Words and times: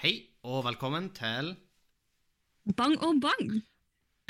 Hei 0.00 0.14
og 0.48 0.62
velkommen 0.64 1.10
til 1.12 1.50
Bang 2.72 2.94
og 3.04 3.18
bang! 3.20 3.50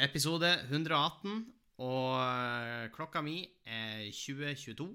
episode 0.02 0.48
118. 0.64 1.44
Og 1.86 2.16
eh, 2.18 2.88
klokka 2.90 3.22
mi 3.22 3.36
er 3.62 4.08
2022. 4.10 4.88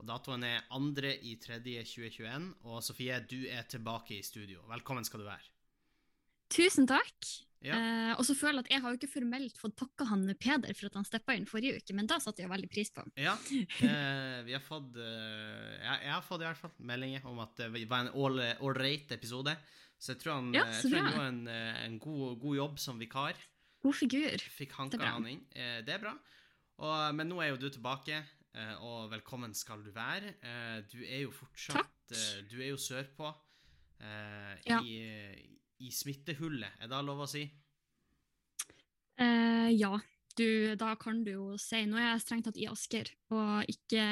Og 0.00 0.08
datoen 0.08 0.46
er 0.48 0.64
2.3.2021. 0.72 2.48
Og 2.64 2.80
Sofie, 2.88 3.20
du 3.20 3.42
er 3.44 3.68
tilbake 3.68 4.16
i 4.16 4.24
studio. 4.24 4.64
Velkommen 4.72 5.04
skal 5.04 5.20
du 5.20 5.28
være. 5.28 5.53
Tusen 6.52 6.86
takk. 6.90 7.30
Ja. 7.64 7.78
Eh, 7.80 8.10
og 8.18 8.24
så 8.28 8.34
føler 8.36 8.60
jeg 8.60 8.66
at 8.66 8.72
jeg 8.74 8.82
har 8.84 8.92
jo 8.92 8.98
ikke 8.98 9.08
formelt 9.14 9.56
fått 9.56 9.76
takka 9.80 10.04
han 10.10 10.26
Peder 10.36 10.74
for 10.76 10.90
at 10.90 10.98
han 10.98 11.06
steppa 11.08 11.32
inn 11.38 11.46
forrige 11.48 11.78
uke, 11.80 11.94
men 11.96 12.04
da 12.10 12.18
satte 12.20 12.42
jeg 12.44 12.50
veldig 12.50 12.68
pris 12.68 12.90
på. 12.92 13.04
Ja, 13.16 13.32
eh, 13.88 14.42
vi 14.44 14.52
har 14.52 14.60
fått 14.60 14.98
eh, 15.00 15.78
jeg, 15.80 16.02
jeg 16.04 16.12
har 16.12 16.26
fått 16.26 16.44
i 16.44 16.48
hvert 16.50 16.60
fall 16.60 16.74
meldinger 16.84 17.24
om 17.30 17.40
at 17.40 17.56
det 17.62 17.70
var 17.88 18.04
en 18.04 18.12
all- 18.12 18.44
ålreit 18.68 19.14
episode. 19.16 19.56
Så 19.96 20.12
jeg 20.12 20.20
tror 20.20 20.34
han, 20.36 20.52
Ja, 20.52 20.66
jeg 20.68 20.90
tror 20.90 20.98
han 21.00 21.08
gjorde 21.14 21.26
en, 21.30 21.40
eh, 21.48 21.80
en 21.86 21.98
god, 22.04 22.36
god 22.42 22.56
jobb 22.60 22.78
som 22.84 23.00
vikar. 23.00 23.40
God 23.84 23.96
figur. 23.96 24.44
Fikk 24.58 24.76
hanka 24.76 25.00
han 25.00 25.26
inn. 25.32 25.40
Eh, 25.56 25.80
det 25.86 25.96
er 25.96 26.04
bra. 26.04 26.12
Og, 26.84 27.14
men 27.16 27.28
nå 27.32 27.40
er 27.40 27.52
jo 27.54 27.58
du 27.64 27.70
tilbake, 27.72 28.20
eh, 28.52 28.74
og 28.84 29.08
velkommen 29.14 29.54
skal 29.56 29.80
du 29.86 29.88
være. 29.94 30.34
Eh, 30.44 30.78
du 30.92 31.00
er 31.06 31.24
jo 31.24 31.32
fortsatt 31.32 31.80
Takk. 31.80 32.12
eh, 32.12 32.44
Du 32.52 32.58
er 32.60 32.74
jo 32.74 32.76
sørpå. 32.76 33.32
Uh, 34.04 34.56
Ja. 34.68 34.80
i, 34.82 34.98
I 35.82 35.90
smittehullet, 35.90 36.80
er 36.80 36.90
det 36.90 37.02
lov 37.06 37.24
å 37.24 37.30
si? 37.30 37.44
Eh, 39.18 39.70
ja, 39.74 39.92
du, 40.38 40.48
da 40.78 40.94
kan 40.98 41.22
du 41.26 41.30
jo 41.30 41.44
si 41.62 41.84
Nå 41.86 41.98
er 42.00 42.08
jeg 42.08 42.22
strengt 42.24 42.48
tatt 42.48 42.58
i 42.58 42.66
Asker, 42.66 43.10
og 43.30 43.68
ikke 43.70 44.02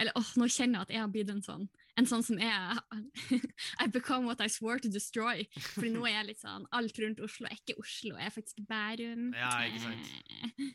Eller 0.00 0.16
åh, 0.18 0.32
nå 0.40 0.48
kjenner 0.50 0.80
jeg 0.80 0.88
at 0.88 0.94
jeg 0.96 1.02
har 1.04 1.12
blitt 1.14 1.30
en 1.30 1.44
sånn 1.44 1.68
en 1.98 2.08
sånn 2.08 2.22
som 2.24 2.38
er 2.40 2.78
I 3.82 3.88
become 3.92 4.28
what 4.28 4.40
I 4.40 4.48
swore 4.48 4.80
to 4.80 4.88
destroy. 4.88 5.42
For 5.74 5.88
nå 5.90 6.06
er 6.08 6.14
jeg 6.20 6.28
litt 6.30 6.42
sånn 6.42 6.66
Alt 6.76 7.00
rundt 7.02 7.22
Oslo 7.24 7.48
er 7.48 7.58
ikke 7.58 7.76
Oslo, 7.82 8.14
jeg 8.16 8.30
er 8.30 8.34
faktisk 8.34 8.62
Bærum. 8.68 9.30
Ja, 9.36 9.50
ikke 9.68 9.82
sant. 9.84 10.12
Eh, 10.60 10.70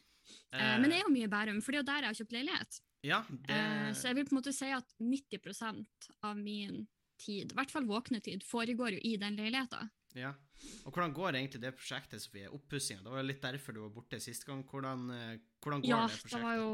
eh, 0.59 0.75
men 0.81 0.89
det 0.91 0.99
er 0.99 1.05
jo 1.05 1.13
mye 1.15 1.31
Bærum, 1.31 1.63
for 1.65 1.73
det 1.73 1.79
er 1.79 1.83
jo 1.83 1.89
der 1.89 2.05
jeg 2.05 2.11
har 2.11 2.19
kjøpt 2.19 2.35
leilighet. 2.37 2.81
Ja, 3.05 3.23
det 3.29 3.55
Eh, 3.55 3.89
så 3.93 4.09
jeg 4.09 4.19
vil 4.19 4.27
på 4.27 4.35
en 4.35 4.39
måte 4.39 4.53
si 4.55 4.69
at 4.73 4.95
90% 5.01 6.09
av 6.25 6.37
min 6.37 6.85
tid, 7.21 7.51
i 7.51 7.57
hvert 7.57 7.71
fall 7.71 7.87
våknetid, 7.89 8.43
foregår 8.45 8.97
jo 8.97 9.03
i 9.03 9.15
den 9.21 9.37
leiligheta. 9.39 9.87
ja. 10.15 10.33
Og 10.85 10.93
hvordan 10.93 11.13
går 11.13 11.35
egentlig 11.35 11.59
det 11.61 11.73
prosjektet, 11.75 12.21
Sofie? 12.23 12.47
Oppussinga? 12.49 13.03
Det 13.03 13.11
var 13.11 13.25
litt 13.25 13.41
derfor 13.43 13.75
du 13.75 13.81
var 13.81 13.91
borte 13.93 14.19
sist 14.23 14.45
gang. 14.47 14.61
Hvordan, 14.63 15.09
eh, 15.11 15.39
hvordan 15.61 15.81
går 15.83 15.89
Ja, 15.89 16.07
det 16.07 16.31
det 16.31 16.41
var 16.41 16.55
jo 16.55 16.69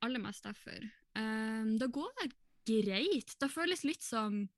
aller 0.00 0.22
mest 0.22 0.44
derfor. 0.44 0.86
Um, 1.14 1.76
det 1.78 1.90
går 1.92 2.12
greit. 2.64 3.34
Det 3.38 3.50
føles 3.50 3.84
litt 3.84 4.02
som 4.02 4.48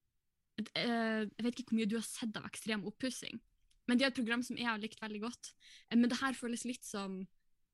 uh, 0.61 1.23
Jeg 1.25 1.43
vet 1.43 1.59
ikke 1.59 1.73
hvor 1.73 1.81
mye 1.81 1.91
du 1.91 1.97
har 1.99 2.07
sett 2.07 2.37
av 2.39 2.47
ekstrem 2.47 2.85
oppussing, 2.87 3.41
men 3.89 3.99
det 3.99 4.07
er 4.07 4.13
et 4.13 4.21
program 4.21 4.45
som 4.45 4.57
jeg 4.57 4.69
har 4.69 4.79
likt 4.81 5.03
veldig 5.03 5.23
godt. 5.25 5.55
Eh, 5.91 5.99
men 5.99 6.09
det 6.09 6.21
her 6.21 6.37
føles 6.39 6.65
litt 6.69 6.85
som 6.87 7.25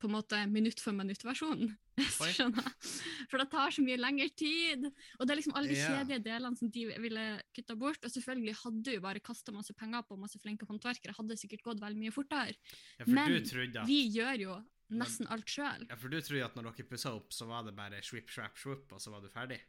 på 0.01 0.09
en 0.09 0.15
måte 0.17 0.39
minutt 0.51 0.81
for 0.81 0.97
minutt-versjonen. 0.97 1.75
For 3.31 3.37
det 3.37 3.47
tar 3.53 3.71
så 3.75 3.83
mye 3.85 3.99
lengre 4.01 4.29
tid. 4.33 4.87
Og 5.19 5.27
det 5.27 5.35
er 5.35 5.39
liksom 5.41 5.57
alle 5.59 5.69
de 5.69 5.77
Ja. 5.77 5.91
kjedelige 5.93 6.25
delene 6.25 6.57
som 6.57 6.71
de 6.73 6.87
ville 7.03 7.25
kutta 7.57 7.77
bort. 7.77 8.01
Og 8.05 8.11
selvfølgelig 8.11 8.55
hadde 8.63 8.83
du 8.87 9.01
bare 9.05 9.21
kasta 9.21 9.53
masse 9.53 9.75
penger 9.77 10.03
på 10.09 10.17
masse 10.19 10.41
flinke 10.41 10.67
håndverkere, 10.69 11.15
hadde 11.17 11.29
det 11.35 11.39
sikkert 11.43 11.63
gått 11.67 11.81
veldig 11.83 12.01
mye 12.01 12.15
fortere. 12.15 12.57
Ja, 12.99 13.05
for 13.05 13.11
Men 13.13 13.37
at, 13.37 13.87
Vi 13.87 14.01
gjør 14.17 14.41
jo 14.41 14.57
nesten 14.91 15.29
alt 15.31 15.47
sjøl. 15.47 15.87
ja, 15.89 15.95
for 15.97 16.09
du 16.09 16.21
trodde 16.21 16.45
at 16.45 16.57
når 16.57 16.73
dere 16.73 16.89
pussa 16.89 17.13
opp, 17.15 17.31
så 17.33 17.47
var 17.47 17.63
det 17.69 17.77
bare 17.77 18.01
swipp, 18.03 18.31
swapp, 18.31 18.57
swoop, 18.59 18.93
og 18.93 18.99
så 19.01 19.11
var 19.13 19.21
du 19.21 19.29
ferdig? 19.29 19.61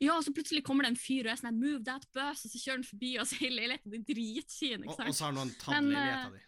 Ja, 0.00 0.16
og 0.16 0.24
så 0.24 0.32
plutselig 0.34 0.64
kommer 0.64 0.82
det 0.82 0.90
en 0.96 0.98
fyr 0.98 1.26
og 1.28 1.32
er 1.32 1.36
sånn 1.38 1.54
'move 1.60 1.84
that 1.84 2.06
bus', 2.12 2.42
og 2.44 2.50
så 2.50 2.58
kjører 2.58 2.80
han 2.80 2.90
forbi, 2.90 3.18
oss 3.20 3.32
i 3.34 3.46
er 3.46 3.50
leiligheten 3.54 3.90
din 3.92 4.02
dritfin. 4.04 4.80
Og, 4.82 4.90
ikke 4.90 5.06
og 5.06 5.14
sant? 5.14 5.14
så 5.14 5.24
har 5.26 5.32
noen 5.32 5.52
tatt 5.60 5.70
Men, 5.76 5.92
leiligheta 5.92 6.32
di? 6.32 6.40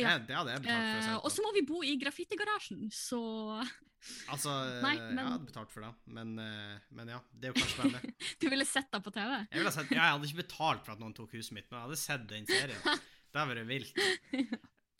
Ja. 0.00 0.18
Det, 0.18 0.26
det 0.28 0.36
hadde 0.38 0.52
jeg 0.54 0.62
betalt 0.64 0.88
for 0.88 0.98
å 0.98 1.02
se 1.02 1.08
se 1.10 1.16
og 1.22 1.32
så 1.34 1.44
må 1.44 1.50
vi 1.56 1.62
bo 1.68 1.82
i 1.84 1.96
graffitigarasjen, 2.00 2.84
så 2.96 3.20
Altså, 4.32 4.50
Nei, 4.82 4.96
eh, 4.98 5.02
men- 5.14 5.20
jeg 5.22 5.30
hadde 5.30 5.46
betalt 5.46 5.70
for 5.70 5.84
det, 5.86 5.92
men, 6.10 6.32
eh, 6.42 6.78
men 6.90 7.12
ja, 7.12 7.20
det 7.38 7.48
er 7.48 7.52
jo 7.52 7.60
kanskje 7.60 7.76
spennende. 7.76 8.14
du 8.42 8.46
ville 8.50 8.66
sett 8.66 8.88
det 8.90 9.00
på 9.04 9.12
TV? 9.14 9.30
Jeg, 9.44 9.60
ville 9.60 9.72
sett, 9.76 9.92
ja, 9.94 10.00
jeg 10.08 10.16
hadde 10.16 10.30
ikke 10.30 10.40
betalt 10.42 10.82
for 10.86 10.96
at 10.96 11.02
noen 11.04 11.14
tok 11.14 11.36
huset 11.38 11.54
mitt, 11.54 11.68
men 11.70 11.78
jeg 11.78 11.86
hadde 11.86 12.00
sett 12.02 12.24
den 12.32 12.48
serien. 12.50 12.82
Det 13.32 13.40
hadde 13.40 13.54
vært 13.54 13.68
vilt. 13.70 14.00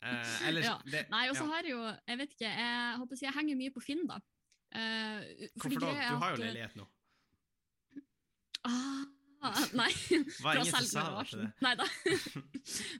Uh, 0.01 0.47
ellers, 0.49 0.65
Ja. 0.65 0.77
det, 0.89 1.03
Nei, 1.11 1.27
og 1.29 1.35
så 1.37 1.43
har 1.51 1.61
jeg 1.63 1.75
jo 1.75 1.83
Jeg 2.09 2.17
vet 2.17 2.31
ikke, 2.33 2.49
jeg 2.49 2.95
håper 2.97 3.13
å 3.13 3.19
si 3.19 3.25
jeg 3.27 3.35
henger 3.35 3.59
mye 3.59 3.73
på 3.75 3.83
Finn, 3.85 4.01
da. 4.09 4.17
Uh, 4.73 5.19
Hvorfor 5.61 5.83
da? 5.83 5.91
Du 6.09 6.15
har 6.23 6.33
jo 6.33 6.39
eh, 6.39 6.41
leilighet 6.47 6.79
nå. 6.79 6.87
Ah, 8.65 9.03
nei. 9.77 9.89
Var 10.43 10.61
Fra 10.69 10.81
til 10.81 11.43
Nei 11.65 11.73
da. 11.79 11.87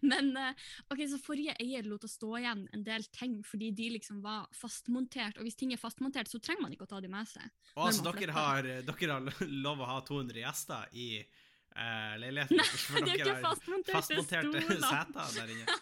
Men 0.04 0.32
eh, 0.40 0.66
ok, 0.94 1.04
så 1.14 1.20
forrige 1.22 1.56
eier 1.64 1.88
lot 1.88 2.04
oss 2.08 2.18
stå 2.20 2.34
igjen 2.42 2.66
en 2.76 2.86
del 2.86 3.06
ting 3.16 3.40
fordi 3.48 3.72
de 3.76 3.90
liksom 3.96 4.22
var 4.26 4.50
fastmontert. 4.58 5.40
Og 5.40 5.48
hvis 5.48 5.60
ting 5.60 5.74
er 5.76 5.82
fastmontert, 5.82 6.32
så 6.32 6.42
trenger 6.44 6.66
man 6.66 6.76
ikke 6.76 6.88
å 6.88 6.94
ta 6.96 7.02
de 7.04 7.12
med 7.12 7.30
seg. 7.30 7.48
Og 7.78 7.88
altså, 7.88 8.12
dere 8.12 8.36
har, 8.36 8.70
dere 8.90 9.18
har 9.18 9.48
lov 9.50 9.84
å 9.84 9.90
ha 9.94 10.02
200 10.06 10.44
gjester 10.44 10.94
i 11.00 11.08
eh, 11.76 12.16
leiligheten? 12.22 12.60
Nei, 12.60 12.70
for 12.70 13.06
det 13.06 13.14
er 13.14 13.22
ikke 13.22 13.40
fastmonterte 13.44 13.98
fastmonterte 13.98 14.78
seter 14.82 15.38
der 15.38 15.54
inne. 15.54 15.78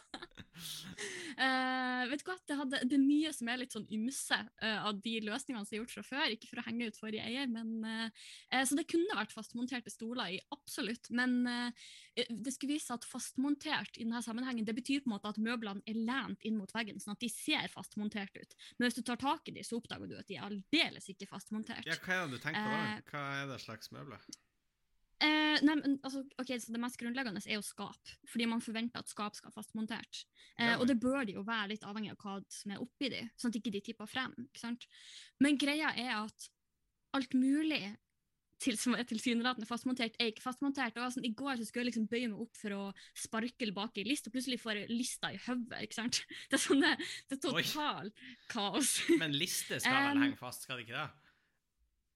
uh, 1.41 2.03
vet 2.11 2.21
du 2.21 2.27
hva, 2.27 2.35
det, 2.47 2.57
hadde, 2.59 2.81
det 2.91 2.97
er 2.97 3.03
mye 3.03 3.31
som 3.35 3.49
er 3.51 3.61
litt 3.61 3.75
sånn 3.75 3.87
ymse 3.93 4.37
uh, 4.37 4.79
av 4.89 4.99
de 5.03 5.15
løsningene 5.25 5.65
som 5.67 5.75
er 5.75 5.81
gjort 5.81 5.95
fra 5.95 6.05
før. 6.07 6.35
Ikke 6.35 6.49
for 6.51 6.61
å 6.61 6.65
henge 6.67 6.89
ut 6.91 6.99
forrige 6.99 7.25
eier, 7.27 7.49
men 7.51 7.73
uh, 7.85 8.27
Så 8.67 8.77
det 8.77 8.87
kunne 8.91 9.17
vært 9.17 9.35
fastmonterte 9.35 9.93
stoler 9.93 10.37
i 10.37 10.41
absolutt. 10.53 11.09
Men 11.15 11.41
det 12.11 12.51
skulle 12.53 12.75
vise 12.75 12.93
at 12.93 13.07
fastmontert 13.07 13.95
i 13.95 14.03
denne 14.03 14.19
sammenhengen, 14.23 14.65
det 14.67 14.75
betyr 14.75 15.03
på 15.03 15.09
en 15.09 15.15
måte 15.15 15.31
at 15.31 15.39
møblene 15.41 15.83
er 15.87 15.97
lent 15.97 16.43
inn 16.47 16.57
mot 16.59 16.71
veggen, 16.75 16.99
sånn 16.99 17.15
at 17.15 17.23
de 17.23 17.29
ser 17.31 17.71
fastmontert 17.71 18.35
ut. 18.35 18.55
Men 18.77 18.89
hvis 18.89 18.99
du 18.99 19.03
tar 19.07 19.19
tak 19.21 19.47
i 19.47 19.55
dem, 19.55 19.65
så 19.65 19.79
oppdager 19.79 20.11
du 20.11 20.17
at 20.19 20.27
de 20.29 20.37
er 20.37 20.47
aldeles 20.47 21.07
ikke 21.13 21.29
fastmontert. 21.29 21.87
Ja, 21.87 21.97
hva 22.03 22.19
er 22.19 22.27
det 22.27 22.39
du 22.39 22.43
tenker 22.43 22.67
på 22.67 22.75
da? 22.75 23.03
Hva 23.11 23.27
er 23.39 23.51
det 23.53 23.61
slags 23.63 23.93
møbler? 23.95 24.27
Eh, 25.21 25.57
nei, 25.61 25.75
men, 25.77 25.97
altså, 26.01 26.23
ok, 26.41 26.55
så 26.57 26.73
Det 26.73 26.79
mest 26.81 26.97
grunnleggende 26.97 27.41
er 27.45 27.59
jo 27.59 27.65
skap, 27.65 28.13
fordi 28.25 28.47
man 28.49 28.63
forventer 28.63 29.03
at 29.03 29.11
skap 29.11 29.35
skal 29.37 29.53
fastmontert. 29.53 30.23
Uh, 30.57 30.71
Ja, 30.71 30.77
og 30.79 30.87
det 30.89 30.97
bør 31.01 31.25
de 31.27 31.35
jo 31.37 31.43
være 31.45 31.73
litt 31.75 31.85
avhengig 31.85 32.15
av 32.15 32.23
hva 32.23 32.39
som 32.49 32.73
er 32.73 32.81
oppi 32.81 33.11
de, 33.13 33.21
sånn 33.37 33.53
at 33.53 33.59
ikke 33.59 33.73
de 33.75 33.83
tipper 33.85 34.09
frem. 34.09 34.33
ikke 34.49 34.63
sant? 34.63 34.87
Men 35.39 35.59
greia 35.61 35.93
er 35.93 36.15
at 36.23 36.49
alt 37.13 37.35
mulig 37.37 37.83
til, 38.61 38.77
som 38.77 38.95
er 38.97 39.05
tilsynelatende 39.09 39.67
fastmontert, 39.69 40.17
er 40.19 40.31
ikke 40.31 40.43
fastmontert. 40.43 40.97
Og 40.97 41.13
sånn, 41.15 41.25
I 41.25 41.33
går 41.37 41.57
så 41.59 41.67
skulle 41.67 41.85
jeg 41.85 41.91
liksom 41.91 42.07
bøye 42.11 42.29
meg 42.31 42.43
opp 42.43 42.57
for 42.59 42.75
å 42.77 42.83
sparkle 43.17 43.73
bak 43.77 43.97
i 43.97 44.05
list, 44.07 44.29
og 44.29 44.35
plutselig 44.35 44.59
får 44.61 44.83
jeg 44.83 44.93
lista 44.93 45.31
i 45.33 45.39
hodet. 45.45 45.81
Det 46.51 46.57
er 46.57 46.61
sånn 46.61 46.81
det, 46.83 46.93
det 47.29 47.39
er 47.39 47.53
Oi. 47.53 47.63
total 47.65 48.11
kaos. 48.51 48.95
Men 49.21 49.35
liste 49.37 49.81
skal 49.81 49.97
vel 50.09 50.17
Um, 50.21 50.25
henge 50.25 50.39
fast, 50.39 50.65
skal 50.65 50.79
det 50.79 50.87
ikke 50.87 50.97
det? 50.97 51.09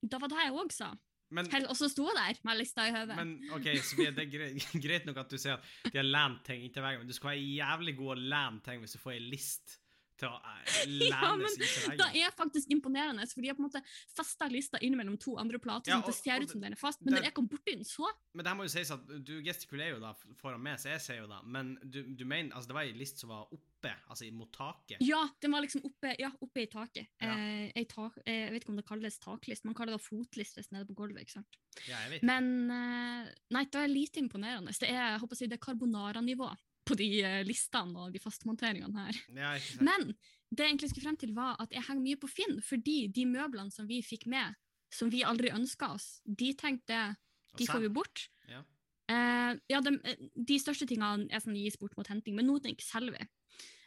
Det 0.05 0.21
var 0.21 0.31
det 0.31 0.43
jeg 0.43 0.57
òg 0.61 0.73
sa. 0.73 0.89
Men, 1.35 1.49
Hell- 1.51 1.67
Og 1.71 1.77
så 1.79 1.89
sto 1.91 2.05
jeg 2.09 2.15
der 2.17 2.39
med 2.47 2.57
lista 2.61 2.85
i 2.87 2.93
hodet. 2.95 3.15
men 3.19 3.33
ok, 3.57 3.63
det 3.71 4.23
er 4.25 4.29
greit, 4.31 4.67
greit 4.85 5.05
nok 5.09 5.17
at 5.25 5.29
du 5.33 5.37
sier 5.41 5.57
at 5.59 5.91
de 5.91 5.97
har 5.99 6.07
lent 6.07 6.43
ting 6.47 6.63
inntil 6.65 6.85
veggen, 6.85 7.03
men 7.03 7.11
du 7.11 7.17
skal 7.17 7.33
være 7.33 7.47
jævlig 7.59 7.95
god 7.99 8.13
å 8.15 8.21
lene 8.35 8.61
ting 8.65 8.79
hvis 8.83 8.95
du 8.95 9.01
får 9.03 9.17
ei 9.17 9.23
list 9.33 9.79
til 10.17 10.29
å 10.31 10.37
eh, 10.39 10.85
Ja, 11.11 11.35
men 11.35 11.51
Det 11.99 12.07
er 12.23 12.31
faktisk 12.35 12.71
imponerende, 12.73 13.25
for 13.31 13.41
de 13.43 13.51
har 13.51 13.57
på 13.57 13.63
en 13.63 13.69
måte 13.69 13.81
festa 14.15 14.47
lista 14.51 14.79
innimellom 14.81 15.17
to 15.21 15.35
andre 15.41 15.59
plater, 15.59 15.91
Ja, 15.91 15.99
sånn 15.99 16.07
at 16.07 16.11
det 16.13 16.17
ser 16.21 16.45
ut 16.45 16.53
som 16.55 16.61
den 16.63 16.73
er 16.77 16.79
fast. 16.79 17.01
Men 17.01 17.13
det- 17.13 17.19
når 17.21 17.29
jeg 17.29 17.33
kom 17.37 17.47
borti 17.51 17.75
den, 17.75 17.83
så 17.87 18.07
Men 18.33 18.43
det 18.43 18.51
her 18.51 18.57
må 18.59 18.63
jo 18.67 18.73
sies 18.75 18.91
at 18.91 19.05
du 19.07 19.41
gestikulerer 19.43 19.95
jo 19.95 19.99
da 19.99 20.13
foran 20.41 20.61
meg, 20.61 20.77
så 20.79 20.89
jeg 20.95 21.01
ser 21.01 21.17
jo 21.21 21.27
da, 21.27 21.41
men 21.43 21.77
du, 21.83 22.03
du 22.03 22.25
mener, 22.25 22.51
altså 22.55 22.67
det 22.67 22.75
var 22.79 22.83
ei 22.83 22.93
list 22.93 23.19
som 23.19 23.29
var 23.29 23.47
oppe, 23.51 23.93
altså 24.09 24.31
mot 24.33 24.51
taket. 24.51 24.97
Ja, 25.01 25.27
den 25.41 25.51
var 25.51 25.61
liksom 25.61 25.83
oppe, 25.85 26.15
ja, 26.19 26.31
oppe 26.41 26.63
i 26.63 26.67
taket. 26.71 27.07
Ja. 27.21 27.35
Eh, 27.75 27.83
tak, 27.91 28.17
eh, 28.25 28.45
jeg 28.47 28.51
vet 28.55 28.63
ikke 28.63 28.73
om 28.73 28.79
det 28.81 28.87
kalles 28.87 29.19
taklist, 29.19 29.65
man 29.65 29.75
kaller 29.77 29.97
det 29.97 30.01
fotlist 30.01 30.55
hvis 30.57 30.69
den 30.71 30.79
er 30.81 30.85
på 30.89 30.95
gulvet. 30.97 31.21
ikke 31.21 31.37
sant? 31.37 31.59
Ja, 31.87 31.99
jeg 32.05 32.15
vet. 32.15 32.23
Men 32.23 32.71
eh, 32.71 33.33
nei, 33.51 33.65
det 33.65 33.75
er 33.83 33.91
lite 33.91 34.19
imponerende. 34.23 34.71
Det 34.79 34.89
er 34.89 34.95
jeg 35.11 35.19
håper 35.21 35.35
å 35.35 35.37
si, 35.37 35.47
det 35.51 35.59
er 35.59 35.65
carbonara-nivå 35.65 36.49
på 36.85 36.97
de 36.99 37.09
eh, 37.25 37.41
listene 37.47 38.05
og 38.05 38.13
de 38.13 38.21
fastmonteringene 38.21 39.07
her. 39.07 39.19
Ja. 39.35 39.55
Men 39.83 40.13
det 40.51 40.65
jeg 40.65 40.73
egentlig 40.73 40.91
skulle 40.91 41.07
frem 41.07 41.19
til 41.19 41.33
var 41.35 41.57
at 41.61 41.73
jeg 41.73 41.85
henger 41.87 42.05
mye 42.05 42.21
på 42.21 42.29
Finn, 42.31 42.59
fordi 42.63 43.05
de 43.13 43.25
møblene 43.29 43.73
som 43.73 43.87
vi 43.89 44.01
fikk 44.05 44.27
med, 44.31 44.55
som 44.93 45.09
vi 45.11 45.25
aldri 45.27 45.51
ønska 45.53 45.91
oss, 45.95 46.19
de 46.25 46.53
tenkte 46.57 47.15
de 47.57 47.67
får 47.67 47.83
vi 47.85 47.91
bort. 47.97 48.27
Ja. 48.51 48.61
Uh, 49.05 49.53
ja, 49.69 49.79
de, 49.85 49.95
de 50.33 50.57
største 50.59 50.87
tingene 50.89 51.29
er 51.29 51.43
sånn 51.43 51.57
gis 51.57 51.77
bort 51.79 51.95
mot 51.97 52.07
henting, 52.09 52.35
men 52.37 52.47
noe 52.49 52.61
ting 52.63 52.77
selger 52.81 53.17
vi. 53.17 53.27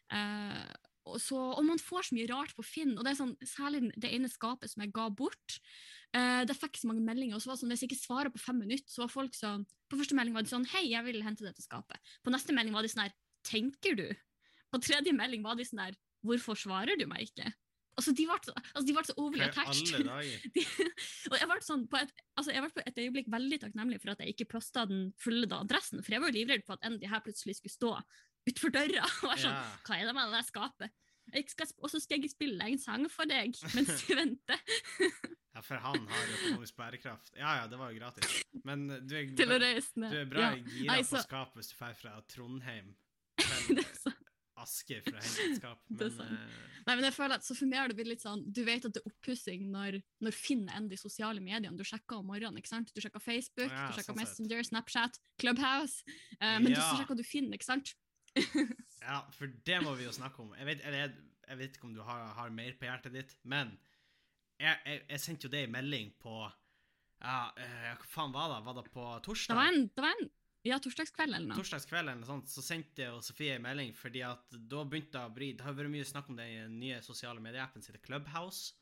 Eh, 0.09 0.61
og, 1.08 1.20
så, 1.22 1.38
og 1.56 1.64
man 1.66 1.81
får 1.82 2.08
så 2.08 2.16
mye 2.16 2.28
rart 2.31 2.55
på 2.56 2.64
Finn, 2.66 2.94
og 2.96 3.05
det 3.06 3.12
er 3.12 3.19
sånn, 3.20 3.34
særlig 3.46 3.81
det 3.96 4.10
ene 4.14 4.31
skapet 4.31 4.72
som 4.72 4.84
jeg 4.84 4.93
ga 4.96 5.08
bort. 5.10 5.58
Uh, 6.16 6.43
det 6.49 6.56
fikk 6.56 6.78
så 6.81 6.88
mange 6.90 7.05
meldinger, 7.05 7.37
og 7.37 7.44
så 7.44 7.50
var 7.50 7.58
det 7.58 7.62
sånn, 7.64 7.72
hvis 7.75 7.84
jeg 7.84 7.90
ikke 7.93 8.00
svarer 8.00 8.32
på 8.32 8.40
fem 8.40 8.60
minutter, 8.62 8.88
så 8.88 9.05
var 9.05 9.12
folk 9.12 9.34
sånn 9.37 9.66
På 9.93 9.99
første 10.00 10.16
melding 10.16 10.37
var 10.37 10.46
de 10.46 10.52
sånn 10.52 10.64
Hei, 10.72 10.87
jeg 10.88 11.05
vil 11.05 11.20
hente 11.20 11.44
dette 11.44 11.60
skapet. 11.64 12.00
På 12.25 12.32
neste 12.32 12.55
melding 12.56 12.72
var 12.76 12.87
de 12.87 12.93
sånn 12.93 13.05
her 13.05 13.12
Tenker 13.44 13.96
du? 13.99 14.06
På 14.72 14.81
tredje 14.81 15.12
melding 15.16 15.44
var 15.44 15.58
de 15.60 15.66
sånn 15.69 15.82
her 15.84 15.99
Hvorfor 16.25 16.56
svarer 16.56 16.96
du 16.96 17.05
meg 17.10 17.28
ikke? 17.28 17.52
Altså, 17.99 18.12
de 18.14 18.25
ble, 18.28 18.37
så- 18.46 18.55
altså, 18.55 18.87
de 18.87 18.94
ble 18.94 19.02
så 19.08 19.14
overly 19.19 19.43
attached. 19.49 20.06
De, 20.55 20.62
og 21.32 21.37
jeg 21.40 21.49
ble 21.50 21.56
sånn 21.66 21.84
på 21.90 21.99
et, 21.99 22.12
altså 22.38 22.55
jeg 22.55 22.62
ble 22.62 22.70
på 22.76 22.82
et 22.87 23.00
øyeblikk 23.02 23.31
veldig 23.34 23.58
takknemlig 23.64 23.99
for 24.00 24.12
at 24.12 24.22
jeg 24.22 24.37
ikke 24.37 24.46
posta 24.52 24.84
den 24.87 25.08
fulle 25.19 25.49
da, 25.50 25.58
adressen, 25.66 26.05
for 26.06 26.14
jeg 26.14 26.22
var 26.22 26.31
jo 26.31 26.37
livredd 26.38 26.62
for 26.66 26.78
at 26.78 26.87
en 26.87 26.94
av 26.94 27.02
de 27.02 27.10
her 27.10 27.25
plutselig 27.26 27.56
skulle 27.58 27.75
stå 27.75 27.90
utenfor 28.49 28.73
døra 28.75 29.05
og 29.23 29.29
var 29.31 29.43
sånn 29.45 29.55
Ja. 29.55 29.67
Hva 29.87 29.99
er 30.00 30.09
det 30.11 30.15
med 30.19 30.29
det 30.33 30.41
der 30.41 30.49
skapet? 30.49 30.97
Og 31.85 31.91
så 31.93 31.99
skal 32.00 32.23
jeg 32.25 32.31
spille 32.33 32.65
en 32.73 32.79
sang 32.81 33.03
for 33.12 33.29
deg 33.29 33.53
mens 33.77 34.05
du 34.06 34.15
venter 34.21 34.62
ja, 35.59 35.61
for 35.61 35.77
han 35.83 36.06
har 36.09 36.31
økonomisk 36.39 36.77
bærekraft. 36.79 37.35
Ja 37.37 37.56
ja, 37.61 37.67
det 37.69 37.77
var 37.81 37.91
jo 37.93 37.99
gratis. 38.00 38.39
Men 38.65 38.87
du 38.89 39.12
er, 39.19 39.27
du 39.35 39.43
er 39.45 40.31
bra 40.31 40.47
Ja. 40.47 40.55
gira 40.62 40.93
Nei, 40.95 41.03
på 41.03 41.11
så- 41.17 41.25
skap 41.27 41.53
hvis 41.59 41.69
du 41.73 41.77
drar 41.81 41.95
fra 41.99 42.15
Trondheim 42.33 42.95
til 43.39 43.83
er 43.85 44.17
Asker 44.59 45.05
for 45.05 45.15
å 45.15 45.21
hente 45.23 45.44
et 45.53 45.59
skap. 45.61 45.83
Men 45.87 46.17
eh, 46.25 46.55
Nei, 46.89 46.94
men 46.99 47.05
jeg 47.06 47.15
føler 47.15 47.37
at 47.39 47.44
så 47.47 47.55
For 47.55 47.69
meg 47.71 47.79
har 47.79 47.93
det 47.93 47.94
blitt 48.01 48.09
litt 48.11 48.25
sånn 48.25 48.41
Du 48.51 48.65
vet 48.67 48.89
at 48.89 48.97
det 48.97 49.05
er 49.05 49.12
oppussing 49.12 49.69
når, 49.71 50.01
når 50.25 50.35
Finn 50.35 50.65
ender 50.75 50.97
i 50.97 50.99
sosiale 50.99 51.39
mediene 51.44 51.79
Du 51.79 51.85
sjekker 51.87 52.19
om 52.19 52.27
morgenen, 52.27 52.59
ikke 52.59 52.73
sant? 52.73 52.91
Du 52.91 52.99
sjekker 53.05 53.23
Facebook, 53.23 53.71
Ja, 53.71 53.85
du 53.93 53.94
sjekker 54.01 54.17
sånn. 54.17 54.19
Messenger, 54.19 54.65
Snapchat, 54.67 55.21
Clubhouse. 55.39 56.03
Uh, 56.43 56.56
men 56.59 56.73
Ja. 56.73 56.81
du 56.81 56.99
sjekker 56.99 57.21
du 57.21 57.23
Finn, 57.29 57.53
ikke 57.55 57.69
sant? 57.69 57.94
Ja, 59.08 59.23
for 59.32 59.49
det 59.64 59.76
må 59.85 59.93
vi 59.96 60.05
jo 60.05 60.12
snakke 60.12 60.43
om. 60.43 60.50
Jeg 60.58 60.67
vet, 60.69 60.81
jeg, 60.85 61.12
jeg 61.49 61.58
vet 61.61 61.76
ikke 61.79 61.87
om 61.88 61.93
du 61.96 62.00
har, 62.05 62.25
har 62.37 62.50
mer 62.52 62.75
på 62.76 62.85
hjertet 62.88 63.14
ditt, 63.14 63.31
men 63.49 63.70
jeg, 64.61 64.75
jeg, 64.85 65.05
jeg 65.08 65.20
sendte 65.23 65.46
jo 65.46 65.52
det 65.55 65.62
i 65.64 65.70
melding 65.70 66.11
på 66.20 66.35
ja, 67.23 67.37
eh, 67.56 67.93
Hva 67.94 68.08
faen 68.11 68.35
var 68.35 68.50
det? 68.52 68.58
Var 68.67 68.76
det 68.81 68.85
på 68.93 69.05
torsdag? 69.25 69.55
Det 69.55 69.58
var 69.61 69.70
en, 69.73 69.87
det 69.94 70.05
var 70.05 70.17
en 70.19 70.29
ja, 70.67 70.76
torsdagskveld 70.82 71.37
eller 71.38 71.46
noe. 71.52 71.56
Torsdagskveld 71.61 72.02
eller 72.11 72.19
noe 72.20 72.29
sånt, 72.29 72.50
så 72.52 72.64
sendte 72.67 73.05
jeg 73.06 73.14
og 73.14 73.23
Sofie 73.25 73.55
en 73.56 73.64
melding, 73.64 73.94
fordi 73.96 74.25
at 74.26 74.58
da 74.69 74.82
begynte 74.84 75.14
det 75.14 75.23
å 75.23 75.32
bry 75.38 75.52
Det 75.56 75.64
har 75.64 75.79
vært 75.79 75.93
mye 75.94 76.08
snakk 76.11 76.29
om 76.34 76.37
den 76.43 76.75
nye 76.82 76.99
sosiale 77.06 77.41
medieappen 77.44 77.82
som 77.87 77.94
heter 77.94 78.05
Clubhouse. 78.05 78.75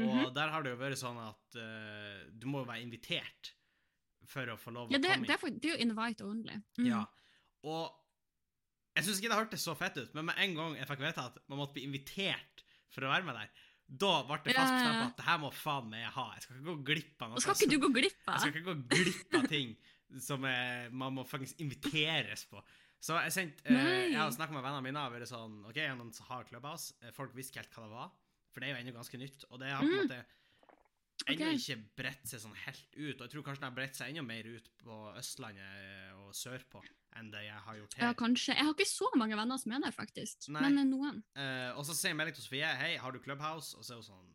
Og 0.00 0.02
Mhm. 0.10 0.32
der 0.36 0.50
har 0.52 0.64
det 0.64 0.72
jo 0.74 0.80
vært 0.80 0.98
sånn 1.00 1.20
at 1.22 1.56
uh, 1.60 2.24
du 2.32 2.48
må 2.50 2.64
jo 2.64 2.68
være 2.72 2.82
invitert 2.84 3.52
for 4.28 4.48
å 4.52 4.56
få 4.58 4.72
lov 4.74 4.90
Ja, 4.90 4.98
å 4.98 5.04
det, 5.04 5.12
komme 5.12 5.22
inn. 5.22 5.28
det, 5.30 5.36
er, 5.38 5.54
det 5.60 5.70
er 5.70 5.76
jo 5.76 5.84
invite 5.86 6.26
only. 6.26 6.58
Mm. 6.80 6.88
Ja. 6.90 7.04
Og 7.68 7.94
jeg 8.96 9.04
syns 9.06 9.20
ikke 9.20 9.30
det 9.32 9.38
hørtes 9.38 9.64
så 9.68 9.74
fett 9.76 9.98
ut, 10.00 10.12
men 10.16 10.30
med 10.30 10.38
en 10.40 10.54
gang 10.56 10.76
jeg 10.78 10.88
fikk 10.88 11.02
vite 11.04 11.24
at 11.28 11.36
man 11.50 11.60
måtte 11.60 11.76
bli 11.76 11.84
invitert 11.84 12.62
for 12.92 13.04
å 13.04 13.10
være 13.12 13.28
med 13.28 13.36
der, 13.36 13.50
da 13.86 14.12
ble 14.26 14.38
det 14.42 14.54
fast 14.56 14.72
bestemt 14.72 15.02
at 15.04 15.18
det 15.20 15.26
her 15.28 15.42
må 15.42 15.50
faen 15.54 15.90
meg 15.90 16.02
jeg 16.02 16.14
ha. 16.16 16.24
Jeg 16.34 16.44
skal 16.46 16.56
ikke 16.56 16.66
gå 16.66 16.76
glipp 16.88 17.22
av 17.22 17.30
noe. 17.30 17.42
Skal 17.44 17.58
ikke 17.60 17.70
du 17.70 17.84
gå 17.84 17.90
glipp 17.98 18.24
av? 18.24 18.32
Jeg 18.32 18.40
skal 18.42 18.54
ikke 18.54 18.66
gå 18.66 18.76
glipp 18.94 19.36
av 19.38 19.46
ting 19.52 19.76
som 20.22 20.46
jeg, 20.48 20.90
man 20.96 21.14
må 21.14 21.26
faktisk 21.28 21.60
inviteres 21.62 22.46
på. 22.50 22.62
Så 23.02 23.18
jeg 23.20 23.34
sendte 23.34 23.68
uh, 23.68 23.76
Jeg 24.08 24.16
har 24.16 24.32
snakka 24.34 24.56
med 24.56 24.64
vennene 24.64 24.82
mine 24.88 25.04
og 25.04 25.14
vært 25.14 25.30
sånn 25.30 25.60
OK, 25.68 25.78
noen 25.98 26.10
har 26.30 26.48
Clubhouse. 26.48 26.96
oss. 26.96 27.14
Folk 27.14 27.36
visste 27.36 27.54
ikke 27.54 27.66
helt 27.66 27.76
hva 27.76 27.84
det 27.84 27.92
var, 27.92 28.10
for 28.50 28.62
det 28.62 28.68
er 28.70 28.74
jo 28.74 28.80
ennå 28.80 28.96
ganske 28.96 29.20
nytt. 29.20 29.46
Og 29.50 29.62
det 29.62 29.70
har 29.70 29.84
på 29.84 29.92
en 29.92 30.10
Mm. 30.16 30.26
Måte 31.22 31.34
ennå 31.36 31.56
ikke 31.56 31.78
bredt 31.98 32.28
seg 32.28 32.42
sånn 32.42 32.58
helt 32.64 32.86
ut. 32.96 33.16
Og 33.16 33.24
jeg 33.24 33.32
tror 33.32 33.46
kanskje 33.46 33.62
den 33.62 33.68
har 33.70 33.76
bredt 33.78 33.98
seg 33.98 34.12
enda 34.12 34.24
mer 34.26 34.48
ut 34.52 34.70
på 34.82 35.00
Østlandet 35.16 36.22
og 36.22 36.36
sørpå 36.36 36.82
enn 37.16 37.32
det 37.32 37.46
jeg 37.46 37.64
har 37.66 37.76
gjort 37.80 37.96
her. 37.96 38.04
Ja, 38.04 38.14
kanskje. 38.18 38.54
Jeg 38.54 38.68
har 38.68 38.74
ikke 38.76 38.88
så 38.90 39.08
mange 39.16 39.38
venner 39.38 39.60
som 39.60 39.72
er 39.72 39.82
der, 39.86 39.94
faktisk. 39.94 40.48
Nei. 40.52 40.62
Men 40.66 40.80
eh, 40.82 40.88
noen. 40.88 41.20
Uh, 41.38 41.72
og 41.78 41.86
så 41.88 41.96
sier 41.96 42.12
jeg 42.12 42.20
melding 42.20 42.36
til 42.36 42.44
Sofie 42.44 42.72
Hei, 42.80 42.94
har 43.00 43.14
du 43.14 43.20
Clubhouse? 43.24 43.76
Og 43.78 43.86
så 43.86 43.96
er 43.96 44.02
hun 44.02 44.08
sånn 44.10 44.32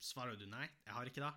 Svarer 0.00 0.38
du 0.40 0.46
nei? 0.48 0.64
Jeg 0.86 0.94
har 0.96 1.08
ikke 1.10 1.20
det. 1.20 1.32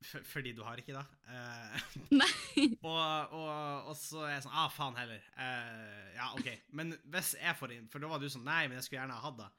F 0.00 0.14
fordi 0.24 0.54
du 0.56 0.62
har 0.64 0.80
ikke 0.80 0.94
det. 0.96 1.04
Uh, 1.28 1.98
Nei. 2.16 2.30
og, 2.88 3.34
og, 3.36 3.90
og 3.92 3.94
så 4.00 4.24
er 4.24 4.32
jeg 4.38 4.46
sånn 4.46 4.56
Ah, 4.56 4.70
faen 4.72 4.96
heller. 4.98 5.20
Uh, 5.36 6.08
ja, 6.16 6.30
OK. 6.34 6.48
Men 6.74 6.96
hvis 7.12 7.34
jeg 7.38 7.58
får 7.58 7.76
inn 7.76 7.90
For 7.92 8.02
da 8.02 8.10
var 8.10 8.22
du 8.22 8.26
sånn 8.32 8.48
Nei, 8.48 8.64
men 8.66 8.80
jeg 8.80 8.88
skulle 8.88 9.04
gjerne 9.04 9.18
ha 9.20 9.26
hatt 9.28 9.38
det. 9.42 9.50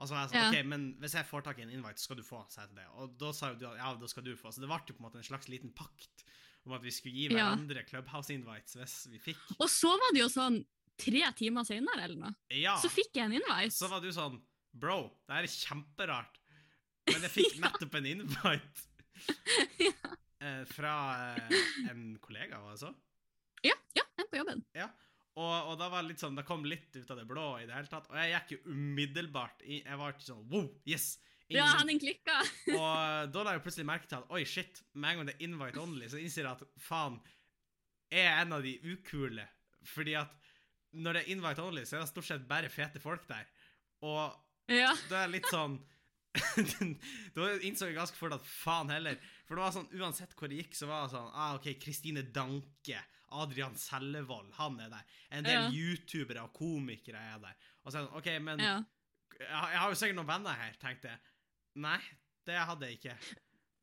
Og 0.00 0.08
så 0.08 0.14
var 0.16 0.22
jeg 0.24 0.30
sånn, 0.32 0.40
Ja. 0.40 0.48
ok, 0.48 0.66
men 0.72 0.84
hvis 1.02 1.12
jeg 1.18 1.26
får 1.28 1.42
tak 1.44 1.58
i 1.60 1.62
en 1.66 1.70
invite, 1.76 2.00
skal 2.00 2.16
du 2.16 2.22
få, 2.24 2.40
sa 2.48 2.62
jeg 2.64 2.70
til 2.72 2.78
deg. 2.80 2.86
Og 2.96 3.16
da 3.20 3.32
sa 3.36 3.50
jo 3.52 3.58
du 3.60 3.66
at 3.68 3.76
ja, 3.82 3.90
da 4.00 4.06
skal 4.08 4.24
du 4.24 4.30
få. 4.40 4.48
Så 4.52 4.62
det 4.64 4.68
ble 4.70 4.78
jo 4.80 4.94
på 4.96 5.02
en 5.02 5.06
måte 5.10 5.20
en 5.20 5.26
slags 5.28 5.48
liten 5.52 5.72
pakt 5.76 6.24
om 6.64 6.72
at 6.76 6.82
vi 6.84 6.90
skulle 6.92 7.14
gi 7.16 7.26
Ja. 7.28 7.50
hverandre 7.50 7.84
Clubhouse-invites 7.88 8.76
hvis 8.80 8.94
vi 9.12 9.18
fikk. 9.30 9.42
Og 9.60 9.68
så 9.68 9.92
var 9.92 10.12
det 10.16 10.22
jo 10.22 10.28
sånn 10.32 10.64
tre 11.00 11.22
timer 11.36 11.64
senere 11.68 12.04
eller 12.04 12.16
noe. 12.16 12.34
Ja. 12.56 12.76
Så 12.80 12.88
fikk 12.92 13.12
jeg 13.14 13.24
en 13.28 13.36
invite. 13.38 13.72
Så 13.76 13.88
var 13.92 14.00
du 14.00 14.08
sånn 14.12 14.40
Bro, 14.72 15.10
det 15.26 15.34
her 15.34 15.42
er 15.42 15.50
kjemperart. 15.50 16.36
Men 17.10 17.22
jeg 17.26 17.30
fikk 17.36 17.58
nettopp 17.64 17.94
en 17.98 18.06
invite 18.06 18.86
ja. 19.84 19.92
eh, 20.40 20.64
fra 20.70 20.92
eh, 21.36 21.56
en 21.90 22.16
kollega, 22.22 22.60
var 22.62 22.72
det 22.76 22.80
så? 22.84 22.94
ja, 23.66 23.74
ja, 23.98 24.04
en 24.16 24.28
på 24.30 24.38
jobben. 24.40 24.62
Og, 25.38 25.70
og 25.70 25.76
da 25.78 25.86
var 25.92 26.02
det 26.02 26.10
litt 26.10 26.22
sånn, 26.22 26.34
det 26.36 26.44
kom 26.48 26.64
litt 26.66 26.96
ut 26.98 27.10
av 27.14 27.20
det 27.20 27.26
blå 27.30 27.44
i 27.60 27.66
det 27.68 27.74
hele 27.76 27.88
tatt. 27.90 28.08
Og 28.10 28.16
jeg 28.18 28.32
gikk 28.34 28.54
jo 28.56 28.74
umiddelbart 28.74 29.62
i 29.62 29.78
Jeg 29.84 29.98
var 30.00 30.14
ikke 30.16 30.26
sånn 30.26 30.46
Wow, 30.50 30.66
yes! 30.90 31.12
Ja, 31.50 31.64
han 31.80 31.88
klikka. 31.98 32.36
Og 32.78 33.30
da 33.34 33.42
la 33.42 33.56
jeg 33.56 33.62
plutselig 33.64 33.86
merke 33.88 34.06
til 34.10 34.20
at 34.20 34.28
oi, 34.34 34.44
shit, 34.46 34.82
med 34.94 35.10
en 35.10 35.16
gang 35.20 35.30
det 35.30 35.34
er 35.38 35.46
invite 35.48 35.80
only, 35.82 36.06
så 36.10 36.18
innser 36.22 36.44
jeg 36.46 36.50
at 36.52 36.60
faen, 36.78 37.16
jeg 38.10 38.22
er 38.26 38.36
en 38.44 38.54
av 38.54 38.62
de 38.62 38.76
ukule. 38.86 39.46
Fordi 39.90 40.14
at 40.20 40.36
når 40.94 41.16
det 41.18 41.22
er 41.24 41.32
invite 41.34 41.64
only, 41.64 41.82
så 41.86 41.96
er 41.98 42.04
det 42.04 42.10
stort 42.12 42.28
sett 42.28 42.46
bare 42.50 42.70
fete 42.70 43.02
folk 43.02 43.26
der. 43.30 43.48
Og 44.06 44.36
Ja. 44.70 44.92
da 45.10 45.24
er 45.24 45.32
litt 45.34 45.48
sånn 45.50 45.80
Da 47.34 47.48
innså 47.66 47.88
jeg 47.88 47.96
ganske 47.98 48.14
fort 48.18 48.36
at 48.36 48.46
faen 48.46 48.90
heller. 48.94 49.18
For 49.48 49.58
det 49.58 49.64
var 49.64 49.74
sånn, 49.74 49.88
uansett 49.98 50.34
hvor 50.38 50.50
det 50.50 50.60
gikk, 50.62 50.76
så 50.78 50.86
var 50.90 51.08
det 51.08 51.16
sånn 51.16 51.32
ah, 51.34 51.56
OK, 51.58 51.66
Kristine 51.82 52.22
Danke, 52.30 53.00
Adrian 53.32 53.76
Sellevold, 53.78 54.52
han 54.58 54.78
er 54.80 54.88
der. 54.90 55.04
En 55.30 55.44
del 55.44 55.52
Ja. 55.52 55.68
youtubere 55.70 56.42
og 56.42 56.52
komikere 56.56 57.20
er 57.34 57.38
der. 57.42 57.54
Og 57.84 57.92
så 57.92 57.98
er 57.98 58.02
det 58.02 58.10
sånn 58.10 58.18
OK, 58.18 58.30
men 58.42 58.58
ja. 58.64 58.74
jeg, 59.38 59.48
har- 59.52 59.70
jeg 59.76 59.90
jo 59.94 60.00
sikkert 60.02 60.16
noen 60.20 60.26
venner 60.32 60.58
her, 60.58 60.72
tenkte 60.82 61.08
jeg. 61.12 61.18
Nei, 61.76 62.00
det 62.46 62.58
hadde 62.58 62.86
jeg 62.90 62.98
ikke. 62.98 63.16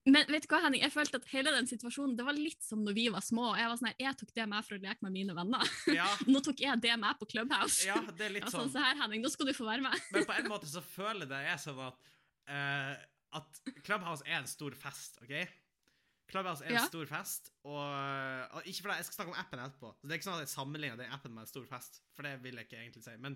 Men 0.07 0.23
vet 0.31 0.45
du 0.45 0.47
hva, 0.53 0.61
Henning? 0.63 0.81
Jeg 0.85 0.91
følte 0.93 1.19
at 1.19 1.25
hele 1.33 1.51
den 1.51 1.65
situasjonen 1.67 2.13
det 2.15 2.23
var 2.23 2.31
litt 2.37 2.61
som 2.63 2.79
når 2.85 2.93
vi 2.95 3.09
var 3.11 3.19
små. 3.19 3.49
og 3.51 3.57
Jeg 3.59 3.67
var 3.67 3.75
sånn 3.79 3.87
her, 3.89 3.95
jeg 3.99 4.17
tok 4.21 4.29
det 4.37 4.45
med 4.47 4.63
for 4.63 4.75
å 4.77 4.79
leke 4.79 5.03
med 5.03 5.11
mine 5.11 5.33
venner. 5.35 5.71
Ja, 5.91 6.05
Nå 6.31 6.39
tok 6.45 6.59
jeg 6.63 6.79
det 6.81 6.93
med 6.99 7.19
på 7.19 7.27
Clubhouse. 7.27 7.83
ja 7.87 7.97
det 8.15 8.25
er 8.29 8.29
litt 8.37 8.47
sånn, 8.47 8.69
sånn. 8.69 8.71
se 8.71 8.79
her, 8.85 8.95
Henning, 9.01 9.21
nå 9.25 9.29
skal 9.33 9.47
du 9.49 9.53
få 9.57 9.67
være 9.67 9.83
med. 9.83 9.99
Men 10.15 10.23
på 10.29 10.37
en 10.37 10.47
måte 10.47 10.69
så 10.71 10.79
føler 10.83 11.25
jeg 11.25 11.31
det 11.33 11.41
er 11.51 11.57
sånn 11.59 11.81
at 11.89 11.99
uh, 12.47 12.95
At 13.41 13.59
Clubhouse 13.83 14.23
er 14.25 14.37
en 14.39 14.47
stor 14.47 14.71
fest, 14.79 15.19
OK? 15.23 15.33
Clubhouse 16.27 16.63
er 16.65 16.67
en 16.69 16.75
Ja. 16.75 16.85
stor 16.87 17.05
fest, 17.05 17.51
og, 17.63 17.85
og 18.51 18.65
ikke 18.67 18.81
for 18.81 18.89
det, 18.91 18.97
Jeg 18.97 19.05
skal 19.05 19.15
snakke 19.15 19.31
om 19.31 19.39
appen 19.39 19.59
etterpå. 19.59 19.93
Så 19.95 20.01
Det 20.07 20.11
er 20.11 20.19
ikke 20.19 20.27
sånn 20.29 20.39
at 20.41 20.45
jeg 20.47 20.53
sammenligner 20.55 20.97
den 20.99 21.11
appen 21.11 21.33
med 21.33 21.41
en 21.45 21.47
stor 21.47 21.65
fest, 21.65 22.01
for 22.13 22.23
det 22.27 22.33
vil 22.43 22.55
jeg 22.59 22.65
ikke 22.67 22.81
egentlig 22.81 23.03
si. 23.03 23.15
Men 23.17 23.35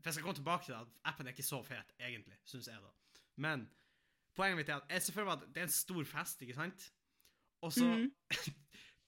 for 0.00 0.08
jeg 0.08 0.14
skal 0.14 0.24
komme 0.24 0.38
tilbake 0.40 0.64
til 0.64 0.74
det, 0.74 0.80
at 0.80 0.88
appen 1.12 1.26
er 1.26 1.34
ikke 1.36 1.44
så 1.44 1.62
fet, 1.66 1.92
egentlig, 2.00 2.38
syns 2.48 2.66
jeg, 2.72 2.80
da. 2.80 2.90
Men 3.36 3.66
poenget 4.36 4.56
mitt 4.56 4.68
er 4.72 4.76
at 4.80 4.88
jeg 4.90 5.02
ser 5.02 5.12
for 5.12 5.24
meg 5.28 5.32
at 5.42 5.48
det 5.54 5.60
er 5.60 5.68
en 5.68 5.74
stor 5.76 6.04
fest, 6.04 6.40
ikke 6.42 6.54
sant? 6.56 6.90
Og 7.62 7.72
så 7.72 7.84
Mhm. 7.84 8.10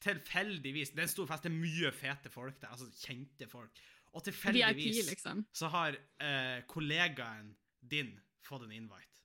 tilfeldigvis 0.03 0.91
Det 0.91 0.99
er 0.99 1.03
en 1.03 1.09
stor 1.09 1.27
fest, 1.31 1.43
det 1.47 1.53
er 1.53 1.57
mye 1.57 1.93
fete 1.95 2.31
folk 2.33 2.61
der, 2.61 2.69
altså 2.75 2.91
kjente 3.07 3.49
folk. 3.49 3.71
Og 4.13 4.25
tilfeldigvis 4.27 5.07
liksom. 5.09 5.47
så 5.57 5.69
har 5.73 5.97
eh, 6.21 6.63
kollegaen 6.69 7.55
din 7.81 8.21
fått 8.45 8.65
en 8.67 8.73
invite. 8.73 9.23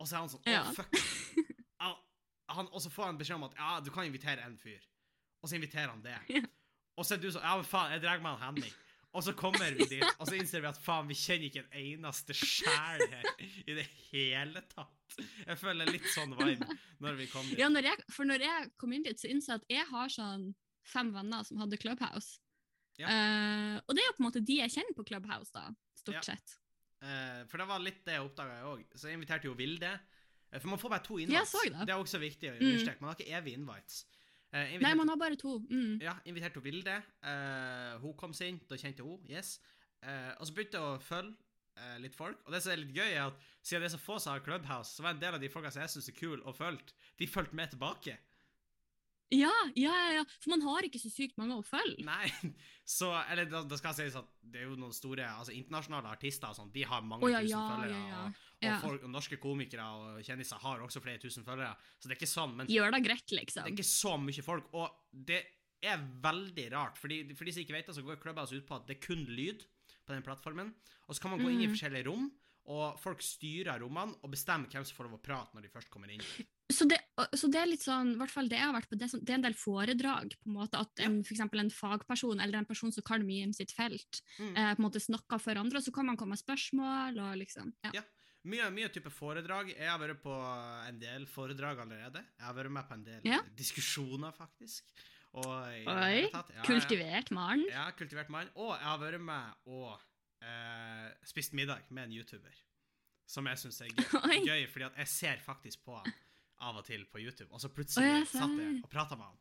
Og 0.00 0.08
så 0.08 0.16
er 0.16 0.24
han 0.24 0.28
sånn 0.32 0.42
Å, 0.42 0.50
Ja. 0.50 0.72
fuck. 0.72 1.43
Han, 2.56 2.68
og 2.72 2.82
så 2.82 2.90
får 2.92 3.10
han 3.10 3.18
beskjed 3.20 3.38
om 3.40 3.46
at 3.48 3.58
ja, 3.58 3.72
du 3.84 3.90
kan 3.94 4.06
invitere 4.08 4.44
en 4.46 4.56
fyr. 4.60 4.82
Og 5.42 5.50
så 5.50 5.58
inviterer 5.58 5.90
han 5.92 6.02
det. 6.04 6.16
Ja. 6.32 6.44
Og 6.94 7.06
så 7.06 7.16
er 7.16 7.22
du 7.22 7.28
sånn 7.34 7.42
Ja, 7.44 7.56
men 7.58 7.66
faen, 7.66 7.92
jeg 7.96 8.04
drar 8.04 8.20
med 8.22 8.36
han 8.38 8.54
Henning. 8.54 8.74
Og 9.14 9.22
så 9.22 9.30
kommer 9.38 9.70
vi 9.78 9.86
dit, 9.86 10.02
og 10.18 10.26
så 10.26 10.34
innser 10.34 10.62
vi 10.64 10.66
at 10.66 10.78
faen, 10.82 11.06
vi 11.06 11.14
kjenner 11.14 11.46
ikke 11.46 11.60
en 11.62 11.74
eneste 11.78 12.34
sjel 12.34 13.02
her 13.12 13.28
i 13.62 13.76
det 13.76 13.84
hele 14.08 14.62
tatt. 14.72 15.14
Jeg 15.44 15.58
føler 15.60 15.86
litt 15.86 16.08
sånn 16.10 16.34
vibe 16.34 16.66
når 17.04 17.20
vi 17.20 17.28
kom 17.30 17.46
dit. 17.46 17.60
Ja, 17.62 17.68
når 17.70 17.86
jeg, 17.92 18.02
for 18.10 18.26
når 18.26 18.42
jeg 18.42 18.72
kom 18.82 18.94
inn 18.96 19.06
dit, 19.06 19.20
så 19.22 19.30
innså 19.30 19.52
jeg 19.54 19.62
at 19.62 19.70
jeg 19.76 19.86
har 19.92 20.10
sånn 20.10 20.48
fem 20.90 21.12
venner 21.14 21.46
som 21.46 21.62
hadde 21.62 21.78
Clubhouse. 21.78 22.40
Ja. 22.98 23.06
Uh, 23.06 23.76
og 23.86 23.94
det 23.94 24.02
er 24.02 24.10
jo 24.10 24.16
på 24.18 24.24
en 24.24 24.28
måte 24.28 24.42
de 24.50 24.58
jeg 24.58 24.74
kjenner 24.74 24.98
på 24.98 25.06
Clubhouse, 25.06 25.54
da, 25.54 25.68
stort 26.02 26.18
Ja. 26.18 26.26
sett. 26.34 26.58
Uh, 27.04 27.46
for 27.50 27.62
det 27.62 27.68
var 27.70 27.82
litt 27.86 28.02
det 28.06 28.18
jeg 28.18 28.26
oppdaga, 28.26 28.58
jeg 28.58 28.70
òg. 28.72 28.84
Så 28.98 29.10
jeg 29.10 29.18
inviterte 29.20 29.46
jo 29.46 29.54
Vilde. 29.58 29.94
Eh, 30.54 30.60
For 30.62 30.70
man 30.70 30.78
får 30.78 30.92
bare 30.94 31.02
to 31.04 31.18
jeg 31.18 31.26
invites. 31.28 31.50
så 31.52 31.64
det. 31.66 31.88
er 31.90 31.98
også 31.98 32.20
viktig 32.22 32.50
å 32.52 32.54
Mm. 32.60 32.66
understreke. 32.70 33.00
Man 33.02 33.10
har 33.10 33.16
ikke 33.18 33.32
evige 33.40 33.58
invites. 33.58 34.04
Eh, 34.54 34.78
Nei, 34.78 34.94
man 34.94 35.08
har 35.10 35.16
bare 35.18 35.36
to. 35.36 35.58
Mm. 35.68 36.00
Ja, 36.00 36.14
inviterte 36.30 36.60
hun 36.60 36.64
Vilde. 36.68 36.94
Eh, 37.26 37.98
hun 37.98 38.14
kom 38.14 38.32
seg 38.32 38.48
inn, 38.54 38.60
da 38.70 38.76
kjente 38.78 39.02
hun. 39.02 39.18
Yes. 39.28 39.58
Eh, 40.02 40.30
og 40.38 40.46
så 40.46 40.54
begynte 40.54 40.78
jeg 40.78 40.86
å 40.94 41.00
følge 41.02 41.34
eh, 41.76 41.96
litt 41.98 42.14
folk. 42.14 42.38
Og 42.46 42.52
det 42.54 42.62
som 42.62 42.70
er 42.70 42.76
litt 42.84 42.94
gøy, 42.94 43.08
er 43.16 43.26
at 43.26 43.34
siden 43.66 43.82
det 43.82 43.88
er 43.92 43.96
så 43.96 44.04
få 44.04 44.20
som 44.22 44.32
har 44.36 44.44
Clubhouse, 44.46 44.94
så 44.94 45.02
var 45.02 45.10
en 45.10 45.18
del 45.18 45.34
av 45.34 45.40
de 45.40 45.48
folka 45.50 45.72
som 45.74 45.82
jeg 45.82 45.90
syns 45.90 46.08
er 46.08 46.12
kule 46.20 46.40
og 46.46 46.54
fulgte, 46.54 46.92
de 47.18 47.26
fulgte 47.26 47.52
med 47.58 47.70
tilbake. 47.74 48.14
Ja, 49.34 49.50
ja, 49.74 49.94
ja. 50.14 50.22
For 50.38 50.50
man 50.52 50.60
har 50.62 50.82
ikke 50.86 51.00
så 51.02 51.10
sykt 51.10 51.38
mange 51.40 51.56
å 51.58 51.64
følge. 51.66 52.04
Nei, 52.06 52.28
så 52.86 53.08
Eller 53.32 53.48
da, 53.50 53.64
skal 53.80 53.94
sies 53.96 54.14
at 54.20 54.28
det 54.42 54.60
er 54.60 54.68
jo 54.68 54.76
noen 54.78 54.92
store 54.94 55.24
altså 55.26 55.50
internasjonale 55.56 56.12
artister 56.12 56.52
og 56.52 56.58
sånn, 56.60 56.70
de 56.74 56.84
har 56.86 57.02
mange 57.02 57.24
Å 57.26 57.30
ja, 57.32 57.40
tusen 57.40 57.56
ja, 57.56 57.64
følgere. 57.72 58.02
ja, 58.12 58.24
ja. 58.64 58.76
Og, 58.78 58.82
folk, 58.88 59.02
og 59.04 59.10
norske 59.14 59.36
komikere 59.42 59.84
og 59.84 60.22
kjendiser 60.26 60.56
har 60.62 60.80
også 60.84 61.02
flere 61.04 61.18
tusen 61.22 61.44
følgere. 61.46 61.74
Så 62.00 62.08
det 62.08 62.16
er 62.16 62.20
ikke 62.20 62.30
sånn. 62.32 62.56
Men 62.56 62.66
Gjør 62.72 62.90
det 62.96 63.02
greit, 63.06 63.30
liksom. 63.30 63.64
Det 63.64 63.72
er 63.72 63.76
ikke 63.76 63.90
så 63.90 64.16
mye 64.20 64.42
folk, 64.46 64.70
og 64.74 64.90
det 65.12 65.42
er 65.84 65.98
veldig 66.24 66.70
rart. 66.72 66.96
Fordi, 66.98 67.22
for 67.36 67.44
de 67.44 67.52
som 67.52 67.62
ikke 67.64 67.76
vet 67.76 67.86
det, 67.86 67.94
så 67.98 68.02
går 68.06 68.20
Clubhouse 68.22 68.56
ut 68.56 68.66
på 68.66 68.76
at 68.80 68.86
det 68.88 68.96
er 68.96 69.06
kun 69.06 69.26
lyd 69.28 69.66
på 70.06 70.12
den 70.16 70.22
plattformen. 70.24 70.72
Og 71.08 71.14
så 71.16 71.20
kan 71.22 71.30
man 71.34 71.40
gå 71.44 71.50
inn 71.52 71.60
i 71.62 71.66
Mhm. 71.68 71.74
forskjellige 71.76 72.06
rom, 72.08 72.30
og 72.66 72.98
folk 72.98 73.20
styrer 73.20 73.78
rommene 73.80 74.14
og 74.24 74.30
bestemmer 74.32 74.70
hvem 74.72 74.84
som 74.88 74.96
får 74.96 75.04
lov 75.10 75.18
å 75.18 75.22
prate 75.22 75.52
når 75.54 75.62
de 75.66 75.68
først 75.68 75.90
kommer 75.92 76.08
inn. 76.10 76.22
Så 76.72 76.88
det, 76.88 76.96
så 77.36 77.50
det 77.52 77.60
er 77.60 77.66
litt 77.68 77.82
sånn, 77.84 78.14
i 78.14 78.16
hvert 78.16 78.30
fall 78.32 78.48
det 78.48 78.56
jeg 78.56 78.64
har 78.64 78.72
vært 78.72 78.88
på, 78.88 78.96
det 78.96 79.04
er, 79.04 79.10
sånn, 79.12 79.20
det 79.22 79.30
er 79.34 79.36
en 79.36 79.42
del 79.44 79.52
foredrag, 79.52 80.32
på 80.40 80.48
en 80.48 80.54
måte, 80.56 80.80
at 80.80 81.02
en, 81.04 81.18
for 81.22 81.58
en 81.60 81.68
fagperson 81.70 82.40
eller 82.40 82.56
en 82.56 82.64
person 82.64 82.90
som 82.90 83.02
kan 83.04 83.20
mye 83.26 83.44
om 83.44 83.52
sitt 83.52 83.70
felt, 83.76 84.22
Mm. 84.40 84.56
eh, 84.56 84.74
på 84.74 84.80
en 84.80 84.86
måte 84.88 84.96
snakker 85.04 85.38
for 85.38 85.52
andre, 85.60 85.76
og 85.76 85.84
så 85.84 85.92
kan 85.92 86.06
man 86.06 86.16
komme 86.16 86.30
med 86.32 86.40
spørsmål 86.40 87.20
og 87.20 87.36
liksom 87.36 87.74
ja. 87.84 87.90
Ja. 88.00 88.02
Mye, 88.44 88.66
mye 88.76 88.88
type 88.92 89.08
foredrag. 89.12 89.70
Jeg 89.72 89.88
har 89.88 89.98
vært 90.02 90.18
på 90.20 90.34
en 90.88 90.98
del 91.00 91.24
foredrag 91.32 91.78
allerede. 91.80 92.20
Jeg 92.38 92.44
har 92.44 92.56
vært 92.58 92.70
med 92.76 92.88
på 92.88 92.94
en 92.98 93.04
del 93.06 93.20
Ja. 93.24 93.38
diskusjoner, 93.56 94.32
faktisk. 94.36 94.82
Og 95.34 95.46
Oi, 95.48 96.28
tatt- 96.30 96.50
ja. 96.54 96.62
Kultivert 96.62 97.30
mann. 97.34 97.64
Ja, 97.70 97.86
kultivert 97.96 98.28
mann. 98.30 98.50
Og 98.56 98.74
jeg 98.76 98.84
har 98.84 98.98
vært 99.00 99.20
med 99.20 99.54
og 99.66 100.00
eh, 100.44 101.08
spist 101.24 101.54
middag 101.56 101.80
med 101.90 102.04
en 102.04 102.12
YouTuber. 102.12 102.54
Som 103.26 103.46
jeg 103.48 103.56
syns 103.56 103.80
er 103.80 103.88
gøy, 103.88 104.44
gøy, 104.50 104.66
fordi 104.68 104.84
at 104.90 104.96
jeg 105.00 105.08
ser 105.08 105.40
faktisk 105.42 105.82
på 105.86 105.96
han 105.96 106.12
av 106.60 106.76
og 106.76 106.84
til 106.84 107.06
på 107.10 107.18
YouTube. 107.24 107.48
Og 107.50 107.60
så 107.64 107.70
plutselig 107.72 108.04
Oi, 108.20 108.24
satt 108.28 108.52
jeg 108.60 108.82
og 108.84 108.90
prata 108.92 109.16
med 109.16 109.24
han. 109.26 109.40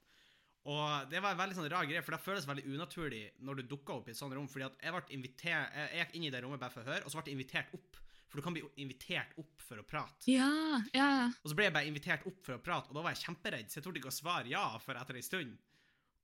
Og 0.66 1.10
det 1.12 1.20
var 1.22 1.36
en 1.36 1.42
veldig 1.44 1.58
sånn 1.60 1.68
rar 1.70 1.84
greie, 1.86 2.02
for 2.02 2.16
det 2.16 2.22
føles 2.24 2.46
veldig 2.48 2.64
unaturlig 2.72 3.26
når 3.44 3.60
du 3.60 3.64
dukker 3.76 3.98
opp 4.00 4.08
i 4.08 4.12
et 4.16 4.18
sånt 4.18 4.32
rom. 4.34 4.48
fordi 4.48 4.64
at 4.70 4.78
jeg 4.82 4.94
ble 4.96 5.04
invitert, 5.18 5.74
jeg 5.76 5.90
jeg 5.92 6.06
gikk 6.08 6.16
inn 6.16 6.24
i 6.24 6.32
det 6.32 6.42
rommet 6.46 6.62
bare 6.64 6.72
for 6.72 6.82
å 6.86 6.88
høre, 6.88 7.04
og 7.04 7.12
så 7.12 7.20
ble 7.20 7.34
jeg 7.34 7.36
invitert 7.38 7.74
opp. 7.76 8.00
For 8.34 8.42
du 8.42 8.46
kan 8.48 8.56
bli 8.56 8.64
invitert 8.82 9.36
opp 9.38 9.62
for 9.62 9.78
å 9.78 9.84
prate. 9.86 10.26
Ja, 10.26 10.82
ja. 10.96 11.28
Og 11.44 11.52
så 11.52 11.54
ble 11.56 11.68
jeg 11.68 11.74
bare 11.76 11.86
invitert 11.86 12.24
opp 12.26 12.40
for 12.42 12.56
å 12.58 12.62
prate, 12.66 12.90
og 12.90 12.96
da 12.98 13.04
var 13.06 13.14
jeg 13.14 13.22
kjemperedd, 13.28 13.70
så 13.70 13.78
jeg 13.78 13.84
torde 13.86 14.00
ikke 14.02 14.10
å 14.10 14.16
svare 14.16 14.50
ja 14.50 14.64
før 14.82 14.98
etter 15.04 15.20
ei 15.20 15.22
stund. 15.22 15.54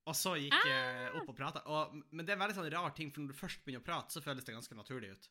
Og 0.09 0.15
så 0.17 0.33
gikk 0.41 0.55
jeg 0.65 1.11
opp 1.19 1.29
og 1.29 1.35
prata. 1.37 1.61
Men 2.09 2.25
det 2.25 2.33
er 2.33 2.39
en 2.39 2.41
veldig 2.41 2.55
sånn 2.57 2.71
rar 2.73 2.95
ting, 2.97 3.11
for 3.13 3.21
når 3.21 3.29
du 3.35 3.37
først 3.37 3.61
begynner 3.61 3.83
å 3.83 3.85
prate, 3.85 4.09
så 4.15 4.23
føles 4.25 4.43
det 4.47 4.55
ganske 4.57 4.73
naturlig 4.79 5.11
ut. 5.13 5.29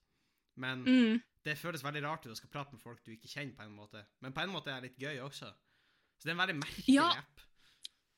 Men 0.55 0.85
Mm. 0.85 1.21
det 1.43 1.57
føles 1.59 1.83
veldig 1.83 2.03
rart 2.05 2.27
ut 2.27 2.33
å 2.33 2.37
skal 2.39 2.49
prate 2.51 2.73
med 2.73 2.81
folk 2.81 3.03
du 3.05 3.11
ikke 3.17 3.27
kjenner, 3.33 3.57
på 3.59 3.63
en 3.67 3.75
måte. 3.75 4.05
Men 4.23 4.33
på 4.33 4.41
en 4.45 4.51
måte 4.55 4.71
er 4.71 4.81
det 4.81 4.93
litt 4.93 5.03
gøy 5.03 5.19
også. 5.27 5.51
Så 6.19 6.23
det 6.23 6.31
er 6.31 6.39
en 6.39 6.47
veldig 6.47 6.61
merkelig 6.63 6.95
Ja. 6.95 7.11
app. 7.19 7.41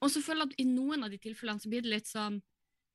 Og 0.02 0.10
så 0.10 0.20
føler 0.22 0.44
jeg 0.44 0.52
at 0.52 0.60
i 0.60 0.64
noen 0.64 1.04
av 1.04 1.10
de 1.10 1.18
tilfellene 1.18 1.60
så 1.60 1.68
blir 1.72 1.80
det 1.82 1.90
litt 1.96 2.06
sånn 2.06 2.42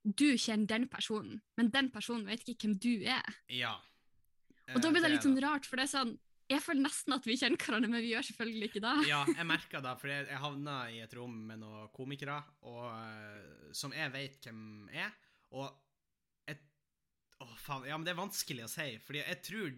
Du 0.06 0.38
kjenner 0.38 0.68
den 0.68 0.88
personen, 0.88 1.42
men 1.58 1.72
den 1.72 1.90
personen 1.90 2.28
vet 2.28 2.46
ikke 2.46 2.68
hvem 2.68 2.80
du 2.80 3.04
er. 3.10 3.24
Ja. 3.50 3.80
Og 4.74 4.82
da 4.82 4.90
blir 4.90 5.02
det 5.04 5.10
Eh, 5.12 5.14
litt 5.16 5.26
sånn 5.28 5.38
rart, 5.44 5.66
for 5.70 5.78
det 5.78 5.86
er 5.86 5.92
sånn 5.98 6.16
Jeg 6.50 6.62
føler 6.62 6.82
nesten 6.86 7.14
at 7.16 7.26
vi 7.26 7.36
kjenner 7.42 7.58
hverandre, 7.58 7.90
men 7.90 8.02
vi 8.06 8.12
gjør 8.14 8.26
selvfølgelig 8.28 8.68
ikke 8.70 8.82
det. 8.84 9.08
Ja, 9.10 9.24
jeg 9.26 9.46
merka 9.50 9.80
det, 9.82 9.94
for 9.98 10.08
jeg, 10.12 10.28
jeg 10.30 10.38
havna 10.44 10.76
i 10.94 11.00
et 11.02 11.14
rom 11.18 11.40
med 11.48 11.58
noen 11.64 11.88
komikere 11.96 12.36
og, 12.62 12.84
eh, 12.94 13.72
som 13.74 13.92
jeg 13.98 14.12
vet 14.14 14.38
hvem 14.46 14.62
er. 14.94 15.10
Og 15.58 15.72
et 16.48 16.62
Å, 17.42 17.48
faen. 17.58 17.88
Ja, 17.90 17.98
men 17.98 18.06
det 18.06 18.14
er 18.14 18.20
vanskelig 18.22 18.64
å 18.68 18.70
si, 18.70 18.86
fordi 19.04 19.24
jeg 19.26 19.42
tror 19.44 19.72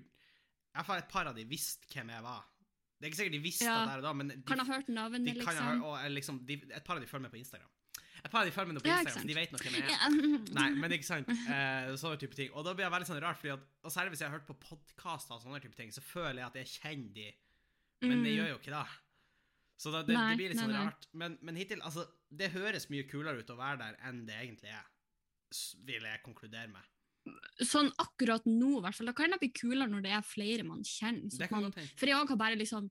Iallfall 0.75 1.00
et 1.01 1.08
par 1.10 1.25
av 1.32 1.36
de 1.39 1.46
visste 1.48 1.88
hvem 1.94 2.12
jeg 2.13 2.22
var. 2.27 2.44
Det 3.00 3.06
er 3.08 3.10
ikke 3.13 3.22
sikkert 3.22 3.38
de 3.38 3.46
visste 3.48 3.65
Ja. 3.65 3.77
det 3.86 3.89
der 3.94 3.98
og 4.03 4.03
da, 4.10 4.13
men 4.13 4.27
de, 4.27 4.36
Kan 4.44 4.60
ha 4.60 4.65
hørt 4.65 4.88
navnet, 4.89 5.38
liksom. 5.39 5.56
ha, 5.63 5.74
og, 5.88 5.96
eh, 6.03 6.10
liksom 6.10 6.44
de, 6.46 6.60
Et 6.74 6.84
par 6.84 6.98
av 6.98 7.01
de 7.01 7.08
følger 7.08 7.29
meg 7.29 7.32
på 7.32 7.39
Instagram. 7.39 7.70
Et 8.27 8.31
par 8.34 8.43
av 8.43 8.50
de 8.50 8.53
følger 8.53 8.67
meg 8.74 8.75
nå 8.77 8.84
på 8.84 8.89
Ja, 8.91 8.98
Instagram, 9.00 9.24
så 9.24 9.29
de 9.31 9.36
vet 9.38 9.53
noe 9.55 9.63
hvem 9.63 9.75
jeg 9.77 9.96
er. 9.96 10.15
Nei, 10.60 10.67
men 10.84 10.96
ikke 10.98 11.07
sant. 11.07 11.29
Eh, 11.31 11.89
sånne 12.01 12.19
type 12.19 12.36
ting. 12.36 12.50
Og 12.51 12.65
da 12.67 12.74
blir 12.75 12.84
det 12.89 12.91
veldig 12.98 13.07
sånn 13.07 13.22
rart, 13.24 13.39
fordi 13.39 13.53
at, 13.55 13.63
og 13.88 13.93
særlig 13.93 14.13
hvis 14.13 14.24
jeg 14.25 14.29
har 14.31 14.36
hørt 14.38 14.48
på 14.50 14.57
podkaster 14.67 15.38
og 15.38 15.43
sånne 15.46 15.62
type 15.63 15.77
ting, 15.79 15.93
så 15.96 16.03
føler 16.03 16.41
jeg 16.43 16.48
at 16.50 16.57
jeg 16.60 16.72
kjenner 16.75 17.13
de, 17.15 17.27
men 18.03 18.19
det 18.25 18.34
Mm. 18.34 18.38
gjør 18.41 18.50
jo 18.51 18.57
ikke 18.60 18.75
det. 18.75 18.86
Så 19.77 19.91
da, 19.93 20.01
det, 20.03 20.13
Nei, 20.17 20.25
det 20.34 20.38
blir 20.41 20.50
litt 20.53 20.60
sånn 20.60 20.72
nei. 20.74 20.84
rart. 20.89 21.07
Men, 21.13 21.38
men 21.46 21.55
hittil, 21.62 21.81
altså, 21.86 22.03
det 22.34 22.51
høres 22.55 22.89
mye 22.91 23.05
kulere 23.10 23.39
ut 23.46 23.51
å 23.53 23.57
være 23.60 23.77
der 23.84 23.98
enn 24.10 24.24
det 24.27 24.36
egentlig 24.41 24.72
er, 24.74 24.86
vil 25.88 26.07
jeg 26.10 26.24
konkludere 26.25 26.67
med. 26.74 26.93
Sånn 27.62 27.89
akkurat 28.01 28.46
nå, 28.50 28.77
i 28.79 28.81
hvert 28.86 28.98
fall. 28.98 29.10
Da 29.12 29.13
kan 29.17 29.34
det 29.36 29.39
bli 29.41 29.50
kulere 29.53 29.88
når 29.91 30.01
det 30.05 30.12
er 30.17 30.25
flere 30.25 30.65
man 30.65 30.81
kjenner. 30.88 31.29
man, 31.51 31.72
for 31.96 32.10
jeg 32.10 32.17
òg 32.17 32.34
har 32.34 32.39
bare 32.41 32.57
liksom 32.60 32.89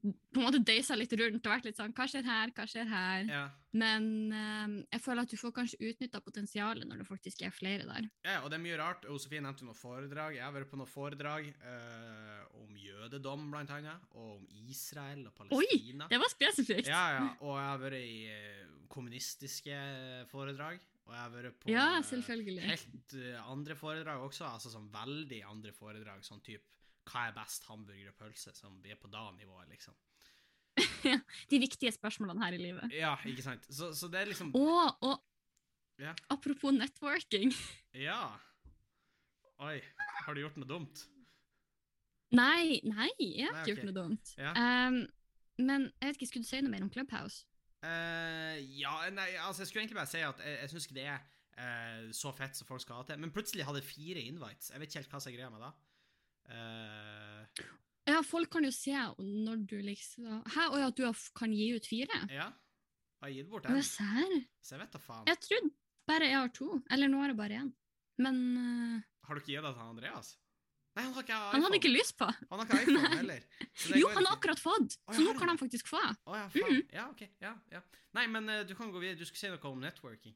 på 0.00 0.40
en 0.40 0.46
måte 0.46 0.60
døysa 0.64 0.96
litt 0.96 1.12
rundt 1.18 1.46
og 1.46 1.52
vært 1.52 1.66
litt 1.68 1.78
sånn 1.78 1.94
Hva 1.96 2.06
skjer 2.08 2.26
her, 2.26 2.52
hva 2.56 2.66
skjer 2.68 2.88
her? 2.90 3.24
Ja. 3.28 3.42
Men 3.76 4.06
eh, 4.34 4.76
jeg 4.96 5.02
føler 5.04 5.26
at 5.26 5.32
du 5.32 5.38
får 5.38 5.54
kanskje 5.56 5.80
utnytta 5.90 6.22
potensialet 6.24 6.88
når 6.88 7.02
det 7.02 7.08
faktisk 7.08 7.44
er 7.46 7.54
flere 7.54 7.86
der. 7.88 8.08
ja, 8.26 8.40
og 8.42 8.50
det 8.50 8.58
er 8.58 8.64
mye 8.64 8.78
rart. 8.80 9.06
Josefin 9.06 9.46
nevnte 9.46 9.66
noen 9.68 9.78
foredrag. 9.78 10.38
Jeg 10.38 10.44
har 10.46 10.54
vært 10.56 10.70
på 10.72 10.80
noen 10.80 10.90
foredrag 10.90 11.50
eh, 11.52 12.40
om 12.60 12.76
jødedom, 12.80 13.48
blant 13.52 13.74
annet, 13.76 14.08
og 14.14 14.38
om 14.38 14.48
Israel 14.70 15.26
og 15.28 15.34
Palestina. 15.36 16.06
Oi! 16.08 16.14
Det 16.14 16.22
var 16.24 16.32
spesifikt. 16.32 16.90
Ja, 16.90 17.04
ja. 17.18 17.26
Og 17.44 17.54
jeg 17.54 17.68
har 17.68 17.84
vært 17.84 18.00
i 18.00 18.16
eh, 18.32 18.64
kommunistiske 18.90 19.76
foredrag. 20.32 20.80
Og 21.10 21.14
jeg 21.16 21.22
har 21.24 21.30
vært 21.34 21.56
på 21.58 21.70
Ja, 21.72 21.86
eh, 21.98 22.66
helt 22.70 23.14
eh, 23.18 23.38
andre 23.50 23.74
foredrag 23.78 24.22
også. 24.22 24.46
Altså 24.46 24.70
sånn 24.70 24.90
veldig 24.94 25.40
andre 25.50 25.72
foredrag. 25.74 26.22
Sånn 26.26 26.42
type 26.46 26.66
hva 27.08 27.26
er 27.28 27.34
best, 27.36 27.64
hamburger 27.70 28.10
og 28.12 28.18
pølse? 28.20 28.52
Som 28.54 28.76
vi 28.84 28.92
er 28.92 28.98
på 29.00 29.08
da-nivået, 29.10 29.68
liksom. 29.72 29.96
De 31.50 31.58
viktige 31.60 31.92
spørsmålene 31.92 32.44
her 32.44 32.56
i 32.56 32.60
livet. 32.60 32.92
Ja, 32.94 33.14
ikke 33.26 33.42
sant? 33.44 33.66
Så, 33.72 33.92
så 33.96 34.08
det 34.12 34.20
er 34.20 34.30
liksom 34.30 34.52
Og, 34.56 34.96
og 35.02 35.18
Ja. 36.00 36.14
apropos 36.30 36.72
networking 36.72 37.52
Ja. 38.06 38.20
Oi, 39.60 39.80
har 40.24 40.34
du 40.34 40.40
gjort 40.40 40.56
noe 40.56 40.68
dumt? 40.68 41.02
Nei, 42.32 42.78
nei, 42.86 43.08
jeg 43.18 43.48
har 43.48 43.56
Nei, 43.56 43.60
ikke 43.60 43.60
okay. 43.60 43.72
gjort 43.74 43.88
noe 43.88 43.96
dumt. 43.96 44.30
Ja. 44.38 44.52
Um, 44.54 45.00
men 45.60 45.88
jeg 45.98 46.06
vet 46.12 46.16
ikke, 46.20 46.28
skulle 46.30 46.46
du 46.46 46.48
si 46.48 46.60
noe 46.62 46.72
mer 46.72 46.84
om 46.86 46.92
Clubhouse? 46.94 47.42
Uh, 47.82 48.56
ja, 48.78 48.92
nei, 49.12 49.26
altså 49.42 49.64
jeg 49.64 49.70
skulle 49.70 49.82
egentlig 49.84 49.98
bare 49.98 50.08
si 50.12 50.22
at 50.24 50.40
jeg, 50.44 50.56
jeg 50.62 50.70
syns 50.72 50.86
ikke 50.86 50.96
det 51.00 51.06
er 51.10 51.20
uh, 51.58 52.06
så 52.16 52.32
fett 52.36 52.56
som 52.56 52.68
folk 52.70 52.84
skal 52.84 53.00
ha 53.02 53.06
til. 53.10 53.20
Men 53.20 53.32
plutselig 53.34 53.66
hadde 53.68 53.82
jeg 53.82 53.88
fire 53.90 54.22
invites. 54.30 54.70
Jeg 54.72 54.80
vet 54.80 54.88
ikke 54.92 55.02
helt 55.02 55.12
hva 55.16 55.20
som 55.24 55.32
er 55.32 55.36
greia 55.36 55.50
med 55.52 55.64
det. 55.66 55.72
Eh, 56.50 57.66
Ja, 58.10 58.22
folk 58.26 58.50
kan 58.50 58.64
jo 58.66 58.72
se 58.74 58.90
når 59.22 59.60
du 59.70 59.76
liksom 59.86 60.26
Hæ, 60.50 60.64
og 60.72 60.80
at 60.88 60.96
du 60.98 61.04
kan 61.36 61.52
gi 61.54 61.70
ut 61.76 61.86
fire? 61.86 62.24
ja. 62.32 62.50
Har 63.20 63.28
jeg 63.28 63.42
gitt 63.42 63.50
bort 63.52 63.66
én? 63.68 63.82
Så 64.64 64.74
jeg 64.74 64.80
vet 64.80 64.92
da 64.94 64.98
faen. 64.98 65.26
Jeg 65.28 65.36
trodde 65.44 65.70
bare 66.08 66.28
jeg 66.30 66.38
har 66.40 66.52
to. 66.56 66.68
Eller 66.90 67.10
nå 67.12 67.18
har 67.20 67.28
jeg 67.28 67.36
bare 67.36 67.58
én. 67.60 67.66
Men 68.16 68.38
uh... 68.56 69.02
Har 69.28 69.36
du 69.36 69.42
ikke 69.42 69.52
gitt 69.52 69.66
det 69.66 69.74
til 69.76 69.82
Andreas? 69.84 70.30
Nei, 70.96 71.04
han 71.04 71.12
har 71.14 71.22
ikke 71.22 71.36
iPhone. 71.36 71.52
han 71.52 71.62
hadde 71.66 71.78
ikke 71.78 71.92
lyst 71.92 72.16
på. 72.18 72.28
Han 72.50 72.62
har 72.62 72.64
ikke 72.66 72.80
iPhone 72.86 73.10
heller. 73.20 73.44
så 73.74 73.92
det 73.92 74.00
Jo, 74.00 74.08
han 74.16 74.24
har 74.26 74.38
akkurat 74.38 74.58
fått, 74.62 74.96
så 74.96 75.18
ja, 75.20 75.26
nå 75.28 75.34
kan 75.38 75.52
han 75.52 75.60
faktisk 75.60 75.90
få. 75.92 76.00
Å 76.00 76.38
ja, 76.40 76.46
faen. 76.56 76.78
Mhm. 76.80 76.80
Ja, 76.96 77.04
ok. 77.12 77.22
Ja, 77.44 77.52
ja. 77.76 77.82
Nei, 78.16 78.24
men 78.32 78.48
uh, 78.48 78.62
du 78.66 78.72
kan 78.78 78.90
gå 78.90 79.04
videre. 79.04 79.20
Du 79.20 79.28
skulle 79.28 79.42
si 79.44 79.52
noe 79.52 79.70
om 79.70 79.84
networking. 79.84 80.34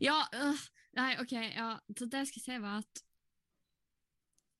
Ja, 0.00 0.18
øh, 0.34 0.66
nei, 0.98 1.10
OK. 1.22 1.32
Ja, 1.32 1.70
så 1.96 2.08
det 2.10 2.24
jeg 2.24 2.32
skulle 2.32 2.44
si, 2.44 2.58
var 2.66 2.82
at 2.82 3.02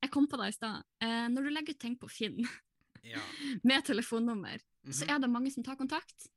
Jeg 0.03 0.13
kom 0.13 0.27
på 0.29 0.39
det 0.41 0.49
i 0.53 0.57
stad. 0.57 0.85
Eh, 1.03 1.27
når 1.33 1.47
du 1.47 1.51
legger 1.51 1.75
ut 1.77 1.83
ting 1.83 1.97
på 1.99 2.11
Finn 2.11 2.41
Ja. 3.07 3.21
med 3.63 3.85
telefonnummer, 3.87 4.59
så 4.91 5.05
Mhm. 5.07 5.11
er 5.15 5.19
det 5.21 5.31
mange 5.31 5.53
som 5.53 5.63
tar 5.63 5.77
kontakt. 5.77 6.29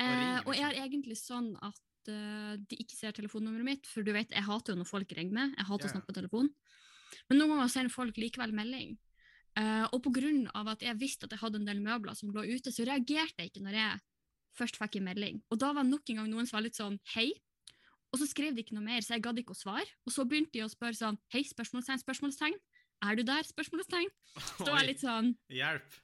Eh, 0.00 0.38
og, 0.40 0.48
og 0.48 0.54
jeg 0.54 0.62
liksom. 0.62 0.82
er 0.82 0.88
egentlig 0.88 1.16
sånn 1.18 1.56
at 1.62 1.80
uh, 2.08 2.56
de 2.56 2.76
ikke 2.78 2.96
ser 2.96 3.12
telefonnummeret 3.12 3.64
mitt, 3.64 3.86
for 3.86 4.02
du 4.02 4.12
vet, 4.12 4.30
jeg 4.30 4.42
hater 4.42 4.72
jo 4.72 4.78
når 4.80 4.88
folk 4.88 5.12
ringer 5.12 5.32
meg. 5.32 5.54
Jeg 5.56 5.66
hater 5.66 5.86
Ja, 5.86 5.90
å 5.90 5.94
snakke 5.94 6.10
på 6.10 6.16
telefon. 6.18 6.48
Men 7.28 7.38
noen 7.38 7.52
ganger 7.54 7.68
sender 7.70 7.92
folk 7.94 8.16
likevel 8.16 8.52
melding. 8.56 8.96
Uh, 9.58 9.84
og 9.92 10.06
av 10.54 10.68
at 10.72 10.80
jeg 10.80 10.96
visste 10.96 11.24
at 11.28 11.30
jeg 11.30 11.42
hadde 11.42 11.60
en 11.60 11.66
del 11.66 11.80
møbler 11.84 12.16
som 12.16 12.30
lå 12.32 12.42
ute, 12.42 12.72
så 12.72 12.86
reagerte 12.88 13.36
jeg 13.38 13.50
ikke 13.52 13.62
når 13.62 13.74
jeg 13.76 14.00
først 14.56 14.78
fikk 14.80 14.96
en 14.96 15.04
melding. 15.04 15.42
Og 15.50 15.58
da 15.58 15.72
var 15.72 15.84
nok 15.84 16.08
en 16.08 16.16
gang 16.16 16.30
noen 16.30 16.46
som 16.48 16.56
var 16.56 16.64
litt 16.64 16.78
sånn 16.78 16.98
hei. 17.14 17.32
Og 18.12 18.20
så 18.20 18.26
skrev 18.28 18.54
de 18.54 18.62
ikke 18.64 18.74
noe 18.76 18.84
mer, 18.84 19.00
så 19.00 19.14
jeg 19.14 19.22
gadd 19.24 19.38
ikke 19.40 19.54
å 19.54 19.60
svare. 19.60 19.88
Og 20.06 20.12
så 20.12 20.24
begynte 20.28 20.52
de 20.52 20.64
å 20.64 20.72
spørre 20.72 20.96
sånn 20.96 21.18
hei, 21.32 21.44
spørsmålstegn, 21.48 22.00
spørsmålstegn. 22.02 22.56
Er 23.02 23.18
du 23.18 23.24
der? 23.26 23.42
Spørsmålstegn. 23.46 24.10
Så 24.38 24.66
da 24.66 24.76
var 24.76 24.86
litt 24.86 25.02
sånn 25.02 25.32
Hjelp. 25.52 25.96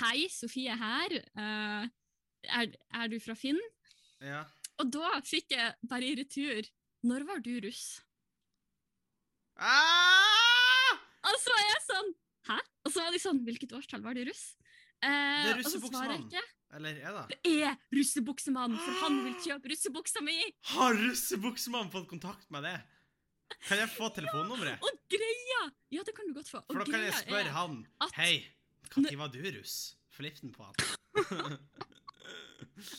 Hei, 0.00 0.26
Sofie 0.32 0.74
her. 0.78 1.14
Uh, 1.36 1.86
er, 2.48 2.74
er 2.96 3.10
du 3.12 3.18
fra 3.22 3.36
Finn? 3.38 3.58
Ja. 4.22 4.44
Og 4.80 4.90
da 4.94 5.18
fikk 5.26 5.52
jeg 5.54 5.74
bare 5.88 6.06
i 6.06 6.14
retur 6.18 6.68
Når 7.06 7.24
var 7.28 7.42
du 7.44 7.52
russ? 7.64 8.00
Ah! 9.58 10.96
Og 11.28 11.36
så 11.42 11.52
er 11.58 11.66
jeg 11.68 11.82
sånn 11.86 12.10
Hæ? 12.48 12.56
Og 12.86 12.94
så 12.94 13.02
var 13.04 13.14
de 13.14 13.20
sånn 13.22 13.42
Hvilket 13.46 13.74
årstall 13.76 14.02
var 14.04 14.16
du 14.16 14.24
russ? 14.26 14.44
Eh, 15.02 15.10
Det 15.10 15.50
er 15.52 15.58
russebuksemann. 15.60 16.26
Eller 16.72 16.98
er 17.02 17.16
det? 17.18 17.36
Det 17.42 17.52
er 17.66 17.76
russebuksemann, 17.92 18.76
for 18.80 19.00
han 19.02 19.18
vil 19.26 19.34
kjøpe 19.44 19.72
russebuksa 19.72 20.22
mi! 20.24 20.36
Har 20.72 20.94
russebuksemann 20.96 21.90
fått 21.92 22.06
kontakt 22.08 22.46
med 22.54 22.64
det? 22.64 22.76
Kan 23.68 23.78
jeg 23.82 23.88
få 23.92 24.08
telefonnummeret? 24.16 24.82
Og 24.82 24.98
greia 25.12 25.62
Ja, 25.92 26.02
det 26.06 26.14
kan 26.16 26.26
du 26.28 26.34
godt 26.34 26.48
få. 26.50 26.58
Og 26.64 26.72
For 26.74 26.84
da 26.84 26.90
kan 26.90 27.04
jeg 27.06 27.14
spørre 27.22 27.52
han 27.56 27.86
at- 28.00 28.14
Hei, 28.16 28.44
når 28.96 29.16
var 29.16 29.28
du 29.32 29.40
russ? 29.58 29.96
Flipp 30.12 30.40
den 30.42 30.52
på 30.52 30.64
han. 30.68 30.74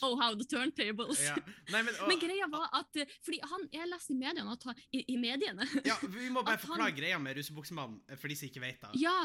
Oh, 0.02 0.16
how 0.20 0.34
the 0.36 0.46
turntables. 0.48 1.20
ja. 1.24 1.36
Nei, 1.74 1.82
men, 1.84 1.96
og, 2.00 2.08
Men 2.08 2.20
greia 2.22 2.46
var 2.52 2.70
at 2.78 2.96
eh, 3.02 3.10
Fordi 3.26 3.40
han, 3.44 3.66
jeg 3.74 3.90
leste 3.90 4.14
i 4.14 4.18
mediene 4.20 4.54
at 4.54 4.64
han, 4.70 4.78
i, 4.96 5.02
i 5.12 5.18
mediene 5.20 5.66
ja, 5.90 5.98
Vi 6.04 6.30
må 6.32 6.44
bare 6.46 6.62
forklare 6.62 6.92
han- 6.92 6.96
greia 6.98 7.18
med 7.20 7.36
russebuksemann, 7.40 7.98
eh, 8.08 8.20
for 8.20 8.32
de 8.32 8.38
som 8.40 8.48
ikke 8.48 8.62
vet 8.64 8.80
det. 8.86 9.02
Ja, 9.02 9.16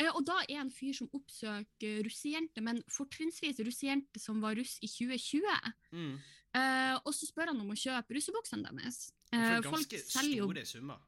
eh, 0.00 0.08
og 0.14 0.22
da 0.28 0.38
er 0.46 0.62
en 0.62 0.70
fyr 0.72 0.94
som 0.96 1.10
oppsøker 1.12 2.00
russejenter, 2.06 2.64
men 2.64 2.80
fortrinnsvis 2.94 3.60
russejenter 3.66 4.22
som 4.22 4.40
var 4.44 4.56
russ 4.56 4.78
i 4.80 4.88
2020. 4.88 5.74
Mm. 5.92 6.16
Uh, 6.56 6.94
og 7.04 7.12
så 7.12 7.26
spør 7.28 7.50
han 7.52 7.60
om 7.60 7.68
å 7.74 7.76
kjøpe 7.76 8.16
russebuksene 8.16 8.70
deres. 8.80 9.10
Eh, 9.32 9.60
For 9.62 9.70
folk 9.70 9.88
ganske 9.90 9.98
store 10.08 10.64
summer. 10.66 10.98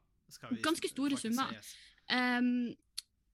Ganske 0.63 0.89
store 0.91 1.17
summer. 1.17 1.55
Ehm, 2.13 2.75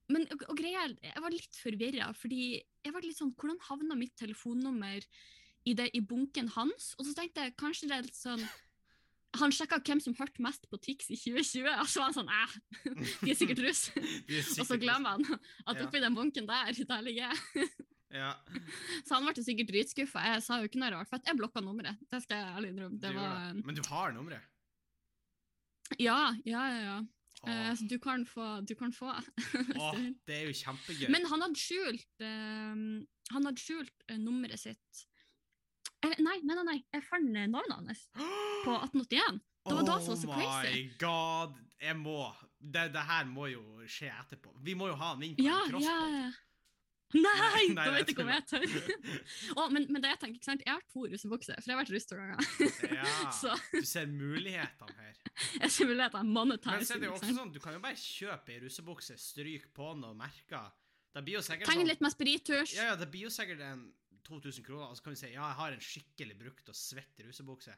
men 0.10 0.24
og, 0.32 0.44
og 0.50 0.56
greia 0.58 0.86
jeg 1.04 1.22
var 1.24 1.34
litt 1.34 1.58
forvirra, 1.60 2.12
fordi 2.16 2.44
jeg 2.86 2.94
var 2.96 3.04
litt 3.04 3.18
sånn 3.18 3.34
Hvordan 3.36 3.58
havna 3.68 3.98
mitt 4.00 4.14
telefonnummer 4.16 5.02
i, 5.68 5.74
det, 5.76 5.90
i 5.94 6.00
bunken 6.00 6.48
hans? 6.56 6.94
Og 6.98 7.06
så 7.10 7.14
tenkte 7.18 7.44
jeg 7.44 7.58
kanskje 7.60 7.90
det 7.92 7.98
er 7.98 8.06
litt 8.08 8.16
sånn 8.16 8.46
Han 9.42 9.52
sjekka 9.52 9.82
hvem 9.84 10.00
som 10.02 10.16
hørte 10.16 10.42
mest 10.42 10.64
på 10.72 10.80
Tix 10.80 11.10
i 11.12 11.18
2020, 11.20 11.68
og 11.82 11.90
så 11.92 12.00
var 12.00 12.08
han 12.08 12.16
sånn 12.16 12.32
Æh, 12.32 12.56
de 13.26 13.34
er 13.34 13.38
sikkert 13.38 13.60
russ. 13.66 13.84
Og 14.62 14.66
så 14.70 14.78
glemmer 14.80 15.18
han 15.18 15.28
at 15.68 15.76
Ja. 15.76 15.84
oppi 15.86 16.00
den 16.02 16.16
bunken 16.16 16.48
der, 16.48 16.72
der 16.72 17.04
ligger 17.06 17.28
jeg. 17.34 17.68
Ja, 18.16 18.32
Så 19.04 19.18
han 19.18 19.26
ble 19.28 19.44
sikkert 19.44 19.68
dritskuffa. 19.68 20.22
Jeg 20.32 20.44
sa 20.46 20.62
jo 20.62 20.70
ikke 20.70 20.80
noe 20.80 20.94
rart, 20.94 21.10
for 21.12 21.20
at 21.20 21.28
jeg 21.28 21.36
blokka 21.36 21.60
nummeret. 21.60 22.00
Det 22.08 22.22
skal 22.24 22.40
jeg 22.40 22.54
ærlig 22.56 22.70
innrømme. 22.72 23.00
Det 23.04 23.12
var. 23.14 23.50
Men 23.68 23.76
du 23.76 23.82
har 23.84 24.14
nummeret? 24.16 24.46
Ja, 26.00 26.34
ja, 26.46 26.64
ja. 26.74 26.82
ja. 26.84 26.98
Eh, 27.48 27.74
så 27.78 27.86
du 27.88 27.98
kan 28.02 28.26
få. 28.26 28.62
Du 28.68 28.74
kan 28.76 28.92
få. 28.92 29.12
åh, 29.80 30.00
det 30.28 30.40
er 30.42 30.48
jo 30.50 30.56
kjempegøy. 30.58 31.08
Men 31.14 31.28
han 31.30 31.46
hadde 31.46 31.60
skjult 31.62 32.24
eh, 32.26 32.74
Han 33.34 33.46
hadde 33.50 33.62
skjult 33.62 33.94
eh, 34.10 34.18
nummeret 34.18 34.60
sitt 34.60 35.04
Eller, 36.04 36.18
nei, 36.24 36.38
nei, 36.44 36.56
nei, 36.58 36.66
nei, 36.72 36.78
jeg 36.94 37.06
fant 37.08 37.30
eh, 37.38 37.48
navnet 37.50 37.78
hans 37.78 38.04
på 38.66 38.74
1881. 38.82 39.40
Det 39.68 39.76
var 39.76 39.88
da 39.88 39.96
som 40.00 40.14
var 40.16 40.20
så 40.22 40.28
Oh 40.32 40.36
crazy. 40.40 40.74
my 40.74 40.84
god, 41.02 41.56
jeg 41.84 41.98
må 42.00 42.20
det, 42.58 42.88
det 42.96 43.02
her 43.06 43.26
må 43.30 43.46
jo 43.52 43.64
skje 43.86 44.08
etterpå. 44.10 44.54
Vi 44.66 44.74
må 44.80 44.88
jo 44.90 44.96
ha 44.98 45.12
han 45.14 45.22
inn 45.28 45.36
på 45.38 45.44
Ja, 45.46 45.60
en 45.66 45.74
crossbod. 45.76 45.86
ja, 45.86 46.24
ja. 46.26 46.30
Nei, 47.16 47.70
da 47.72 47.86
vet 47.96 48.10
du 48.10 48.12
ikke 48.12 48.24
om 48.26 48.32
jeg 48.34 48.44
tør. 48.50 48.64
Å, 49.56 49.68
men, 49.72 49.86
men 49.88 50.04
det 50.04 50.10
jeg 50.12 50.20
tenker, 50.24 50.40
ikke 50.42 50.50
sant? 50.50 50.64
Jeg 50.66 50.74
har 50.74 50.82
to 50.92 51.06
russebukser, 51.08 51.62
for 51.62 51.72
jeg 51.72 51.78
har 51.78 51.80
vært 51.80 51.94
russ 51.96 52.10
to 52.10 52.18
ganger. 52.20 52.50
Ja, 52.98 53.54
du 53.78 53.88
ser 53.88 54.10
mulighetene 54.12 54.98
her. 54.98 55.22
jeg 55.64 55.72
ser 55.72 55.88
muligheter 55.88 56.26
Men 56.26 56.34
monetize. 56.36 56.90
så 56.90 56.98
er 56.98 57.06
det 57.06 57.08
jo 57.08 57.16
også 57.16 57.32
sånn, 57.38 57.54
du 57.56 57.62
kan 57.64 57.78
jo 57.78 57.84
bare 57.86 58.00
kjøpe 58.02 58.56
ei 58.56 58.60
russebukse, 58.66 59.16
stryke 59.22 59.72
på 59.78 59.94
noen 60.02 60.20
merker. 60.20 60.68
Det 61.16 61.24
blir 61.24 61.40
jo 61.40 61.46
sikkert 61.48 61.72
sånn 61.72 61.88
litt 61.88 62.04
med 62.04 62.14
sprittusj. 62.14 62.76
Ja, 62.76 62.92
ja, 62.92 63.00
det 63.00 63.08
blir 63.14 63.30
jo 63.30 63.34
sikkert 63.34 63.64
en 63.66 63.88
2000 64.28 64.68
kroner, 64.68 64.92
og 64.92 65.00
så 65.00 65.06
kan 65.06 65.16
vi 65.16 65.22
si 65.22 65.32
ja, 65.32 65.46
jeg 65.46 65.60
har 65.62 65.78
en 65.78 65.86
skikkelig 65.88 66.36
brukt 66.44 66.74
og 66.74 66.78
svett 66.78 67.24
russebukse. 67.24 67.78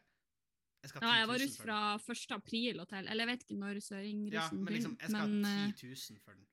Jeg 0.79 0.91
skal 0.91 1.03
ha 1.03 1.05
10 1.05 1.11
Ja, 1.11 1.19
jeg 1.21 1.29
var 1.29 1.41
russ 1.43 1.57
fra 1.59 1.79
1. 1.99 2.31
april 2.33 2.79
og 2.79 2.87
til 2.87 3.07
Eller 3.11 3.25
jeg 3.25 3.29
vet 3.33 3.41
ikke 3.43 3.57
når 3.59 3.79
søringrussen 3.83 4.35
Ja, 4.39 4.63
men 4.63 4.75
liksom, 4.77 4.93
jeg 4.95 5.11
skal 5.11 5.33
men, 5.33 5.43
ha 5.43 5.65
eh, 5.67 5.73
10 5.75 5.89
000 5.91 6.21
for 6.23 6.37
den. 6.37 6.45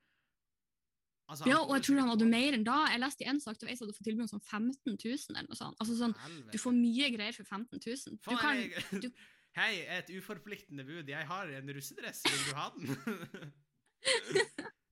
Altså, 1.29 1.47
Ja, 1.51 1.59
og 1.59 1.73
jeg 1.75 1.83
tror 1.89 1.99
han 1.99 2.09
hadde 2.13 2.27
mer 2.31 2.55
enn 2.55 2.65
da. 2.65 2.77
Jeg 2.93 3.01
leste 3.03 3.25
i 3.25 3.29
en 3.33 3.41
sak 3.43 3.59
til 3.59 3.67
Veis 3.69 3.81
hadde 3.83 3.93
fått 3.97 4.07
tilbud 4.07 4.23
om 4.23 4.29
sånn 4.31 4.45
15 4.47 4.95
000 4.95 5.37
eller 5.37 5.49
noe 5.51 5.59
sånt. 5.59 5.77
Altså 5.83 5.97
sånn, 5.99 6.15
Helvete. 6.23 6.53
du 6.53 6.59
får 6.63 6.77
mye 6.77 7.09
greier 7.17 7.35
for 7.35 7.45
15 7.45 7.81
000. 7.83 8.19
Du 8.23 8.37
kan, 8.39 8.61
jeg, 8.61 9.01
du- 9.03 9.13
Hei, 9.59 9.73
et 9.89 10.11
uforpliktende 10.13 10.85
bud. 10.87 11.09
Jeg 11.09 11.27
har 11.27 11.49
en 11.59 11.71
russedress. 11.75 12.23
Vil 12.29 12.43
du 12.47 12.55
ha 12.55 12.67
den? 12.77 13.53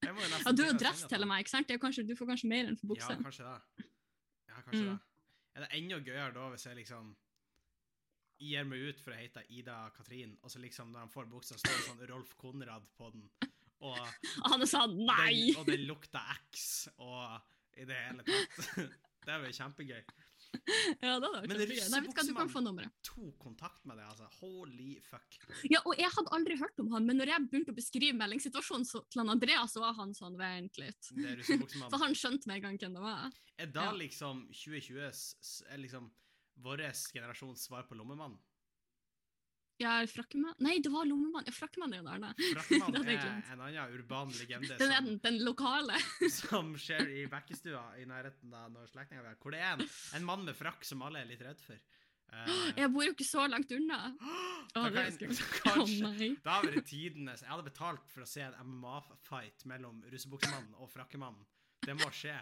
Ja, 0.05 0.53
du 0.53 0.63
har 0.67 0.75
dress 0.79 1.05
til 1.09 1.25
meg, 1.27 1.45
ikke 1.45 1.53
sant? 1.55 1.69
Det 1.69 1.79
kanskje, 1.81 2.03
du 2.07 2.15
får 2.19 2.29
kanskje 2.35 2.49
mer 2.51 2.67
enn 2.69 2.77
for 2.77 2.91
bukse. 2.93 3.09
Ja, 3.15 3.23
kanskje 3.25 3.47
det. 3.47 3.85
Ja, 4.51 4.59
kanskje 4.67 4.83
Mm. 4.83 4.89
det. 4.91 4.99
Er 5.55 5.61
det 5.65 5.69
enda 5.79 5.99
gøyere 6.05 6.35
da 6.35 6.49
hvis 6.51 6.65
jeg 6.67 6.77
liksom 6.77 7.15
gir 8.43 8.65
meg 8.69 8.81
ut 8.91 9.01
for 9.01 9.13
å 9.15 9.17
hete 9.17 9.45
Ida 9.49 9.91
Katrin, 9.97 10.37
og 10.43 10.51
så 10.51 10.59
liksom 10.61 10.91
når 10.93 10.99
han 11.07 11.09
får 11.15 11.27
buksa, 11.31 11.57
står 11.57 11.77
det 11.79 11.87
sånn 11.89 12.09
Rolf 12.11 12.35
Konrad 12.37 12.85
på 12.99 13.11
den, 13.15 13.29
og 13.81 13.99
Og 14.45 14.51
han 14.55 14.67
sa 14.67 14.87
nei! 14.87 15.51
den, 15.53 15.57
og 15.61 15.67
den 15.67 15.87
lukta 15.89 16.23
X, 16.53 16.89
og 16.99 17.41
i 17.77 17.85
det 17.89 17.97
hele 18.09 18.23
tatt. 18.23 18.93
Det 19.25 19.33
jo 19.49 19.55
kjempegøy. 19.57 20.03
Ja, 21.01 21.15
det 21.17 21.25
hadde 21.25 21.29
vært 21.33 21.49
Men 21.49 21.57
kjempegøy. 21.57 22.91
tok 23.09 23.39
kontakt 23.41 23.87
med 23.89 23.97
det, 23.97 24.05
altså. 24.05 24.27
Holy 24.43 24.99
fuck. 25.09 25.39
Ja, 25.73 25.81
og 25.89 25.97
jeg 25.97 26.11
hadde 26.13 26.33
aldri 26.37 26.59
hørt 26.61 26.79
om 26.85 26.91
han, 26.93 27.07
men 27.09 27.17
når 27.19 27.33
jeg 27.33 27.47
begynte 27.49 27.73
å 27.73 27.79
beskrive 27.79 28.19
meldingssituasjonen 28.21 28.85
til 28.85 29.23
han 29.23 29.33
Andreas, 29.33 29.73
så 29.73 29.81
var 29.81 29.97
han 29.97 30.13
sånn, 30.15 30.37
vent 30.37 30.77
litt. 30.77 31.09
For 31.89 31.97
han 32.05 32.13
skjønte 32.21 32.47
med 32.53 32.61
en 32.61 32.67
gang 32.69 32.79
hvem 32.85 32.99
det 32.99 33.07
var. 33.07 33.33
Er 33.65 33.73
da 33.73 33.87
Ja. 33.89 33.97
liksom 33.97 34.45
2020 34.53 35.09
s- 35.09 35.37
s- 35.41 35.63
er 35.73 35.81
liksom 35.81 36.13
vår 36.63 36.85
generasjons 37.17 37.65
svar 37.65 37.89
på 37.89 37.97
lommemann? 37.97 38.37
Ja, 39.83 39.95
frakkemann? 40.07 40.55
Nei, 40.63 40.77
det 40.83 40.91
var 40.93 41.07
lommemann. 41.09 41.43
Ja, 41.49 41.53
frakkemann 41.55 41.95
er 41.97 42.03
jo 42.03 42.07
der, 42.07 42.21
da. 42.23 42.31
Frakkemann 42.55 42.95
Det 42.95 43.17
er 43.17 43.25
en 43.55 43.65
annen 43.65 43.97
urban 43.97 44.31
legende 44.39 44.77
Den 44.79 44.93
som, 44.93 45.09
den, 45.09 45.19
den 45.25 45.41
lokale. 45.47 45.99
som 46.39 46.71
skjer 46.85 47.11
i 47.11 47.25
bekkestua 47.31 47.83
i 47.99 48.07
nærheten 48.09 48.55
av 48.55 48.71
når 48.75 48.93
slektninger 48.93 49.27
er 49.33 49.41
hvor 49.43 49.55
det 49.55 49.65
er 49.65 49.75
en, 49.75 49.91
en 50.19 50.27
mann 50.29 50.47
med 50.47 50.55
frakk 50.59 50.87
som 50.87 51.03
alle 51.07 51.25
er 51.25 51.31
litt 51.33 51.43
redd 51.43 51.61
for. 51.65 51.81
Uh, 52.35 52.71
Jeg 52.79 52.91
bor 52.95 53.05
jo 53.07 53.13
ikke 53.15 53.27
så 53.27 53.49
langt 53.51 53.71
unna. 53.75 53.99
Å, 54.79 54.87
det 54.95 55.05
er 55.09 55.19
kanskje 55.63 56.07
nei. 56.07 56.31
Da 56.47 56.61
var 56.61 56.71
vært 56.71 56.89
tidenes 56.91 57.43
Jeg 57.45 57.51
hadde 57.51 57.67
betalt 57.67 58.07
for 58.15 58.25
å 58.25 58.31
se 58.31 58.47
en 58.47 58.57
MMA-fight 58.63 59.67
mellom 59.71 60.01
russebuksemannen 60.11 60.79
og 60.79 60.91
frakkemannen. 60.95 61.43
Det 61.85 61.99
må 61.99 62.09
skje. 62.15 62.39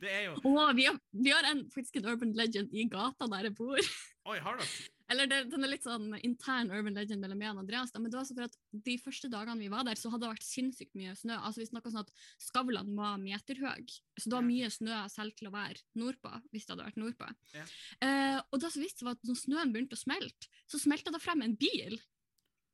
Det 0.00 0.08
er 0.08 0.22
jo 0.28 0.38
Å, 0.48 0.70
vi 0.76 0.86
har, 0.88 0.96
vi 1.12 1.32
har 1.32 1.48
en, 1.50 1.66
faktisk 1.72 1.98
en 2.00 2.08
urban 2.12 2.32
legend 2.36 2.72
i 2.72 2.86
gata 2.90 3.28
der 3.32 3.48
jeg 3.48 3.56
bor. 3.58 3.92
Oi, 4.30 4.38
har 4.40 4.60
dere 4.60 4.68
Eller 5.12 5.28
det, 5.28 5.38
den 5.52 5.64
er 5.66 5.70
litt 5.74 5.84
sånn 5.84 6.08
intern 6.24 6.70
urban 6.72 6.96
legend 6.96 7.20
mellom 7.20 7.38
meg 7.40 7.50
og 7.52 7.60
Andreas. 7.62 7.92
Da. 7.92 8.00
Men 8.00 8.12
det 8.12 8.16
var 8.18 8.24
så 8.28 8.36
for 8.38 8.46
at 8.48 8.56
de 8.86 8.94
første 9.02 9.28
dagene 9.32 9.60
vi 9.60 9.68
var 9.72 9.84
der, 9.84 9.98
så 10.00 10.08
hadde 10.12 10.24
det 10.24 10.32
vært 10.32 10.46
sinnssykt 10.46 10.96
mye 10.98 11.12
snø. 11.18 11.36
Altså 11.36 11.60
Vi 11.60 11.68
noe 11.76 11.92
sånn 11.92 12.00
at 12.06 12.14
Skavlan 12.40 12.94
var 12.96 13.18
meterhøy. 13.20 13.84
Så 14.16 14.30
det 14.30 14.38
var 14.38 14.46
mye 14.48 14.70
snø 14.72 15.02
selv 15.12 15.36
til 15.36 15.50
å 15.50 15.54
være 15.54 15.84
nordpå, 16.00 16.32
hvis 16.54 16.64
det 16.64 16.74
hadde 16.74 16.88
vært 16.88 17.02
nordpå. 17.02 17.28
Ja. 17.58 17.66
Eh, 18.08 18.38
og 18.48 18.62
det 18.64 18.72
som 18.72 18.84
visste 18.84 19.04
vi 19.04 19.10
var 19.10 19.18
at 19.20 19.28
når 19.28 19.40
snøen 19.44 19.74
begynte 19.76 19.98
å 19.98 20.02
smelte, 20.02 20.50
så 20.70 20.80
smelta 20.80 21.12
det 21.12 21.22
frem 21.22 21.44
en 21.44 21.58
bil 21.60 21.98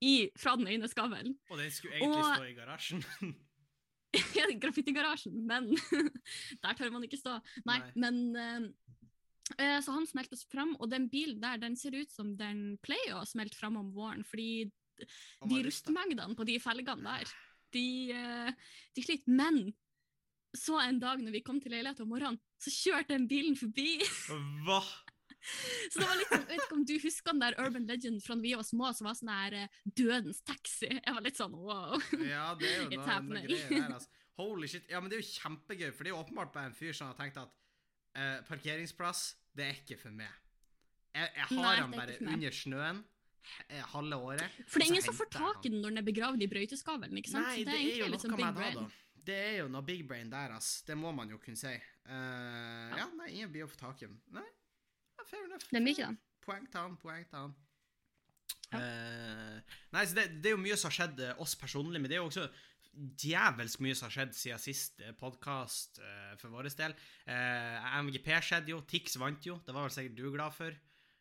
i, 0.05 0.15
fra 0.39 0.55
den 0.61 0.71
ene 0.71 0.89
skavlen. 0.91 1.35
Og 1.51 1.59
den 1.59 1.75
skulle 1.75 1.99
egentlig 1.99 2.23
Og- 2.23 2.35
stå 2.39 2.49
i 2.53 2.57
garasjen. 2.59 3.05
i 4.49 4.55
graffitigarasjen, 4.57 5.35
men 5.47 5.67
der 6.63 6.77
tør 6.79 6.95
man 6.95 7.05
ikke 7.05 7.19
stå. 7.21 7.35
Nei, 7.69 7.81
Nei. 7.83 7.91
men 8.01 8.21
eh, 8.39 8.69
eh, 9.57 9.79
Så 9.85 9.95
han 9.95 10.07
smeltes 10.07 10.45
fram, 10.51 10.77
og 10.79 10.91
den 10.93 11.09
bilen 11.13 11.41
der 11.43 11.61
den 11.63 11.77
ser 11.77 11.97
ut 11.97 12.13
som 12.13 12.35
den 12.37 12.79
pleier 12.85 13.19
å 13.21 13.27
smelte 13.29 13.59
fram 13.59 13.79
om 13.81 13.93
våren, 13.95 14.25
fordi 14.27 14.69
de 14.99 15.61
rustmengdene 15.63 16.35
på 16.37 16.47
de 16.49 16.57
felgene 16.63 17.05
der, 17.07 17.37
de, 17.77 17.87
eh, 18.13 18.73
de 18.97 19.05
sliter. 19.05 19.31
Men 19.31 19.69
så 20.57 20.81
en 20.81 20.99
dag 21.01 21.21
når 21.23 21.37
vi 21.37 21.45
kom 21.45 21.61
til 21.61 21.75
leiligheten 21.75 22.07
om 22.07 22.13
morgenen, 22.15 22.41
så 22.59 22.73
kjørte 22.73 23.15
den 23.15 23.29
bilen 23.31 23.57
forbi. 23.59 24.01
Hva? 24.67 24.83
Så 25.93 26.01
det 26.01 26.07
var 26.09 26.17
litt 26.19 26.33
sånn, 26.33 26.43
jeg 26.43 26.59
vet 26.59 26.65
ikke 26.65 26.77
om 26.77 26.85
du 26.89 26.95
husker 27.01 27.35
den 27.35 27.43
der 27.45 27.57
urban 27.63 27.85
legend 27.89 28.23
fra 28.25 28.35
da 28.35 28.43
vi 28.43 28.55
var 28.59 28.67
små, 28.67 28.89
som 28.97 29.07
var 29.09 29.15
sånn 29.17 29.31
her 29.31 29.55
eh, 29.55 29.77
dødens 29.87 30.41
taxi. 30.45 30.91
Jeg 30.91 31.15
var 31.15 31.25
litt 31.25 31.39
sånn 31.39 31.55
wow. 31.55 31.95
Ja, 32.19 32.51
det 32.59 32.69
er 32.69 32.83
jo 32.83 32.89
noe, 32.99 33.21
noe 33.29 33.45
greier 33.47 33.71
der, 33.71 33.95
altså. 33.97 34.11
Holy 34.39 34.69
shit. 34.71 34.91
Ja, 34.91 35.01
men 35.01 35.11
det 35.11 35.19
er 35.19 35.23
jo 35.23 35.31
kjempegøy, 35.31 35.89
for 35.95 36.05
det 36.05 36.11
er 36.11 36.17
jo 36.17 36.21
åpenbart 36.25 36.53
bare 36.55 36.73
en 36.73 36.77
fyr 36.77 36.97
som 36.97 37.13
har 37.13 37.17
tenkt 37.19 37.39
at 37.41 37.55
eh, 38.19 38.39
parkeringsplass, 38.49 39.23
det 39.57 39.67
er 39.67 39.81
ikke 39.83 39.99
for 40.01 40.15
meg. 40.15 40.35
Jeg, 41.15 41.31
jeg 41.35 41.47
har 41.51 41.63
Nei, 41.63 41.77
han 41.81 41.95
det 41.95 41.99
bare 42.03 42.17
under 42.35 42.55
snøen 42.55 43.03
eh, 43.69 43.85
halve 43.95 44.21
året. 44.31 44.59
For 44.69 44.79
det 44.79 44.87
er 44.87 44.93
ingen 44.95 45.07
som 45.07 45.17
får 45.19 45.31
tak 45.35 45.67
i 45.67 45.73
den 45.73 45.81
når 45.83 45.95
den 45.95 46.03
er 46.03 46.07
begravd 46.07 46.45
i 46.45 46.49
brøyteskavelen, 46.51 47.21
ikke 47.21 47.33
sant? 47.33 47.49
Nei, 47.49 47.63
Så 47.63 47.71
det 47.71 47.79
er, 47.79 47.93
jo 48.03 48.11
noe 48.13 48.23
sånn 48.23 48.35
med 48.37 48.45
det, 48.45 48.55
brain. 48.59 48.81
da. 48.83 49.23
Det 49.29 49.39
er 49.45 49.57
jo 49.61 49.69
noe 49.73 49.85
big 49.85 50.05
brain 50.09 50.31
der, 50.33 50.55
ass. 50.57 50.71
Det 50.89 50.97
må 50.97 51.13
man 51.17 51.31
jo 51.33 51.41
kunne 51.43 51.61
si. 51.61 51.75
Uh, 52.09 52.95
ja, 52.97 53.09
nei, 53.19 53.33
ingen 53.35 53.51
blir 53.53 53.67
å 53.67 53.71
få 53.71 53.81
tak 53.81 54.05
i 54.05 54.09
den. 54.09 54.17
Nei, 54.33 54.47
ja, 55.19 55.27
fair 55.29 55.45
enough. 55.45 55.67
Det 55.69 55.83
blir 55.85 55.97
ikke 55.97 56.13
det. 56.13 56.23
Poeng 56.47 56.69
til 56.73 56.81
han, 56.81 56.95
poeng 57.03 57.27
til 57.29 57.43
han. 57.43 57.57
Ja. 58.69 58.79
Uh, 58.81 59.77
nei, 59.97 60.05
så 60.09 60.17
det, 60.17 60.25
det 60.41 60.51
er 60.51 60.57
jo 60.57 60.63
mye 60.63 60.79
som 60.81 60.89
har 60.89 60.97
skjedd 61.01 61.21
oss 61.45 61.57
personlig, 61.61 62.01
men 62.01 62.09
det 62.09 62.17
er 62.17 62.23
jo 62.23 62.31
også 62.31 62.47
djevelsk 62.99 63.83
mye 63.85 63.95
som 63.97 64.09
har 64.09 64.15
skjedd 64.17 64.35
siden 64.37 64.63
sist 64.63 65.03
podkast 65.21 66.01
for 66.41 66.51
vår 66.55 66.71
del. 66.79 66.95
Uh, 67.29 68.03
MGP 68.09 68.31
skjedde 68.43 68.75
jo, 68.75 68.83
Tix 68.89 69.17
vant 69.21 69.47
jo, 69.47 69.59
det 69.67 69.75
var 69.77 69.87
vel 69.87 69.95
sikkert 69.95 70.19
du 70.19 70.31
glad 70.35 70.55
for. 70.57 70.75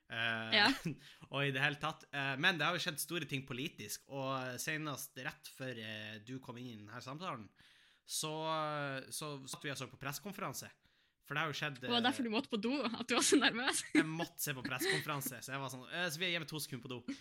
Uh, 0.07 0.51
Ja. 0.55 0.67
og 1.33 1.43
i 1.43 1.51
det 1.51 1.61
hele 1.61 1.79
tatt. 1.81 2.05
Eh, 2.15 2.35
men 2.39 2.57
det 2.59 2.67
har 2.67 2.75
jo 2.75 2.81
skjedd 2.83 2.99
store 3.01 3.27
ting 3.29 3.45
politisk, 3.47 4.05
og 4.09 4.59
senest 4.61 5.17
rett 5.19 5.49
før 5.57 5.79
eh, 5.83 6.17
du 6.25 6.37
kom 6.43 6.59
inn 6.61 6.69
i 6.71 6.77
denne 6.79 7.01
samtalen, 7.03 7.47
så, 8.07 8.31
så 9.11 9.33
satt 9.51 9.65
vi 9.65 9.73
og 9.73 9.79
så 9.79 9.89
på 9.91 9.99
pressekonferanse. 9.99 10.69
For 11.27 11.35
det 11.35 11.43
har 11.43 11.51
jo 11.51 11.57
skjedd 11.59 11.81
Det 11.81 11.89
var 11.91 11.99
eh, 11.99 12.05
derfor 12.05 12.23
du 12.23 12.31
måtte 12.31 12.51
på 12.53 12.59
do, 12.63 12.71
at 12.87 13.03
du 13.03 13.17
var 13.17 13.25
så 13.27 13.39
nervøs. 13.41 13.83
jeg 13.99 14.07
måtte 14.07 14.45
se 14.45 14.55
på 14.55 14.63
pressekonferanse, 14.63 15.41
så 15.43 15.53
jeg 15.53 15.59
var 15.59 15.73
sånn 15.73 15.83
eh, 15.91 16.07
Så 16.13 16.21
vi 16.21 16.29
er 16.29 16.37
hjemme 16.37 16.47
to 16.47 16.61
sekunder 16.63 16.85
på 16.87 16.93
do. 16.93 17.17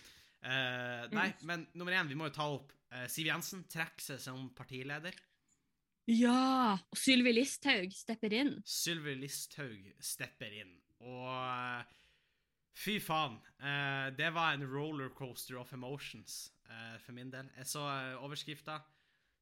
Eh, 0.47 1.03
nei, 1.11 1.27
men 1.49 1.65
nummer 1.75 1.97
én, 1.97 2.07
vi 2.07 2.15
må 2.15 2.29
jo 2.29 2.35
ta 2.37 2.47
opp 2.53 2.71
eh, 2.71 2.76
Siv 3.11 3.27
Jensen 3.27 3.65
trekker 3.71 4.03
seg 4.13 4.21
som 4.23 4.49
partileder. 4.55 5.15
Ja! 6.07 6.77
Og 6.87 6.99
Sylvi 6.99 7.33
Listhaug 7.35 7.91
stepper 7.91 8.31
inn. 8.37 8.53
Sylvi 8.63 9.17
Listhaug 9.19 9.89
stepper 9.99 10.53
inn. 10.61 10.75
Og 11.03 11.25
eh, 11.27 11.97
fy 12.79 12.95
faen. 13.03 13.35
eh, 13.59 14.07
det 14.15 14.29
var 14.35 14.55
en 14.55 14.63
rollercoaster 14.71 15.59
of 15.59 15.73
emotions 15.75 16.37
eh, 16.69 16.95
for 17.03 17.11
min 17.17 17.33
del. 17.33 17.49
Jeg 17.59 17.67
så 17.73 17.83
overskrifta. 18.23 18.79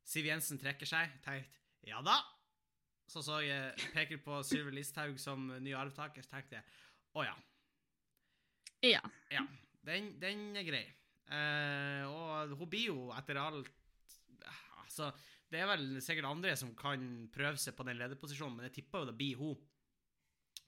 Siv 0.05 0.25
Jensen 0.31 0.57
trekker 0.61 0.89
seg. 0.89 1.13
Tenkte 1.25 1.53
ja 1.85 2.01
da. 2.01 2.17
Så 3.05 3.21
så 3.21 3.37
jeg 3.45 3.91
peker 3.93 4.17
på 4.25 4.39
Sylvi 4.41 4.73
Listhaug 4.79 5.19
som 5.21 5.45
ny 5.61 5.75
arvtaker, 5.77 6.25
så 6.25 6.31
tenkte 6.33 6.57
jeg 6.57 6.65
å 7.13 7.27
ja. 7.27 7.35
Ja. 8.85 9.01
Ja, 9.29 9.43
den, 9.85 10.15
den 10.21 10.47
er 10.57 10.65
grei. 10.65 10.85
Eh, 11.31 12.03
og 12.05 12.51
hun 12.59 12.69
blir 12.69 12.91
jo 12.91 13.09
etter 13.17 13.39
alt 13.41 13.71
Altså, 14.85 15.07
Det 15.51 15.59
er 15.59 15.65
vel 15.67 16.01
sikkert 16.01 16.27
andre 16.29 16.53
som 16.55 16.69
kan 16.77 17.01
prøve 17.33 17.57
seg 17.59 17.73
på 17.75 17.83
den 17.87 17.97
lederposisjonen, 17.99 18.55
men 18.59 18.67
jeg 18.69 18.73
tipper 18.79 19.01
jo 19.03 19.07
det 19.09 19.15
blir 19.17 19.35
hun. 19.39 19.55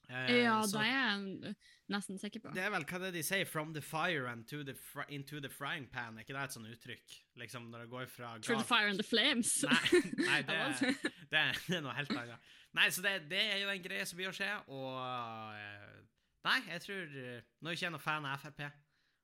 Eh, 0.08 0.42
Ja, 0.44 0.56
så 0.64 0.78
det 0.80 0.86
er 0.88 0.94
jeg 0.96 1.54
nesten 1.92 2.18
sikker 2.20 2.40
på. 2.40 2.52
det 2.56 2.62
er 2.64 2.70
vel 2.72 2.84
hva 2.88 2.98
det 3.02 3.12
de 3.14 3.22
sier 3.22 3.44
'from 3.44 3.72
the 3.74 3.80
fire 3.82 4.26
and 4.32 4.46
to 4.48 4.62
the 4.64 4.74
into 5.08 5.40
the 5.40 5.48
frying 5.48 5.86
pan'. 5.88 6.16
Er 6.16 6.24
ikke 6.24 6.34
det 6.36 6.44
et 6.44 6.52
sånt 6.52 6.66
uttrykk? 6.68 7.16
Liksom 7.36 7.70
når 7.70 7.78
det 7.80 7.90
går 7.90 8.06
fra 8.08 8.38
Through 8.38 8.60
the 8.60 8.68
fire 8.68 8.88
and 8.88 8.98
the 8.98 9.04
flames. 9.08 9.48
Nei, 9.62 10.00
nei 10.26 10.42
det, 10.48 10.56
det, 11.30 11.38
er, 11.38 11.52
det 11.68 11.76
er 11.76 11.80
noe 11.80 11.92
helt 11.94 12.10
annet. 12.10 12.38
Nei, 12.74 12.88
så 12.90 13.02
det, 13.02 13.28
det 13.30 13.40
er 13.40 13.58
jo 13.62 13.68
en 13.68 13.82
greie 13.82 14.04
som 14.06 14.16
blir 14.16 14.28
å 14.28 14.32
skje, 14.36 14.50
og 14.68 15.54
eh, 15.56 16.04
Nei, 16.44 16.60
jeg 16.68 16.80
tror 16.80 17.02
eh, 17.18 17.40
Nå 17.60 17.68
er 17.68 17.74
jeg 17.74 17.80
ikke 17.82 17.90
noen 17.90 18.00
fan 18.04 18.24
av 18.26 18.38
Frp, 18.44 18.60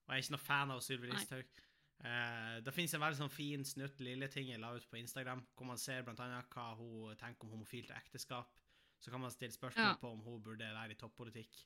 og 0.04 0.12
jeg 0.12 0.18
er 0.20 0.24
ikke 0.24 0.34
noe 0.36 0.44
fan 0.46 0.70
av 0.74 0.80
Sylvi. 0.84 1.10
Listhaug. 1.12 1.62
Eh, 2.04 2.60
det 2.66 2.74
finnes 2.74 2.92
en 2.94 3.00
veldig 3.00 3.16
sånn 3.22 3.32
fin 3.32 3.64
snutt 3.64 4.00
lille 4.04 4.28
ting 4.28 4.48
jeg 4.50 4.60
la 4.60 4.74
ut 4.76 4.84
på 4.90 4.98
Instagram, 5.00 5.40
hvor 5.56 5.66
man 5.70 5.78
ser 5.80 6.04
annet 6.04 6.50
hva 6.52 6.74
hun 6.76 7.16
tenker 7.16 7.46
om 7.46 7.54
homofilt 7.56 7.90
ekteskap. 7.96 8.50
Så 9.00 9.10
kan 9.12 9.20
man 9.20 9.30
stille 9.32 9.52
spørsmål 9.52 9.84
Ja. 9.92 9.94
på 10.00 10.10
om 10.12 10.20
hun 10.24 10.42
burde 10.42 10.64
være 10.64 10.92
i 10.92 10.94
toppolitikk. 11.00 11.64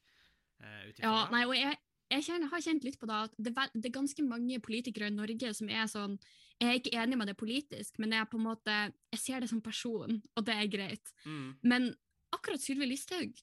Uh, 0.60 0.92
Ja, 0.98 1.28
nei, 1.30 1.44
og 1.46 1.54
jeg, 1.54 1.76
jeg 2.10 2.24
kjenner, 2.24 2.48
har 2.50 2.60
kjent 2.60 2.84
litt 2.84 2.98
på 2.98 3.06
det 3.06 3.14
at 3.14 3.34
det, 3.38 3.52
det 3.74 3.86
er 3.86 3.94
ganske 3.94 4.22
mange 4.26 4.58
politikere 4.60 5.06
i 5.06 5.14
Norge 5.14 5.52
som 5.54 5.68
er 5.70 5.86
sånn 5.86 6.18
Jeg 6.60 6.68
er 6.68 6.78
ikke 6.80 6.96
enig 6.98 7.18
med 7.18 7.28
det 7.30 7.36
politisk, 7.38 7.98
men 8.02 8.10
jeg 8.10 8.26
på 8.30 8.36
en 8.40 8.42
måte, 8.48 8.92
jeg 9.14 9.20
ser 9.22 9.40
det 9.40 9.48
som 9.48 9.60
person, 9.62 10.20
og 10.34 10.44
det 10.44 10.54
er 10.56 10.66
greit. 10.66 11.12
Mm. 11.24 11.52
Men 11.62 11.94
akkurat 12.34 12.60
Sylvi 12.60 12.86
Listhaug 12.90 13.38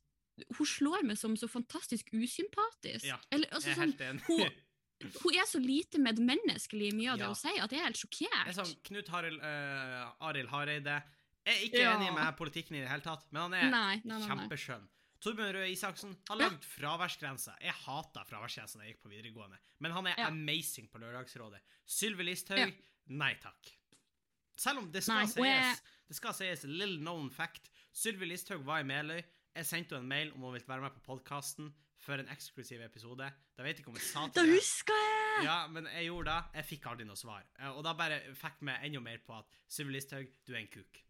hun 0.57 0.67
slår 0.67 1.05
meg 1.07 1.15
som 1.17 1.35
så 1.39 1.47
fantastisk 1.47 2.09
usympatisk. 2.11 3.05
Ja, 3.07 3.15
Eller, 3.31 3.47
altså, 3.55 3.69
Jeg 3.69 3.77
er 3.77 3.81
sånn, 3.81 3.93
helt 3.93 4.01
enig. 4.01 4.23
hun, 4.27 4.49
hun 5.01 5.35
er 5.35 5.45
så 5.45 5.59
lite 5.59 5.99
medmenneskelig 5.99 6.91
i 6.93 6.95
mye 6.95 7.11
av 7.13 7.17
det 7.19 7.25
hun 7.27 7.35
sier, 7.35 7.61
at 7.63 7.71
jeg 7.71 7.79
er 7.79 7.83
helt 7.89 7.95
Det 7.99 8.03
sjokkert. 8.07 8.47
er 8.47 8.53
sånn 8.53 8.75
Knut 8.83 9.07
Harald, 9.09 9.39
uh, 9.41 10.27
Arild 10.29 10.49
Hareide 10.49 11.03
er 11.45 11.61
ikke 11.67 11.83
enig 11.83 12.13
med 12.15 12.37
politikken 12.37 12.75
i 12.77 12.81
det 12.81 12.89
hele 12.89 13.01
tatt, 13.05 13.25
men 13.31 13.41
han 13.41 13.53
er 13.53 13.69
Nei, 13.69 14.01
nei, 14.03 14.17
nei, 14.17 14.19
nei. 14.19 14.27
kjempeskjønn. 14.27 14.87
Torbjørn 15.21 15.53
Røe 15.55 15.69
Isaksen 15.71 16.15
har 16.29 16.37
lagd 16.37 16.63
fraværsgrensa. 16.69 17.55
Jeg 17.61 17.73
hata 17.85 18.23
fraværsgrensa 18.29 18.77
da 18.77 18.83
jeg 18.85 18.93
gikk 18.95 19.03
på 19.03 19.09
videregående, 19.09 19.57
men 19.79 19.91
han 19.91 20.07
er 20.07 20.15
Ja. 20.17 20.27
amazing 20.27 20.87
på 20.91 20.99
Lørdagsrådet. 21.01 21.59
Sylvi 21.85 22.23
Listhaug, 22.23 22.59
Ja. 22.59 22.67
nei 23.09 23.33
takk. 23.41 23.71
Selv 24.57 24.77
om 24.79 24.91
det 24.91 25.03
skal 25.03 25.15
Nei, 25.15 25.25
sies 25.25 25.35
jeg- 25.43 25.79
Det 26.07 26.15
skal 26.15 26.33
sies 26.33 26.63
little 26.63 26.99
known 26.99 27.29
fact. 27.31 27.69
Sylvi 27.91 28.25
Listhaug 28.27 28.63
var 28.63 28.79
i 28.79 28.83
Meløy. 28.83 29.23
Jeg 29.55 29.65
sendte 29.65 29.95
henne 29.95 30.01
en 30.03 30.07
mail 30.07 30.31
om 30.33 30.41
hun 30.41 30.53
ville 30.53 30.67
være 30.67 30.81
med 30.81 30.91
på 30.93 31.01
podkasten 31.19 31.73
for 32.05 32.21
en 32.21 32.29
eksklusiv 32.33 32.83
episode. 32.85 33.27
Da 33.57 33.65
vet 33.65 33.79
jeg 33.79 33.83
ikke 33.85 33.93
om 33.93 33.97
jeg 33.99 34.07
sa 34.07 34.27
til 34.29 34.37
Da 34.37 34.45
husker 34.53 34.99
jeg! 35.01 35.47
Ja, 35.47 35.57
men 35.71 35.89
jeg 35.91 36.07
gjorde 36.07 36.31
det. 36.31 36.59
Jeg 36.61 36.69
fikk 36.69 36.85
aldri 36.91 37.07
noe 37.09 37.19
svar. 37.19 37.43
Eh, 37.59 37.71
Og 37.73 37.81
da 37.87 37.95
bare 37.97 38.21
fikk 38.37 38.61
meg 38.67 38.85
enda 38.87 39.01
mer 39.03 39.19
på 39.25 39.35
at 39.39 39.59
Sylvi 39.67 39.97
Listhaug, 39.97 40.29
du 40.47 40.53
er 40.55 40.61
en 40.61 40.71
kuk. 40.71 41.01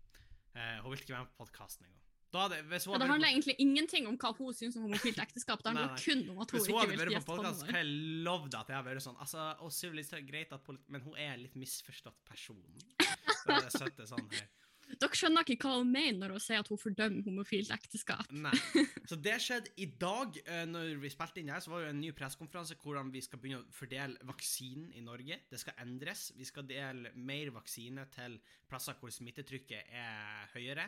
Eh, 0.56 0.80
hun 0.82 0.92
vil 0.94 1.04
ikke 1.04 1.14
være 1.18 1.28
med 1.28 1.36
på 1.36 1.44
podkasten 1.44 1.86
engang. 1.86 2.02
Da 2.36 2.42
hadde, 2.50 2.58
det 2.68 3.08
handler 3.08 3.30
egentlig 3.30 3.54
ingenting 3.64 4.08
om 4.10 4.18
hva 4.20 4.34
hun 4.36 4.56
syns 4.58 4.76
om 4.76 4.90
homofilt 4.90 5.22
ekteskap. 5.24 5.62
Det 5.64 5.72
handler 5.72 5.94
kun 5.96 6.24
om 6.34 6.42
at 6.44 6.52
hun 6.52 6.60
ikke 6.66 6.88
vil 6.90 7.00
vært 7.00 7.08
på 7.08 7.14
gjeste 7.14 7.30
podkast, 7.30 7.64
kan 7.70 7.78
jeg 7.80 7.92
love 8.28 8.50
deg 8.50 8.58
at 8.60 8.72
jeg 8.74 8.76
har 8.76 8.88
vært 8.90 9.06
sånn 9.06 9.22
Altså, 9.24 9.46
og 9.64 9.72
Sylvi 9.72 10.02
Listhaug, 10.02 10.26
greit 10.28 10.52
at 10.52 10.66
polit... 10.66 10.84
Men 10.92 11.06
hun 11.06 11.16
er 11.16 11.36
en 11.38 11.46
litt 11.46 11.56
misforstått 11.56 12.18
person. 12.28 12.60
Så 13.46 13.54
er 13.56 13.62
det 13.70 13.72
søtte 13.78 14.08
sånn 14.10 14.28
her. 14.34 14.50
Dere 14.86 15.18
skjønner 15.18 15.48
ikke 15.50 15.68
hva 15.68 15.80
hun 15.80 15.90
mener 15.92 16.20
når 16.20 16.36
hun 16.36 16.44
sier 16.44 16.62
at 16.62 16.70
hun 16.70 16.80
fordømmer 16.80 17.26
homofilt 17.26 17.72
ekteskap. 17.74 18.30
Nei. 18.32 18.54
Så 19.10 19.18
det 19.20 19.36
skjedde 19.44 19.74
i 19.82 19.88
dag, 20.02 20.38
eh, 20.46 20.64
når 20.70 20.94
vi 21.02 21.12
spilte 21.14 21.42
inn 21.42 21.52
her, 21.52 21.64
så 21.64 21.74
var 21.74 21.84
det 21.84 21.92
en 21.96 22.04
ny 22.04 22.12
pressekonferanse 22.16 22.78
hvordan 22.84 23.10
vi 23.14 23.24
skal 23.26 23.42
begynne 23.42 23.64
å 23.66 23.76
fordele 23.76 24.30
vaksinen 24.30 24.94
i 24.96 25.04
Norge. 25.06 25.42
Det 25.50 25.60
skal 25.62 25.82
endres. 25.84 26.30
Vi 26.38 26.48
skal 26.48 26.70
dele 26.70 27.12
mer 27.18 27.52
vaksine 27.58 28.08
til 28.14 28.40
plasser 28.70 28.98
hvor 29.02 29.14
smittetrykket 29.14 29.92
er 29.98 30.50
høyere. 30.54 30.88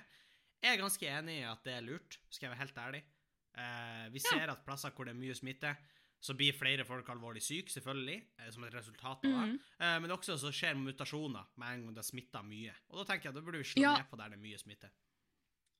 Jeg 0.61 0.73
er 0.73 0.81
ganske 0.81 1.11
enig 1.19 1.41
i 1.41 1.45
at 1.49 1.65
det 1.65 1.77
er 1.77 1.85
lurt, 1.85 2.19
skal 2.29 2.47
jeg 2.47 2.55
være 2.55 2.63
helt 2.63 2.81
ærlig. 2.85 3.03
Eh, 3.57 4.07
vi 4.13 4.21
ser 4.21 4.53
at 4.53 4.65
plasser 4.65 4.93
hvor 4.93 5.09
det 5.09 5.15
er 5.15 5.21
mye 5.21 5.35
smitte, 5.37 5.73
så 6.19 6.33
blir 6.33 6.53
flere 6.57 6.83
folk 6.85 7.07
alvorlig 7.09 7.41
syke, 7.45 7.69
selvfølgelig, 7.71 8.17
eh, 8.39 8.49
som 8.51 8.63
et 8.63 8.73
resultat 8.73 9.25
av 9.25 9.31
det. 9.31 9.31
Mhm. 9.31 9.59
Eh, 9.79 9.99
men 9.99 10.11
også 10.11 10.37
så 10.37 10.51
skjer 10.51 10.75
mutasjoner 10.75 11.45
med 11.57 11.67
en 11.73 11.85
gang 11.85 11.95
det 11.95 12.05
smitter 12.05 12.43
mye. 12.43 12.73
Og 12.89 12.97
da 13.05 13.13
tenker 13.13 13.29
jeg 13.29 13.35
da 13.35 13.41
burde 13.41 13.57
vi 13.61 13.63
slå 13.63 13.81
Ja. 13.81 13.97
ned 13.97 14.09
på 14.09 14.17
der 14.17 14.29
det 14.29 14.37
er 14.39 14.41
mye 14.41 14.57
smitte. 14.57 14.89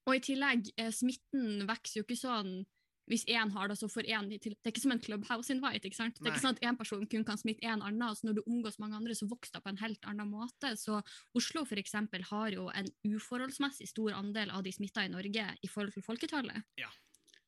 Og 0.06 0.14
i 0.16 0.20
tillegg, 0.20 0.70
eh, 0.78 0.90
smitten 0.90 1.66
vokser 1.66 1.96
jo 2.00 2.02
ikke 2.04 2.16
sånn 2.16 2.66
hvis 3.08 3.24
én 3.24 3.50
har 3.50 3.68
det, 3.68 3.78
så 3.78 3.88
får 3.88 4.04
én 4.06 4.28
til. 4.40 4.52
Det 4.52 4.66
er 4.66 4.70
ikke 4.70 4.82
som 4.82 4.92
en 4.92 5.00
Clubhouse-invite. 5.00 5.84
ikke 5.88 5.96
sant? 5.96 6.18
Det 6.20 6.26
er 6.28 6.32
ikke 6.34 6.44
sånn 6.44 6.56
at 6.56 6.60
én 6.60 6.76
person 6.76 7.06
kun 7.06 7.24
kan 7.24 7.38
smitte 7.38 7.64
én 7.64 7.80
annen. 7.82 8.02
altså 8.02 8.24
Når 8.28 8.34
du 8.34 8.42
omgås 8.46 8.78
mange 8.78 8.96
andre, 8.96 9.14
så 9.14 9.26
vokser 9.26 9.52
det 9.54 9.62
på 9.64 9.70
en 9.70 9.78
helt 9.78 10.00
annen 10.02 10.28
måte. 10.28 10.76
Så 10.76 11.02
Oslo 11.34 11.64
for 11.64 11.76
eksempel, 11.76 12.22
har 12.22 12.50
jo 12.50 12.68
en 12.68 12.86
uforholdsmessig 13.06 13.88
stor 13.88 14.12
andel 14.12 14.50
av 14.50 14.62
de 14.62 14.70
smitta 14.72 15.04
i 15.06 15.08
Norge 15.08 15.56
i 15.64 15.68
forhold 15.68 15.94
til 15.94 16.02
folketallet. 16.02 16.62
Eh, 16.76 16.84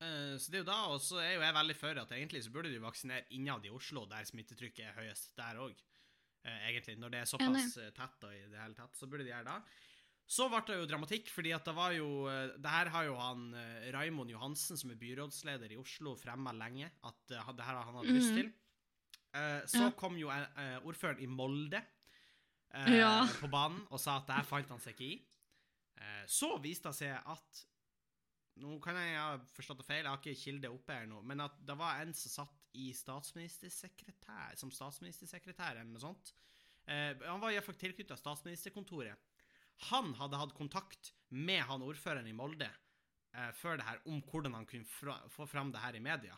Så 0.01 0.49
det 0.51 0.55
er 0.61 0.63
jo 0.65 0.69
da, 0.71 0.79
og 0.95 1.01
så 1.05 1.19
er 1.21 1.35
jo 1.35 1.41
jeg 1.45 1.55
veldig 1.55 1.77
for 1.77 1.99
at 2.01 2.13
egentlig 2.17 2.41
så 2.45 2.51
burde 2.55 2.71
de 2.73 2.79
vaksinere 2.81 3.27
innad 3.37 3.65
i 3.67 3.71
Oslo, 3.71 4.07
der 4.09 4.25
smittetrykket 4.25 4.87
er 4.87 4.95
høyest 4.97 5.35
der 5.37 5.59
òg. 5.61 5.75
Egentlig, 6.45 6.97
når 6.99 7.11
det 7.13 7.19
er 7.21 7.29
såpass 7.29 7.77
eh, 7.77 7.91
tett 7.93 8.25
og 8.25 8.33
i 8.33 8.47
det 8.49 8.61
hele 8.63 8.75
tatt, 8.75 8.97
så 8.97 9.07
burde 9.07 9.25
de 9.27 9.31
gjøre 9.35 9.45
det. 9.45 9.63
Så 10.31 10.47
ble 10.49 10.61
det 10.67 10.77
jo 10.79 10.87
dramatikk, 10.89 11.29
fordi 11.29 11.53
at 11.53 11.65
det 11.69 11.75
var 11.77 11.93
jo 11.93 12.07
eh, 12.31 12.55
Det 12.57 12.71
her 12.71 12.89
har 12.95 13.05
jo 13.05 13.15
han 13.19 13.53
eh, 13.55 13.91
Raimond 13.93 14.31
Johansen, 14.31 14.77
som 14.81 14.91
er 14.91 14.97
byrådsleder 14.97 15.73
i 15.75 15.77
Oslo, 15.77 16.15
fremma 16.17 16.53
lenge, 16.57 16.89
at 17.05 17.31
eh, 17.37 17.53
det 17.59 17.67
her 17.67 17.75
har 17.77 17.85
han 17.91 17.99
hatt 18.01 18.07
lyst 18.09 18.31
Mhm. 18.33 18.37
til. 18.41 18.53
Eh, 19.35 19.61
Så 19.67 19.91
kom 19.97 20.17
jo 20.17 20.31
eh, 20.31 20.79
ordføreren 20.81 21.21
i 21.21 21.27
Molde 21.27 21.83
eh, 22.73 22.89
på 23.41 23.51
banen 23.51 23.85
og 23.91 24.01
sa 24.01 24.17
at 24.17 24.27
det 24.27 24.37
her 24.41 24.49
fant 24.49 24.69
han 24.73 24.81
seg 24.81 24.95
ikke 24.97 25.11
i. 25.13 25.21
Eh, 26.01 26.25
Så 26.27 26.55
viste 26.63 26.89
det 26.89 26.97
seg 26.97 27.21
at 27.27 27.67
nå 28.61 28.77
kan 28.83 28.99
jeg 28.99 29.17
ha 29.17 29.39
forstått 29.55 29.81
det 29.83 29.87
feil, 29.87 30.05
jeg 30.05 30.11
har 30.11 30.21
ikke 30.21 30.43
kilde 30.43 30.73
oppe 30.73 30.97
her 30.97 31.07
nå, 31.09 31.21
men 31.27 31.45
at 31.45 31.57
det 31.67 31.77
var 31.79 32.03
en 32.03 32.13
som 32.17 32.33
satt 32.41 32.57
i 32.79 32.91
statsministersekretær, 32.95 34.59
som 34.59 34.73
statsministersekretær 34.75 35.79
eller 35.79 35.91
noe 35.91 36.03
sånt. 36.03 36.33
Eh, 36.91 37.15
han 37.23 37.41
var 37.43 37.55
iallfall 37.55 37.79
tilknytta 37.79 38.19
statsministerkontoret. 38.19 39.17
Han 39.91 40.13
hadde 40.19 40.41
hatt 40.41 40.55
kontakt 40.57 41.13
med 41.33 41.63
han 41.69 41.85
ordføreren 41.87 42.29
i 42.29 42.37
Molde 42.37 42.69
eh, 42.69 43.51
før 43.57 43.81
det 43.81 43.89
her, 43.89 44.03
om 44.11 44.21
hvordan 44.27 44.59
han 44.59 44.69
kunne 44.69 44.89
fra, 44.89 45.17
få 45.33 45.49
fram 45.49 45.73
det 45.75 45.83
her 45.83 45.97
i 45.97 46.05
media. 46.05 46.37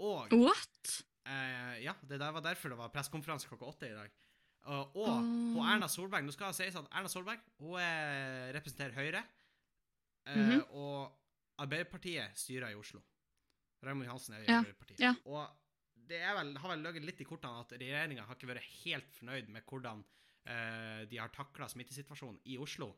Og 0.00 0.32
What? 0.32 0.96
Eh, 1.28 1.82
ja, 1.84 1.94
det 2.08 2.18
der 2.22 2.32
var 2.32 2.44
derfor 2.44 2.72
det 2.72 2.80
var 2.80 2.92
pressekonferanse 2.94 3.50
klokka 3.50 3.68
åtte 3.68 3.90
i 3.90 3.96
dag. 3.96 4.16
Uh, 4.60 4.84
og 4.92 5.14
og 5.56 5.62
Erna 5.64 5.86
Solberg 5.88 6.26
Nå 6.26 6.34
skal 6.34 6.50
det 6.52 6.58
sies 6.58 6.74
at 6.76 6.88
Erna 6.92 7.08
Solberg 7.08 7.40
hun 7.62 7.78
er, 7.80 8.50
representerer 8.52 8.92
Høyre. 8.92 9.22
Eh, 10.26 10.36
-hmm. 10.36 10.62
Og 10.70 11.16
Arbeiderpartiet 11.58 12.38
styrer 12.38 12.70
i 12.70 12.74
Oslo. 12.74 13.02
Raymond 13.82 14.06
Johansen 14.06 14.34
er 14.34 14.42
i 14.42 14.46
Arbeiderpartiet. 14.46 15.00
ja. 15.00 15.14
Og 15.24 15.48
det 15.94 16.20
vel, 16.20 16.56
har 16.58 16.72
vel 16.72 16.82
ligget 16.82 17.04
litt 17.04 17.20
i 17.20 17.24
kortene 17.24 17.60
at 17.60 17.72
regjeringa 17.72 18.24
har 18.26 18.34
ikke 18.34 18.50
vært 18.50 18.66
helt 18.84 19.12
fornøyd 19.14 19.48
med 19.48 19.62
hvordan 19.68 20.02
eh, 20.44 21.06
de 21.10 21.20
har 21.20 21.28
takla 21.28 21.68
smittesituasjonen 21.68 22.40
i 22.44 22.58
Oslo. 22.58 22.96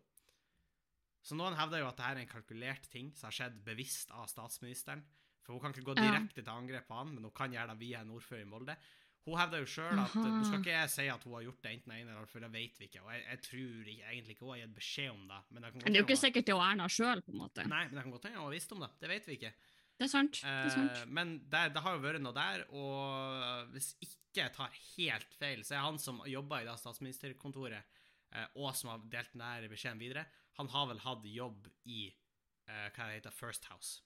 Så 1.23 1.37
noen 1.39 1.55
hevder 1.55 1.85
jo 1.85 1.89
at 1.91 1.99
dette 1.99 2.09
er 2.11 2.23
en 2.23 2.31
kalkulert 2.31 2.89
ting 2.91 3.13
som 3.15 3.29
har 3.29 3.37
skjedd 3.37 3.61
bevisst 3.67 4.11
av 4.11 4.27
statsministeren. 4.31 5.05
For 5.43 5.55
hun 5.55 5.63
kan 5.63 5.75
ikke 5.75 5.87
gå 5.91 5.95
direkte 5.99 6.43
til 6.43 6.51
angrep 6.51 6.87
på 6.89 6.99
han, 6.99 7.15
men 7.15 7.27
hun 7.27 7.35
kan 7.35 7.53
gjøre 7.55 7.75
det 7.75 7.81
via 7.83 8.03
en 8.03 8.11
ordfører 8.15 8.45
i 8.45 8.51
Molde. 8.51 8.77
Hun 9.25 9.37
hevder 9.39 9.61
jo 9.63 9.67
sjøl 9.71 9.93
at 10.03 10.17
Aha. 10.17 10.23
Nå 10.27 10.45
skal 10.49 10.59
ikke 10.59 10.73
jeg 10.75 10.91
si 10.91 11.05
at 11.13 11.23
hun 11.29 11.35
har 11.37 11.43
gjort 11.47 11.61
det 11.63 11.71
enten 11.77 11.93
ene 11.95 12.11
eller 12.17 12.27
for 12.27 12.43
det 12.43 12.49
vet 12.51 12.79
vi 12.81 12.89
ikke. 12.89 13.03
Og 13.05 13.13
jeg, 13.15 13.23
jeg 13.29 13.43
tror 13.47 13.91
ikke, 13.93 14.07
egentlig 14.11 14.35
ikke 14.35 14.45
hun 14.49 14.55
har 14.57 14.63
gitt 14.65 14.73
beskjed 14.81 15.11
om 15.13 15.21
det. 15.31 15.39
Men 15.51 15.63
det 15.63 15.71
Men 15.75 15.85
det 15.85 15.93
er 15.93 16.01
jo 16.03 16.07
ikke 16.09 16.17
sikkert 16.25 16.49
det 16.49 16.55
er 16.57 16.63
Erna 16.67 16.89
sjøl, 16.91 17.23
på 17.23 17.31
en 17.35 17.39
måte. 17.45 17.67
Nei, 17.71 17.85
men 17.87 17.95
det 17.95 18.03
kan 18.03 18.11
godt 18.17 18.27
hende 18.27 18.41
hun 18.41 18.49
har 18.49 18.57
visst 18.57 18.73
om 18.75 18.83
det. 18.83 18.91
Det 19.05 19.13
vet 19.13 19.29
vi 19.31 19.37
ikke. 19.39 19.53
Det 20.01 20.07
er 20.09 20.11
sant. 20.11 20.41
det 20.43 20.51
er 20.51 20.67
Eh, 20.67 20.75
sant. 20.75 21.13
men 21.15 21.33
det, 21.53 21.63
det 21.77 21.83
har 21.85 21.95
jo 21.95 22.03
vært 22.03 22.23
noe 22.25 22.35
der, 22.35 22.65
og 22.75 23.69
hvis 23.77 23.93
ikke 24.03 24.41
jeg 24.43 24.53
tar 24.57 24.71
helt 24.97 25.35
feil, 25.39 25.63
så 25.69 25.77
er 25.77 25.85
han 25.87 25.99
som 26.03 26.19
jobber 26.27 26.65
i 26.65 26.67
det 26.67 26.75
statsministerkontoret, 26.81 27.85
eh, 28.33 28.47
og 28.57 28.75
som 28.75 28.91
har 28.91 29.05
delt 29.13 29.31
denne 29.37 29.69
beskjeden 29.71 30.01
videre, 30.03 30.25
han 30.59 30.69
har 30.73 30.89
vel 30.91 30.99
hatt 31.05 31.25
jobb 31.31 31.69
i 31.87 32.09
eh, 32.09 32.89
hva 32.97 33.07
det 33.07 33.21
heter, 33.21 33.31
First 33.37 33.65
House 33.71 34.01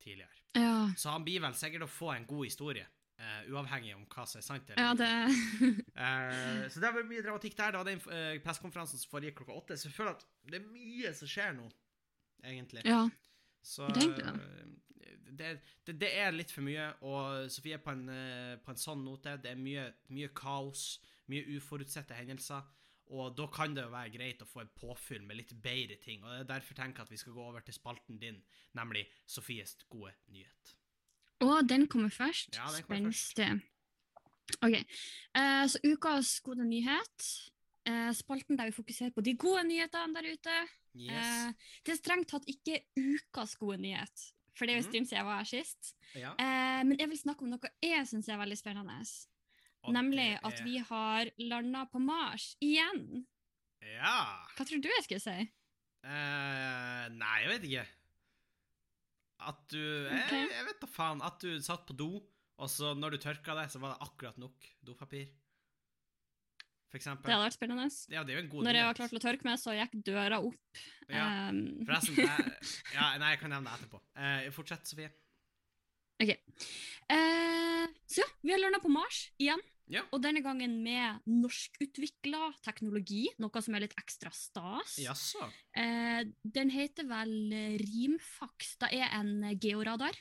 tidligere. 0.00 0.32
Ja, 0.56 0.88
Så 0.96 1.10
han 1.10 1.24
blir 1.26 1.40
vel 1.44 1.52
sikkert 1.58 1.82
å 1.84 1.90
få 1.90 2.14
en 2.14 2.24
god 2.26 2.44
historie, 2.46 2.86
eh, 3.18 3.50
uavhengig 3.52 3.94
om 3.96 4.04
hva 4.12 4.24
som 4.28 4.40
er 4.40 4.46
sant 4.46 4.70
eller 4.70 4.82
ja 4.82 4.94
det 4.98 5.10
uh, 5.96 6.64
så 6.70 6.82
det 6.82 6.92
vært 6.98 7.10
mye 7.10 7.24
dramatikk 7.24 7.58
der. 7.58 7.74
Det 7.74 7.82
var 7.82 7.90
den 7.90 8.02
uh, 8.06 8.32
pressekonferansen 8.44 9.02
som 9.02 9.12
foregikk 9.12 9.40
klokka 9.42 9.60
åtte. 9.60 9.78
Så 9.80 9.90
jeg 9.90 9.96
føler 9.98 10.16
at 10.16 10.26
det 10.50 10.60
er 10.60 10.66
mye 10.70 11.12
som 11.16 11.30
skjer 11.30 11.54
nå, 11.58 11.68
egentlig. 12.44 12.86
Ja. 12.88 13.06
Så 13.62 13.88
Det 13.94 14.10
det, 15.36 15.48
det, 15.84 15.92
det 16.00 16.08
er 16.16 16.30
litt 16.32 16.52
for 16.54 16.64
mye, 16.64 16.84
og 17.04 17.50
Sofie 17.52 17.76
er 17.76 17.82
på 17.82 17.92
en, 17.92 18.06
på 18.62 18.72
en 18.72 18.78
sånn 18.80 19.02
note. 19.04 19.34
Det 19.42 19.50
er 19.50 19.58
mye, 19.60 19.82
mye 20.14 20.30
kaos, 20.32 20.84
mye 21.28 21.44
uforutsette 21.58 22.16
hendelser. 22.16 22.62
Og 23.14 23.36
da 23.38 23.46
kan 23.52 23.74
det 23.74 23.84
jo 23.84 23.92
være 23.92 24.14
greit 24.16 24.40
å 24.42 24.48
få 24.48 24.64
et 24.64 24.72
påfyll 24.74 25.22
med 25.26 25.38
litt 25.38 25.52
bedre 25.62 25.98
ting. 26.02 26.24
Og 26.24 26.32
det 26.32 26.40
er 26.40 26.48
derfor 26.56 26.78
tenker 26.78 27.02
jeg 27.02 27.06
at 27.06 27.14
vi 27.14 27.20
skal 27.20 27.36
gå 27.36 27.44
over 27.44 27.62
til 27.66 27.76
spalten 27.76 28.18
din, 28.22 28.40
nemlig 28.78 29.04
Sofies 29.30 29.76
gode 29.90 30.14
nyhet. 30.34 30.72
Og 31.44 31.66
den 31.68 31.86
kommer 31.86 32.08
først. 32.10 32.54
Ja, 32.56 32.66
den 32.72 32.82
kommer. 32.86 33.12
Spenstig. 33.12 33.62
OK. 34.62 34.76
Eh, 35.36 35.66
så 35.68 35.78
ukas 35.84 36.40
gode 36.46 36.64
nyhet 36.64 37.26
eh, 37.86 38.12
spalten 38.14 38.56
der 38.58 38.70
vi 38.70 38.76
fokuserer 38.76 39.10
på 39.14 39.20
de 39.26 39.34
gode 39.36 39.64
nyhetene 39.68 40.14
der 40.14 40.30
ute. 40.32 40.56
Yes. 40.96 41.10
Eh, 41.12 41.52
det 41.84 41.92
er 41.92 41.98
strengt 42.00 42.28
tatt 42.30 42.46
ikke 42.48 42.80
ukas 42.96 43.56
gode 43.60 43.76
nyhet, 43.82 44.22
for 44.56 44.64
det 44.66 44.72
er 44.74 44.78
jo 44.78 44.84
en 44.84 44.86
Mhm. 44.86 44.92
stund 44.92 45.06
siden 45.10 45.18
jeg 45.18 45.26
var 45.26 45.36
her 45.42 45.44
sist. 45.50 45.94
ja. 46.14 46.30
Eh, 46.38 46.84
men 46.84 46.96
jeg 46.98 47.08
vil 47.08 47.18
snakke 47.18 47.42
om 47.42 47.50
noe 47.50 47.70
jeg 47.82 48.06
syns 48.08 48.28
er 48.28 48.38
veldig 48.38 48.58
spennende. 48.58 49.02
Og 49.82 49.92
Nemlig 49.94 50.32
er... 50.34 50.40
at 50.46 50.64
vi 50.64 50.78
har 50.78 51.30
landa 51.38 51.84
på 51.92 51.98
Mars 52.00 52.56
igjen. 52.60 53.26
Ja. 53.82 54.46
Hva 54.56 54.64
tror 54.64 54.80
du 54.82 54.88
jeg 54.88 55.04
skulle 55.04 55.20
si? 55.20 55.50
Uh, 56.06 57.06
nei, 57.12 57.36
jeg 57.42 57.48
vet 57.50 57.64
ikke. 57.68 57.86
At 59.44 59.58
du 59.68 59.80
jeg, 59.80 60.46
jeg 60.48 60.66
vet 60.68 60.78
da 60.80 60.88
faen. 60.88 61.20
At 61.24 61.42
du 61.42 61.58
satt 61.64 61.84
på 61.88 61.96
do, 61.96 62.10
og 62.56 62.70
så 62.72 62.94
når 62.96 63.16
du 63.16 63.24
tørka 63.26 63.56
deg, 63.58 63.68
så 63.72 63.82
var 63.82 63.94
det 63.94 64.08
akkurat 64.08 64.38
nok 64.40 64.70
dopapir. 64.86 65.28
For 66.86 67.00
eksempel. 67.00 67.26
Det 67.26 67.34
hadde 67.34 67.48
vært 67.48 67.58
spennende. 67.58 67.86
Ja, 68.14 68.22
det 68.24 68.32
er 68.32 68.38
jo 68.38 68.44
en 68.44 68.50
god 68.54 68.66
Når 68.66 68.78
jeg 68.78 68.88
var 68.88 68.96
klar 68.96 69.10
til 69.10 69.18
å 69.18 69.24
tørke 69.24 69.48
meg, 69.48 69.60
så 69.60 69.74
gikk 69.76 69.96
døra 70.06 70.40
opp. 70.40 70.82
Ja. 71.10 71.26
Um, 71.50 71.62
Forresten, 71.84 72.20
jeg, 72.22 72.58
ja, 72.94 73.08
nei, 73.20 73.32
jeg 73.34 73.42
kan 73.42 73.52
nevne 73.52 73.72
det 73.72 73.80
etterpå. 73.80 74.00
Eh, 74.16 74.46
fortsett, 74.54 74.88
Sofie. 74.88 75.10
eh, 77.12 77.96
så 78.08 78.22
ja, 78.22 78.28
vi 78.40 78.54
har 78.54 78.62
landa 78.62 78.80
på 78.80 78.92
Mars 78.94 79.26
igjen. 79.42 79.60
Ja. 79.92 80.02
Og 80.10 80.18
denne 80.22 80.42
gangen 80.42 80.80
med 80.82 81.22
norskutvikla 81.30 82.50
teknologi, 82.64 83.26
noe 83.38 83.62
som 83.62 83.76
er 83.76 83.84
litt 83.84 83.94
ekstra 84.00 84.32
stas. 84.34 84.96
Jaså? 84.98 85.46
Eh, 85.78 86.24
den 86.42 86.72
heter 86.74 87.06
vel 87.06 87.36
Rimfax. 87.82 88.74
Det 88.82 88.90
er 88.98 89.12
en 89.20 89.52
georadar 89.62 90.18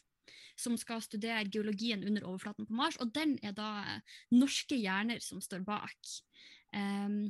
som 0.59 0.77
skal 0.79 1.03
studere 1.03 1.47
geologien 1.51 2.03
under 2.07 2.25
overflaten 2.27 2.67
på 2.67 2.75
Mars, 2.77 2.97
og 3.03 3.11
den 3.15 3.35
er 3.43 3.55
da 3.55 3.71
eh, 3.83 4.15
norske 4.35 4.77
hjerner 4.79 5.19
som 5.23 5.41
står 5.43 5.65
bak. 5.67 6.13
Um, 6.75 7.27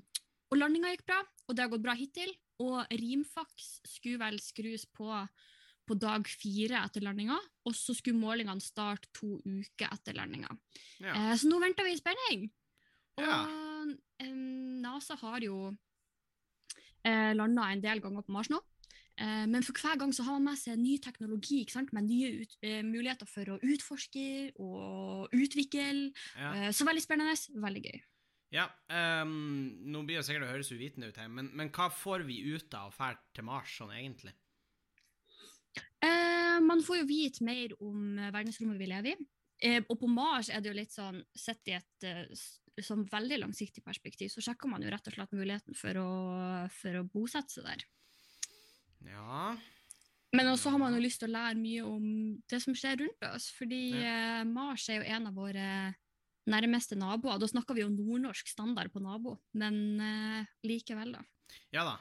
og 0.52 0.60
landinga 0.60 0.93
gikk 0.93 1.08
bra, 1.10 1.21
og 1.48 1.56
det 1.56 1.65
har 1.65 1.71
gått 1.74 1.86
bra 1.86 1.95
hittil. 1.98 2.32
Og 2.63 2.86
Rimfax 2.93 3.80
skulle 3.89 4.21
vel 4.21 4.38
skrus 4.39 4.86
på 4.95 5.10
på 5.88 5.98
dag 6.00 6.28
fire 6.28 6.82
etter 6.86 7.04
landinga, 7.06 7.38
og 7.65 7.74
så 7.78 7.95
skulle 7.98 8.19
målingene 8.19 8.62
starte 8.63 9.10
to 9.13 9.38
uker 9.45 9.91
etter 9.93 10.17
landinga. 10.17 10.52
Ja. 11.00 11.13
Eh, 11.15 11.34
så 11.38 11.50
nå 11.52 11.60
venter 11.63 11.88
vi 11.88 11.95
i 11.95 12.02
spenning. 12.02 12.48
Og 13.17 13.26
Ja. 13.26 13.41
eh, 14.19 14.32
NASA 14.84 15.15
har 15.21 15.39
jo 15.45 15.76
eh, 17.06 17.34
landa 17.36 17.69
en 17.71 17.82
del 17.84 18.02
ganger 18.02 18.26
på 18.26 18.34
Mars 18.34 18.50
nå. 18.50 18.60
Eh, 19.17 19.45
men 19.48 19.63
for 19.63 19.78
hver 19.80 19.98
gang 20.00 20.12
så 20.12 20.26
har 20.28 20.39
man 20.39 20.50
med 20.52 20.60
seg 20.60 20.80
ny 20.82 20.98
teknologi 21.00 21.62
med 21.93 22.04
nye 22.04 22.41
ut, 22.41 22.58
eh, 22.62 22.82
muligheter 22.84 23.26
for 23.28 23.45
å 23.45 23.60
utforske 23.62 24.52
og 24.60 25.30
utvikle. 25.32 26.12
ja. 26.38 26.52
Eh, 26.54 26.71
så 26.71 26.84
veldig 26.86 27.02
spennende, 27.02 27.36
veldig 27.56 27.84
gøy. 27.84 28.02
ja 28.52 28.69
um, 29.24 29.82
nå 29.91 30.06
blir 30.06 30.17
det 30.17 30.26
sikkert 30.26 30.43
å 30.45 30.52
høres 30.52 30.71
uvitende 30.71 31.08
ut 31.10 31.17
her, 31.17 31.28
men, 31.28 31.50
men 31.54 31.69
hva 31.69 31.89
får 31.91 32.24
vi 32.26 32.54
ut 32.56 32.74
av 32.74 32.91
å 32.91 32.95
dra 32.95 33.15
til 33.34 33.43
Mars 33.43 33.78
sånn 33.80 33.91
egentlig? 33.91 34.34
Eh, 36.56 36.62
man 36.62 36.84
får 36.84 37.02
jo 37.02 37.08
vite 37.10 37.46
mer 37.46 37.74
om 37.84 38.20
eh, 38.20 38.32
verdensrommet 38.34 38.80
vi 38.80 38.89
lever 38.89 39.13
i. 39.13 39.28
Eh, 39.65 39.82
og 39.88 40.00
på 40.00 40.10
Mars 40.12 40.50
er 40.52 40.62
det 40.62 40.72
jo 40.72 40.78
litt 40.78 40.94
sånn, 40.94 41.22
sett 41.36 41.72
i 41.72 41.78
et 41.78 42.84
sånn 42.84 43.06
veldig 43.08 43.39
langsiktig 43.46 43.86
perspektiv, 43.86 44.34
så 44.34 44.44
sjekker 44.44 44.68
man 44.68 44.84
jo 44.84 44.91
rett 44.91 45.08
og 45.08 45.15
slett 45.15 45.36
muligheten 45.36 45.78
for 45.80 45.96
å, 46.02 46.10
for 46.76 47.00
å 47.00 47.06
bosette 47.08 47.56
seg 47.56 47.70
der. 47.70 47.86
Ja 49.06 49.54
Men 50.36 50.50
også 50.50 50.74
har 50.74 50.82
man 50.82 50.96
jo 50.98 51.00
lyst 51.04 51.22
til 51.22 51.30
å 51.30 51.36
lære 51.38 51.60
mye 51.60 51.86
om 51.88 52.08
det 52.52 52.60
som 52.63 52.76
skjer 52.76 52.98
rundt 53.00 53.28
oss, 53.30 53.48
fordi 53.56 54.02
eh, 54.02 54.41
Mars 54.50 54.89
er 54.89 55.00
jo 55.00 55.13
en 55.15 55.30
av 55.32 55.39
våre 55.39 55.70
nærmeste 56.52 56.98
naboer. 57.00 57.39
Da 57.39 57.48
snakker 57.48 57.78
vi 57.78 57.86
jo 57.86 57.94
nordnorsk 57.94 58.52
standard 58.52 58.91
på 58.94 59.02
nabo, 59.02 59.38
men 59.58 60.04
likevel, 60.68 61.15
da. 61.15 61.24
Ja 61.74 61.86
da, 61.88 61.96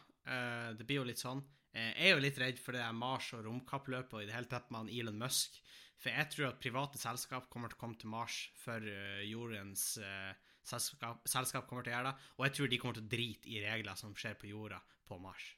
det 0.77 0.85
blir 0.85 1.01
jo 1.01 1.07
litt 1.09 1.23
sånn. 1.23 1.41
Eh, 1.75 1.91
jeg 1.99 2.11
er 2.13 2.15
jo 2.15 2.23
litt 2.23 2.39
redd 2.39 2.61
for 2.63 2.77
det 2.77 2.85
der 2.85 2.95
Mars 2.97 3.33
og 3.35 3.45
romkappløpet 3.49 4.15
og 4.15 4.23
i 4.23 4.29
det 4.29 4.37
hele 4.37 4.51
tatt 4.51 4.71
med 4.75 4.93
Elon 4.95 5.19
Musk. 5.19 5.59
For 5.99 6.13
jeg 6.13 6.31
tror 6.33 6.51
at 6.53 6.61
private 6.63 7.01
selskap 7.01 7.49
kommer 7.51 7.71
til 7.73 7.79
å 7.79 7.83
komme 7.85 7.99
til 7.99 8.11
Mars 8.13 8.39
før 8.63 8.87
eh, 8.91 9.25
jordens 9.31 9.97
eh, 9.99 10.33
selskap, 10.67 11.23
selskap 11.29 11.67
kommer 11.69 11.85
til 11.87 11.95
å 11.95 11.97
gjøre 11.99 12.13
det. 12.13 12.31
Og 12.39 12.47
jeg 12.49 12.57
tror 12.59 12.73
de 12.73 12.81
kommer 12.83 12.99
til 13.01 13.07
å 13.07 13.13
drite 13.17 13.53
i 13.53 13.61
regler 13.65 13.99
som 14.01 14.15
skjer 14.19 14.37
på 14.41 14.51
jorda 14.51 14.81
på 15.09 15.19
Mars. 15.23 15.53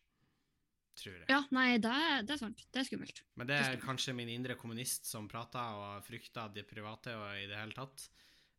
Tror 0.96 1.12
jeg. 1.18 1.26
Ja, 1.28 1.42
nei, 1.52 1.74
det 1.82 1.90
er, 1.92 2.22
det 2.24 2.36
er 2.36 2.40
sant. 2.40 2.62
Det 2.72 2.80
er 2.80 2.86
skummelt. 2.88 3.18
Men 3.36 3.50
det 3.50 3.58
det 3.60 3.72
er 3.74 3.82
kanskje 3.82 4.14
min 4.16 4.30
indre 4.32 4.56
kommunist 4.56 5.04
som 5.10 5.26
prater 5.28 5.76
og 5.76 6.06
frykter 6.06 6.54
de 6.54 6.64
private 6.64 7.12
og 7.18 7.26
i 7.36 7.44
det 7.50 7.58
hele 7.60 7.76
tatt. 7.76 8.06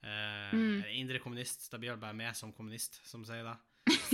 Eh, 0.06 0.54
Mm. 0.54 0.84
Indre 1.02 1.20
kommunist, 1.20 1.66
da 1.72 1.80
blir 1.82 1.96
det 1.96 2.00
bare 2.04 2.16
meg 2.16 2.36
som 2.38 2.54
kommunist 2.54 3.02
som 3.10 3.26
sier 3.26 3.44
det. 3.44 3.56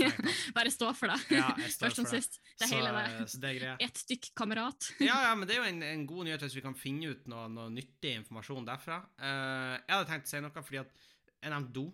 Bare 0.56 0.72
stå 0.72 0.90
for 0.96 1.12
det. 1.12 1.38
Ja, 1.38 1.48
Først 1.80 1.98
som 2.00 2.06
sist. 2.08 2.38
Det 2.58 2.68
så, 2.68 2.76
hele 2.76 2.92
det. 2.94 3.26
så 3.32 3.40
det 3.42 3.50
er 3.50 3.58
greia. 3.58 3.74
Ett 3.84 4.00
stykk 4.04 4.30
kamerat. 4.38 4.90
Ja, 5.08 5.16
ja, 5.28 5.34
men 5.38 5.48
det 5.48 5.56
er 5.56 5.62
jo 5.62 5.70
en, 5.72 5.82
en 5.86 6.06
god 6.08 6.28
nyhet 6.28 6.44
hvis 6.46 6.56
vi 6.58 6.64
kan 6.64 6.76
finne 6.78 7.12
ut 7.14 7.28
noe, 7.30 7.48
noe 7.52 7.72
nyttig 7.74 8.14
informasjon 8.20 8.68
derfra. 8.68 9.00
Uh, 9.18 9.74
jeg 9.80 9.92
hadde 9.94 10.08
tenkt 10.10 10.30
å 10.30 10.32
si 10.32 10.42
noe 10.44 10.64
fordi 10.64 10.82
at 10.82 11.04
jeg 11.44 11.52
nevnte 11.52 11.74
do. 11.76 11.86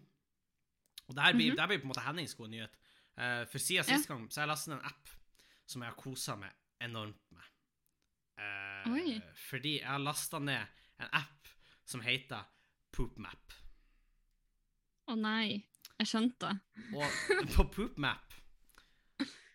Og 1.09 1.17
det 1.17 1.27
her 1.27 1.39
blir, 1.39 1.57
det 1.57 1.65
her 1.65 1.73
blir 1.73 1.83
på 1.83 1.89
en 1.89 1.93
måte 1.95 2.05
Hennings 2.05 2.37
gode 2.39 2.53
nyhet. 2.55 2.77
Uh, 3.19 3.43
for 3.51 3.63
siden 3.63 3.89
sist 3.89 4.11
gang 4.11 4.27
så 4.31 4.41
har 4.41 4.47
jeg 4.47 4.53
lastet 4.55 4.77
en 4.77 4.87
app 4.93 5.15
som 5.71 5.83
jeg 5.83 5.93
har 5.93 5.99
kosa 5.99 6.37
meg 6.39 6.85
enormt 6.87 7.25
med. 7.35 7.49
Uh. 8.41 9.19
Fordi 9.49 9.77
jeg 9.81 9.89
har 9.91 10.03
lasta 10.03 10.41
ned 10.43 10.81
en 11.01 11.13
app 11.19 11.51
som 11.89 12.03
heter 12.05 12.47
PoopMap. 12.95 13.57
Å 15.11 15.17
nei, 15.19 15.59
jeg 16.01 16.11
skjønte. 16.11 16.51
Og 16.97 17.47
på 17.55 17.67
PoopMap 17.77 18.37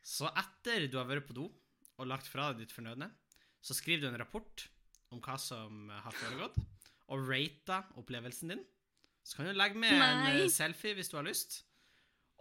Så 0.05 0.29
etter 0.37 0.85
du 0.91 0.97
har 0.99 1.07
vært 1.09 1.25
på 1.27 1.35
do 1.37 1.47
og 1.95 2.09
lagt 2.11 2.27
fra 2.27 2.49
deg 2.51 2.65
ditt 2.65 2.73
fornødne, 2.75 3.07
så 3.63 3.73
skriver 3.73 4.03
du 4.03 4.07
en 4.11 4.19
rapport 4.19 4.65
om 5.15 5.21
hva 5.23 5.37
som 5.39 5.87
har 5.89 6.11
foregått, 6.13 6.57
og 7.07 7.23
rater 7.29 7.85
opplevelsen 8.01 8.51
din. 8.51 8.63
Så 9.25 9.39
kan 9.39 9.47
du 9.47 9.55
legge 9.55 9.79
med 9.79 9.95
Nei. 9.95 10.33
en 10.43 10.51
selfie 10.51 10.93
hvis 10.97 11.07
du 11.09 11.15
har 11.17 11.25
lyst. 11.25 11.61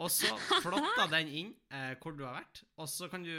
Og 0.03 0.09
så 0.11 0.27
plotter 0.65 1.11
den 1.13 1.29
inn 1.31 1.51
eh, 1.71 1.93
hvor 2.03 2.17
du 2.19 2.25
har 2.27 2.41
vært. 2.41 2.65
Og 2.83 2.89
så 2.91 3.07
kan 3.13 3.23
du 3.23 3.31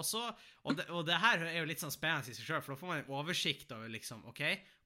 også, 0.00 0.22
og, 0.64 0.78
det, 0.78 0.86
og 0.88 1.02
det 1.06 1.18
her 1.20 1.42
er 1.44 1.58
jo 1.58 1.66
litt 1.68 1.82
sånn 1.82 1.92
spennende 1.92 2.32
i 2.32 2.36
seg 2.36 2.46
sjøl, 2.48 2.62
for 2.64 2.72
da 2.74 2.80
får 2.80 2.88
man 2.92 3.02
en 3.02 3.10
oversikt 3.12 3.74
over 3.76 3.92
liksom, 3.92 4.22
OK, 4.30 4.40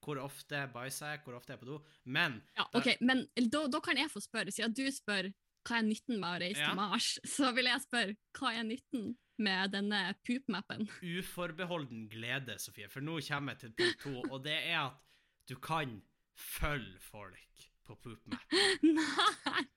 hvor 0.04 0.18
ofte 0.24 0.64
bæsjer 0.74 1.14
jeg, 1.14 1.22
hvor 1.24 1.38
ofte 1.38 1.52
er 1.52 1.56
jeg 1.56 1.62
på 1.62 1.70
do. 1.70 1.78
Men 2.10 2.40
Ja, 2.58 2.66
ok, 2.74 2.90
Men 3.00 3.22
da, 3.46 3.62
da 3.70 3.80
kan 3.84 4.00
jeg 4.00 4.10
få 4.10 4.24
spørre, 4.24 4.50
siden 4.54 4.74
du 4.74 4.84
spør 4.94 5.30
hva 5.68 5.78
er 5.82 5.86
nytten 5.86 6.18
med 6.18 6.28
å 6.28 6.42
reise 6.42 6.62
Ja. 6.64 6.68
til 6.72 6.78
Mars, 6.80 7.08
så 7.36 7.52
vil 7.54 7.70
jeg 7.70 7.84
spørre 7.86 8.18
hva 8.40 8.52
er 8.58 8.66
nytten 8.66 9.08
med 9.38 9.70
denne 9.76 10.02
poop-mappen? 10.26 10.88
uforbeholden 10.98 12.08
glede, 12.10 12.58
Sofie, 12.58 12.88
for 12.90 13.06
nå 13.06 13.20
kommer 13.28 13.54
jeg 13.54 13.68
til 13.68 13.74
punkt 13.78 14.02
to, 14.02 14.14
og 14.32 14.42
det 14.50 14.56
er 14.66 14.80
at 14.88 14.98
du 15.46 15.54
kan 15.62 16.00
følge 16.34 16.98
folk 17.06 17.66
på 17.86 17.94
poop-mappen. 18.02 18.96
Nei! 18.98 19.68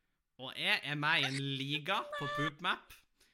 Og 0.41 0.53
jeg 0.57 0.79
er 0.89 0.97
med 0.97 1.21
i 1.21 1.27
en 1.29 1.37
liga 1.59 1.99
på 2.17 2.25
PoopMap. 2.35 2.93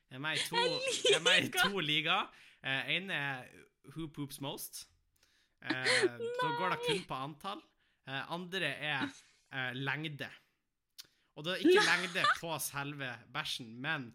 Jeg 0.10 0.17
er 0.17 0.24
med 0.24 0.36
i 0.36 0.43
to, 0.50 0.63
jeg 1.08 1.15
er 1.15 1.24
med 1.24 1.46
i 1.46 1.52
to 1.56 1.80
liga. 1.80 2.17
Eh, 2.63 2.89
en 2.98 3.12
er 3.15 3.46
Who 3.93 4.10
Poops 4.12 4.41
Most. 4.43 4.82
Eh, 5.63 5.88
da 6.41 6.50
går 6.58 6.76
det 6.76 6.80
kun 6.84 7.06
på 7.08 7.20
antall. 7.28 7.62
Eh, 8.08 8.32
andre 8.36 8.74
er 8.89 9.06
eh, 9.08 9.72
lengde. 9.80 10.28
Og 11.38 11.46
det 11.46 11.54
er 11.54 11.63
ikke 11.63 11.86
lengde 11.88 12.26
på 12.41 12.52
selve 12.60 13.13
bæsjen, 13.34 13.72
men 13.82 14.10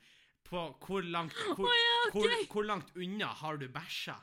på 0.45 0.67
hvor 0.85 1.01
langt, 1.01 1.39
hvor, 1.57 1.73
hvor, 2.13 2.37
hvor 2.53 2.69
langt 2.69 2.93
unna 2.97 3.33
har 3.41 3.57
du 3.57 3.69
bæsja? 3.73 4.19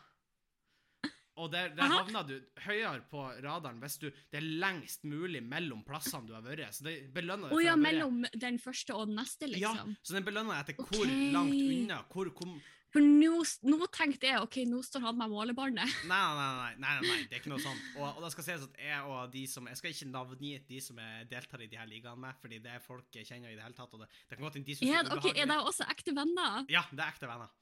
Og 1.39 1.51
der, 1.53 1.69
der 1.75 1.91
havner 1.91 2.25
du 2.27 2.33
høyere 2.65 3.03
på 3.11 3.21
radaren 3.43 3.79
hvis 3.83 3.99
du, 4.01 4.09
det 4.31 4.41
er 4.41 4.47
lengst 4.63 5.05
mulig 5.07 5.41
mellom 5.45 5.85
plassene 5.87 6.27
du 6.27 6.33
har 6.35 6.43
vært. 6.45 6.75
Så 6.75 6.87
det 6.87 6.97
belønner 7.15 7.47
deg 7.47 7.55
for 7.55 7.63
ja, 7.63 7.77
mellom 7.79 8.25
den 8.33 8.59
første 8.61 8.97
og 8.97 9.07
den 9.09 9.21
neste, 9.21 9.47
liksom? 9.47 9.95
Ja, 9.95 10.03
så 10.03 10.17
den 10.17 10.27
belønner 10.27 10.59
deg 10.59 10.73
etter 10.75 10.91
hvor 10.91 11.07
langt 11.07 11.55
unna. 11.55 12.01
Hvor, 12.11 12.31
hvor, 12.35 12.57
For 12.89 13.05
nå, 13.05 13.31
nå 13.69 13.87
tenkte 13.93 14.27
jeg 14.31 14.41
ok, 14.43 14.57
nå 14.67 14.81
står 14.85 15.05
han 15.05 15.19
med 15.21 15.31
målebarnet. 15.31 15.95
nei, 16.09 16.19
nei, 16.19 16.33
nei, 16.41 16.49
nei, 16.59 16.73
nei, 16.83 16.95
nei, 17.07 17.21
det 17.29 17.37
er 17.37 17.43
ikke 17.43 17.53
noe 17.53 17.63
sånt. 17.63 17.87
Og, 17.95 18.05
og 18.09 18.25
det 18.25 18.33
skal 18.35 18.47
sies 18.49 18.67
at 18.67 18.83
jeg 18.83 18.99
og 19.13 19.31
de 19.35 19.45
som 19.51 19.71
Jeg 19.71 19.79
skal 19.79 19.95
ikke 19.95 20.09
navngi 20.11 20.51
de 20.73 20.81
som 20.83 20.99
jeg 21.05 21.29
deltar 21.31 21.63
i 21.63 21.69
de 21.71 21.79
her 21.79 21.89
ligaene 21.89 22.19
med, 22.25 22.35
fordi 22.43 22.59
det 22.65 22.75
er 22.75 22.83
folk 22.83 23.07
jeg 23.15 23.29
kjenner 23.29 23.53
i 23.53 23.55
det 23.55 23.63
hele 23.63 23.77
tatt. 23.77 23.95
Og 23.95 24.03
det, 24.03 24.11
det 24.27 24.35
kan 24.35 24.49
godt 24.49 24.59
hende 24.59 24.71
de 24.71 24.77
som 24.79 24.89
det 24.89 24.99
er 24.99 25.15
ok, 25.15 25.31
er 25.35 25.51
det 25.53 25.59
også 25.71 25.89
ekte 25.95 26.17
venner? 26.17 26.63
Ja, 26.73 26.83
det 26.91 27.05
er 27.05 27.13
ekte 27.13 27.31
venner. 27.31 27.55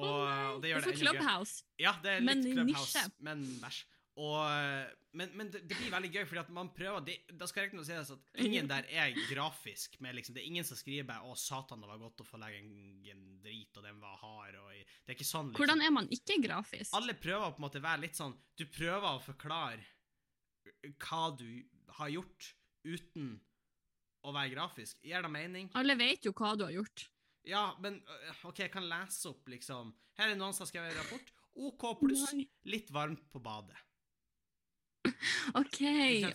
Og, 0.00 0.08
og 0.08 0.62
det 0.62 0.70
gjør 0.72 0.86
det 0.86 0.92
gøy. 0.94 1.00
Clubhouse. 1.04 1.64
Ja, 1.80 1.92
det 2.02 2.10
er 2.16 2.22
litt 2.22 2.30
Men 2.30 2.46
Clubhouse, 2.46 3.02
nisje. 3.02 3.10
men 3.28 3.42
bæsj. 3.60 3.82
Og, 4.20 4.90
men 5.16 5.30
men 5.36 5.48
det, 5.48 5.62
det 5.68 5.76
blir 5.78 5.92
veldig 5.92 6.10
gøy, 6.12 6.24
fordi 6.28 6.40
at 6.42 6.50
man 6.52 6.68
prøver 6.76 7.00
det, 7.06 7.14
Da 7.32 7.46
skal 7.48 7.64
riktignok 7.64 7.86
sies 7.88 8.10
at 8.12 8.42
ingen 8.44 8.68
der 8.68 8.84
er 8.92 9.14
grafisk. 9.30 9.96
Med 10.04 10.18
liksom, 10.18 10.34
det 10.36 10.42
er 10.42 10.50
ingen 10.50 10.66
som 10.68 10.76
skriver 10.76 11.06
bare 11.08 11.24
'Å, 11.24 11.36
satan, 11.40 11.80
det 11.80 11.88
var 11.88 12.00
godt 12.02 12.20
å 12.20 12.26
få 12.28 12.40
legge 12.42 12.58
en, 12.60 12.74
en 13.08 13.22
drit, 13.44 13.72
og 13.76 13.86
den 13.88 14.00
var 14.00 14.18
hard'. 14.20 14.58
Og, 14.60 14.72
det 14.74 15.14
er 15.14 15.16
ikke 15.16 15.28
sånn. 15.28 15.48
liksom. 15.52 15.60
Hvordan 15.62 15.80
er 15.86 15.94
man 15.96 16.08
ikke 16.12 16.36
grafisk? 16.44 16.92
Alle 16.98 17.14
prøver 17.16 17.54
på 17.54 17.62
en 17.62 17.66
måte 17.68 17.80
å 17.80 17.86
være 17.88 18.04
litt 18.04 18.16
sånn 18.20 18.36
Du 18.56 18.66
prøver 18.66 19.08
å 19.14 19.22
forklare 19.24 19.80
hva 21.00 21.24
du 21.38 21.48
har 21.96 22.08
gjort, 22.12 22.52
uten 22.84 23.40
å 24.22 24.32
være 24.34 24.52
grafisk. 24.54 25.00
Gir 25.02 25.24
det 25.24 25.30
mening? 25.32 25.70
Alle 25.74 25.96
vet 25.98 26.24
jo 26.28 26.32
hva 26.36 26.52
du 26.56 26.64
har 26.64 26.74
gjort. 26.76 27.08
Ja, 27.48 27.72
men 27.82 28.00
øh, 28.06 28.44
OK, 28.50 28.60
jeg 28.62 28.72
kan 28.72 28.86
lese 28.86 29.30
opp, 29.32 29.48
liksom. 29.50 29.94
Her 30.18 30.32
er 30.32 30.38
noen 30.38 30.54
som 30.54 30.66
har 30.66 30.70
skrevet 30.70 30.98
rapport. 30.98 31.32
OK 31.52 31.86
pluss, 32.00 32.30
litt 32.64 32.92
varmt 32.94 33.24
på 33.32 33.42
badet. 33.44 33.76
OK. 35.60 35.80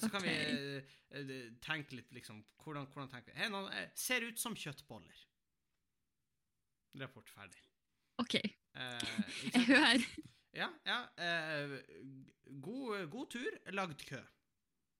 Så 0.01 0.09
kan 0.11 0.21
okay. 0.21 0.27
vi 0.27 0.35
øh, 0.57 0.97
øh, 1.21 1.51
tenke 1.63 1.95
litt, 1.95 2.11
liksom. 2.13 2.43
Hvordan, 2.63 2.89
hvordan 2.91 3.09
tenker 3.13 3.31
vi? 3.31 3.39
Her 3.39 3.47
er 3.47 3.55
noen, 3.55 3.95
ser 3.95 4.27
ut 4.27 4.39
som 4.41 4.57
kjøttboller. 4.57 5.23
Rapport 7.01 7.29
ferdig. 7.29 7.61
OK. 8.21 8.35
Eh, 8.35 9.21
Jeg 9.53 9.65
hører. 9.69 10.07
Ja, 10.57 10.67
ja. 10.89 10.99
eh, 11.21 11.77
god, 12.61 13.07
god 13.13 13.29
tur, 13.29 13.57
lagd 13.71 14.01
kø. 14.09 14.21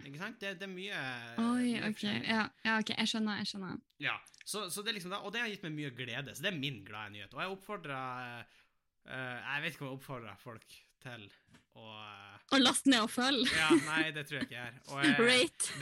Ikke 0.06 0.20
sant? 0.22 0.38
Det, 0.42 0.54
det 0.60 0.68
er 0.68 0.72
mye 0.72 1.02
Oi, 1.42 1.72
OK. 1.90 2.04
Ja, 2.06 2.46
ja, 2.66 2.78
ok, 2.78 2.94
jeg 2.94 3.12
skjønner. 3.12 3.42
jeg 3.42 3.50
skjønner. 3.52 3.82
Ja, 4.04 4.16
så, 4.46 4.68
så 4.74 4.86
det 4.86 4.98
liksom 4.98 5.16
og 5.18 5.32
det 5.34 5.42
har 5.42 5.52
gitt 5.52 5.66
meg 5.66 5.76
mye 5.78 5.94
glede, 5.96 6.36
så 6.36 6.46
det 6.46 6.54
er 6.54 6.60
min 6.60 6.84
glade 6.88 7.16
nyhet. 7.16 7.34
Og 7.34 7.44
jeg 7.44 7.56
oppfordrer 7.58 8.46
uh, 8.46 9.38
Jeg 9.42 9.64
vet 9.64 9.76
ikke 9.76 9.86
om 9.86 9.92
jeg 9.92 10.00
oppfordrer 10.00 10.42
folk 10.44 10.80
til 11.04 11.28
å 11.78 11.88
Å 11.88 12.58
laste 12.58 12.64
last 12.64 12.88
ned 12.90 13.04
og 13.04 13.12
følge? 13.12 13.50
Ja, 13.58 13.68
nei, 13.90 14.06
det 14.16 14.24
tror 14.30 14.40
jeg 14.40 14.48
ikke 14.48 14.56
jeg 14.56 14.78
gjør. 14.78 14.94
Og 14.94 15.02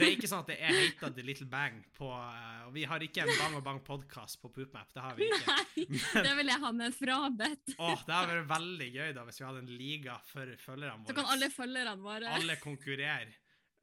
det 0.00 0.08
er 0.08 0.16
ikke 0.16 0.30
sånn 0.32 0.42
at 0.42 0.50
det 0.50 0.58
er 0.58 0.74
hata 0.80 1.12
The 1.14 1.24
Little 1.28 1.46
Bang 1.52 1.78
på 1.96 2.10
uh, 2.10 2.66
vi 2.74 2.82
har 2.88 3.04
ikke 3.04 3.22
en 3.22 3.32
Bang 3.38 3.54
og 3.60 3.64
Bang-podkast 3.68 4.40
på 4.42 4.50
Poopmap, 4.56 4.90
det 4.96 5.04
har 5.04 5.16
vi 5.16 5.28
ikke. 5.30 5.56
Nei, 5.76 5.86
det 6.26 6.34
vil 6.40 6.50
jeg 6.50 6.62
ha 6.64 6.72
med 6.74 6.96
frabedt. 6.96 7.76
Åh, 7.76 8.02
det 8.02 8.16
hadde 8.16 8.32
vært 8.32 8.50
veldig 8.50 8.88
gøy 8.96 9.14
da 9.16 9.26
hvis 9.28 9.40
vi 9.40 9.46
hadde 9.46 9.62
en 9.62 9.74
liga 9.78 10.18
for 10.26 10.56
følgerne 10.64 11.06
Så 11.06 11.16
kan 11.20 11.34
alle 11.36 11.52
følgerne 11.54 12.00
våre 12.02 12.32
Alle 12.34 12.58
konkurrere 12.62 13.30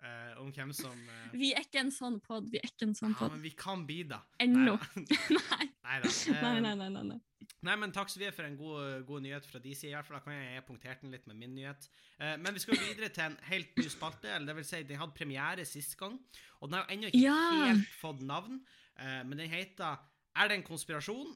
eh, 0.03 0.33
om 0.41 0.51
hvem 0.53 0.71
som 0.75 0.93
eh, 1.09 1.29
Vi 1.39 1.53
er 1.55 1.63
ikke 1.65 1.79
en 1.83 1.91
sånn 1.95 2.19
pod, 2.23 2.49
vi 2.51 2.59
er 2.61 2.67
ikke 2.69 2.87
en 2.89 2.95
sånn 2.97 3.15
Ja, 3.19 3.29
men 3.33 3.41
vi 3.43 3.51
kan 3.57 3.85
bidra. 3.87 4.21
Ennå. 4.43 4.77
Nei 4.97 5.69
Nei. 5.83 5.99
da. 6.03 6.09
Nei, 6.41 6.59
nei, 6.63 6.75
nei, 6.79 6.89
nei, 6.89 7.03
nei. 7.13 7.19
Nei, 7.63 7.73
men 7.79 7.91
takk 7.95 8.09
Sofie 8.11 8.31
for 8.35 8.43
en 8.47 8.55
god, 8.59 9.05
god 9.07 9.23
nyhet 9.23 9.45
fra 9.47 9.59
de 9.63 9.71
side, 9.75 9.91
i 9.91 9.95
hvert 9.95 10.07
fall. 10.07 10.17
Da 10.19 10.23
kan 10.25 10.35
jeg, 10.35 10.63
punktere 10.67 10.97
den 11.01 11.11
litt 11.15 11.25
med 11.29 11.37
min 11.39 11.53
nyhet. 11.55 11.85
Eh, 12.19 12.33
men 12.39 12.55
vi 12.55 12.59
skal 12.63 12.79
videre 12.79 13.07
til 13.15 13.23
en 13.29 13.37
helt 13.47 13.71
ny 13.79 13.85
spalte, 13.91 14.27
eller 14.31 14.47
det 14.51 14.55
vil 14.59 14.67
si, 14.67 14.81
den 14.87 14.99
hadde 14.99 15.15
premiere 15.15 15.65
sist 15.67 15.95
gang, 15.99 16.17
og 16.59 16.69
den 16.71 16.77
har 16.79 16.83
jo 16.87 16.95
ennå 16.97 17.11
ikke 17.11 17.21
Ja. 17.23 17.37
helt 17.69 17.87
fått 18.01 18.23
navn, 18.27 18.61
eh, 18.99 19.21
men 19.23 19.37
den 19.39 19.51
heter 19.51 19.99
Er 20.35 20.47
det 20.49 20.55
en 20.57 20.63
konspirasjon, 20.65 21.29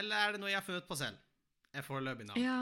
eller 0.00 0.16
er 0.16 0.32
det 0.32 0.40
noe 0.40 0.48
jeg 0.52 0.60
har 0.60 0.64
funnet 0.68 0.86
på 0.88 0.96
selv? 0.96 1.16
Er 1.74 1.82
foreløpig 1.82 2.26
navn. 2.28 2.40
Ja. 2.40 2.60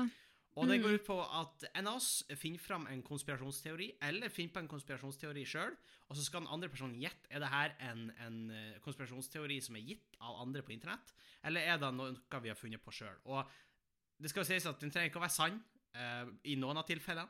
Og 0.59 0.67
det 0.67 0.79
Mm. 0.81 0.83
går 0.83 0.95
ut 0.99 1.05
på 1.07 1.17
at 1.41 1.65
en 1.75 1.87
av 1.87 1.97
oss 2.01 2.25
finner 2.35 2.59
fram 2.59 2.87
en 2.91 3.03
konspirasjonsteori, 3.03 3.93
eller 4.03 4.29
finner 4.29 4.53
på 4.53 4.59
en 4.65 4.69
konspirasjonsteori 4.69 5.45
sjøl, 5.47 5.77
og 6.09 6.17
så 6.17 6.25
skal 6.25 6.41
den 6.43 6.49
andre 6.53 6.69
personen 6.69 6.99
gjette 7.01 7.31
er 7.31 7.39
det 7.45 7.49
her 7.53 7.75
en, 7.91 8.11
en 8.27 8.51
eh, 8.51 8.79
konspirasjonsteori 8.83 9.61
som 9.63 9.77
er 9.77 9.87
gitt 9.87 10.17
av 10.21 10.41
andre 10.43 10.63
på 10.63 10.73
internett, 10.75 11.15
eller 11.45 11.61
er 11.61 11.79
det 11.79 11.95
noe 11.95 12.41
vi 12.43 12.49
har 12.49 12.57
funnet 12.59 12.83
på 12.83 12.91
sjøl. 12.91 13.17
Og 13.27 13.47
det 14.21 14.31
skal 14.31 14.43
jo 14.43 14.49
sies 14.51 14.67
at 14.67 14.81
den 14.81 14.91
trenger 14.91 15.11
ikke 15.13 15.21
å 15.21 15.27
være 15.29 15.37
sann 15.37 15.63
eh, 15.95 16.27
i 16.51 16.57
noen 16.57 16.77
av 16.77 16.87
tilfellene, 16.87 17.29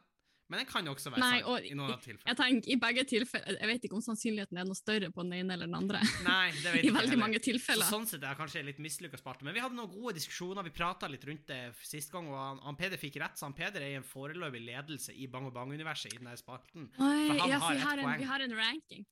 men 0.48 0.62
den 0.62 0.66
kan 0.68 0.86
jo 0.88 0.94
også 0.94 1.10
være 1.12 1.20
Nei, 1.20 1.40
sann 1.42 1.50
og 1.52 1.66
i 1.68 1.74
noen 1.76 1.92
av 1.92 2.06
Jeg 2.08 2.36
tenker, 2.38 2.70
I 2.72 2.76
begge 2.80 3.04
tilfeller, 3.10 3.58
jeg 3.60 3.68
vet 3.68 3.84
ikke 3.88 3.98
om 3.98 4.04
sannsynligheten 4.04 4.60
er 4.62 4.68
noe 4.68 4.78
større 4.78 5.10
på 5.12 5.24
den 5.26 5.34
ene 5.38 5.56
eller 5.58 5.68
den 5.68 5.76
andre. 5.76 6.00
Nei, 6.24 6.48
det 6.62 6.72
vet 6.74 6.86
I 6.88 6.92
veldig 6.94 7.02
heller. 7.12 7.20
mange 7.20 7.40
Så 7.42 7.46
tilfeller. 7.50 7.90
sånn 7.90 8.08
sett 8.08 8.22
er 8.22 8.30
det 8.30 8.38
kanskje 8.40 8.64
litt 8.64 8.80
mislykka 8.80 9.20
sparte. 9.20 9.44
Men 9.44 9.56
vi 9.56 9.60
hadde 9.64 9.76
noen 9.76 9.92
gode 9.92 10.16
diskusjoner, 10.16 10.64
vi 10.64 10.72
prata 10.74 11.10
litt 11.12 11.26
rundt 11.28 11.44
det 11.52 11.60
sist 11.84 12.10
gang, 12.14 12.30
og 12.32 12.38
han, 12.40 12.62
han 12.64 12.80
Peder 12.80 13.00
fikk 13.00 13.20
rett, 13.20 13.36
så 13.36 13.44
han 13.50 13.56
Peder 13.58 13.84
er 13.84 13.92
i 13.92 14.00
en 14.00 14.08
foreløpig 14.08 14.64
ledelse 14.64 15.12
i 15.12 15.28
Bang 15.28 15.50
og 15.50 15.54
Bang-universet 15.56 16.14
i 16.14 16.20
denne 16.20 16.36
spalten. 16.40 16.88
Oi, 16.96 17.26
for 17.28 17.44
han 17.44 17.52
ja, 17.52 17.60
har 17.62 17.74
vi 17.76 17.84
har, 17.84 18.04
en, 18.04 18.14
vi 18.24 18.30
har 18.32 18.46
en 18.48 18.56
ranking. 18.56 19.04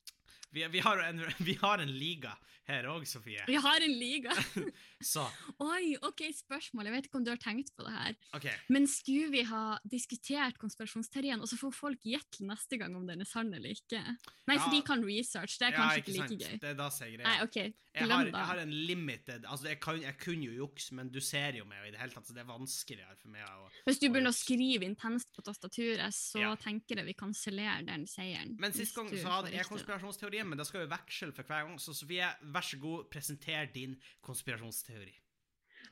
Vi, 0.54 0.66
vi, 0.72 0.80
har 0.84 1.02
en, 1.08 1.22
vi 1.38 1.54
har 1.60 1.82
en 1.82 1.92
liga 1.98 2.32
her 2.66 2.86
òg, 2.90 3.04
Sofie. 3.06 3.44
Vi 3.46 3.58
har 3.62 3.84
en 3.84 3.94
liga. 3.94 4.32
Så 5.12 5.22
Oi, 5.62 5.94
ok, 6.02 6.24
spørsmål. 6.34 6.88
Jeg 6.88 6.94
vet 6.96 7.08
ikke 7.08 7.20
om 7.20 7.26
du 7.26 7.30
har 7.30 7.40
tenkt 7.42 7.70
på 7.76 7.86
det 7.86 7.92
her. 7.94 8.16
Okay. 8.36 8.54
Men 8.72 8.88
skulle 8.90 9.30
vi 9.34 9.44
ha 9.46 9.76
diskutert 9.86 10.58
konspirasjonsteorien, 10.62 11.42
og 11.42 11.50
så 11.50 11.58
får 11.60 11.74
folk 11.76 12.06
gjette 12.06 12.46
neste 12.46 12.78
gang 12.80 12.96
om 12.98 13.06
den 13.06 13.22
er 13.22 13.28
sann 13.28 13.52
eller 13.54 13.76
ikke? 13.76 14.02
Nei, 14.50 14.58
for 14.58 14.72
de 14.74 14.82
kan 14.86 15.04
research. 15.06 15.58
Det 15.60 15.68
er 15.68 15.76
Ja, 15.76 15.82
kanskje 15.84 16.02
ikke 16.02 16.16
ikke 16.16 16.30
like 16.32 16.40
gøy. 16.42 16.62
Det 16.64 16.74
da 16.80 16.88
ser 16.94 17.12
jeg 17.12 17.20
greia. 17.20 17.28
Nei, 17.28 17.50
greia. 17.54 17.74
Jeg 17.96 18.08
har, 18.10 18.26
jeg 18.28 18.46
har 18.50 18.58
en 18.60 18.72
limited 18.88 19.44
Altså, 19.48 19.68
jeg, 19.70 19.78
kan, 19.80 20.00
jeg 20.02 20.16
kunne 20.20 20.44
jo 20.50 20.52
jukse, 20.66 20.94
men 20.98 21.08
du 21.12 21.20
ser 21.24 21.56
jo 21.56 21.64
meg 21.68 21.80
jo 21.82 21.88
i 21.88 21.92
det 21.94 22.00
hele 22.00 22.12
tatt, 22.12 22.26
så 22.28 22.34
det 22.36 22.42
er 22.44 22.48
vanskeligere 22.50 23.16
for 23.20 23.32
meg 23.32 23.44
å 23.48 23.68
Hvis 23.88 24.00
du 24.02 24.08
begynner 24.08 24.32
å 24.32 24.34
å 24.34 24.38
skrive 24.38 24.84
intenst 24.88 25.30
på 25.36 25.44
tastaturet, 25.46 26.12
så 26.14 26.42
Ja. 26.42 26.54
tenker 26.60 27.00
jeg 27.00 27.06
vi 27.08 27.14
kansellerer 27.14 27.86
den 27.86 28.06
seieren. 28.06 28.56
Men 28.60 28.72
sist 28.76 28.94
gang 28.94 29.08
så 29.08 29.28
hadde 29.38 29.52
jeg 29.54 29.64
konspirasjonsteorien, 29.70 30.48
men 30.48 30.58
da 30.58 30.64
skal 30.64 30.84
vi 30.86 30.92
veksle 30.94 31.32
for 31.32 31.42
hver 31.48 31.66
gang. 31.68 31.78
Så 31.78 31.94
Sofie, 31.96 32.28
vær 32.42 32.66
så 32.66 32.78
god, 32.80 33.08
presenter 33.10 33.72
din 33.72 33.96
konspirasjonsteori. 34.22 35.14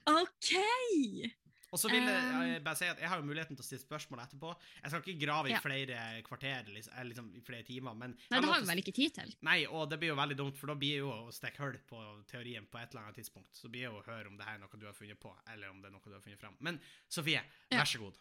OK! 0.06 1.34
Og 1.74 1.80
så 1.82 1.90
vil 1.90 2.04
jeg, 2.06 2.22
Um, 2.30 2.42
jeg 2.46 2.60
bare 2.64 2.78
si 2.78 2.86
at 2.86 3.00
jeg 3.02 3.08
har 3.10 3.18
jo 3.18 3.26
muligheten 3.26 3.56
til 3.58 3.64
å 3.64 3.66
stille 3.66 3.82
spørsmål 3.82 4.20
etterpå. 4.22 4.52
Jeg 4.78 4.90
skal 4.92 5.02
ikke 5.02 5.24
grave 5.26 5.48
i 5.50 5.54
Ja. 5.56 5.60
flere 5.64 5.96
kvarter, 6.22 6.68
liksom, 6.70 6.92
eller 6.94 7.10
liksom 7.10 7.30
i 7.34 7.40
flere 7.42 7.64
timer, 7.66 7.94
men 7.98 8.14
Nei, 8.30 8.40
det 8.40 8.48
har 8.52 8.60
vi 8.62 8.66
vel 8.70 8.82
ikke 8.84 8.94
tid 8.94 9.14
til? 9.18 9.34
Nei, 9.42 9.56
og 9.66 9.90
det 9.90 9.98
blir 9.98 10.12
jo 10.12 10.18
veldig 10.20 10.36
dumt, 10.38 10.56
for 10.60 10.70
da 10.70 10.74
blir 10.78 10.98
jo 11.02 11.10
å 11.10 11.32
stikke 11.34 11.58
hull 11.64 11.78
på 11.90 12.00
teorien 12.30 12.66
på 12.70 12.78
et 12.78 12.94
eller 12.94 13.02
annet 13.08 13.18
tidspunkt. 13.18 13.50
Så 13.58 13.68
blir 13.68 13.88
jo 13.90 13.98
å 13.98 14.04
høre 14.06 14.28
om 14.30 14.36
det 14.38 14.46
her 14.46 14.54
er 14.54 14.62
noe 14.62 14.78
du 14.78 14.86
har 14.86 14.94
funnet 14.94 15.18
på, 15.20 15.34
eller 15.52 15.68
om 15.74 15.82
det 15.82 15.90
er 15.90 15.96
noe 15.98 16.06
du 16.06 16.12
har 16.14 16.20
funnet 16.22 16.38
fram. 16.40 16.56
Men 16.60 16.80
Sofie, 17.10 17.42
Ja. 17.70 17.78
vær 17.82 17.84
så 17.90 17.98
god. 17.98 18.16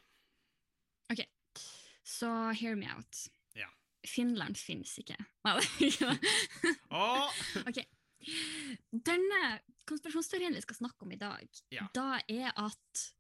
OK. 1.12 1.26
Så 2.04 2.30
hear 2.60 2.76
me 2.76 2.88
out. 2.90 3.28
Ja. 3.56 3.68
Finland 4.06 4.58
finnes 4.58 4.98
ikke. 5.00 5.16
Nei, 5.46 5.60
det 5.60 5.68
er 5.68 5.86
ikke 5.92 6.10
det. 6.10 6.78
Å! 6.92 7.32
Ok. 7.70 7.86
Denne 8.92 9.60
konspirasjonsteorien 9.90 10.54
vi 10.56 10.62
skal 10.64 10.78
snakke 10.80 11.04
om 11.06 11.12
i 11.12 11.20
dag, 11.20 11.48
Ja. 11.72 11.88
da 11.94 12.20
er 12.30 12.52
at 12.56 13.14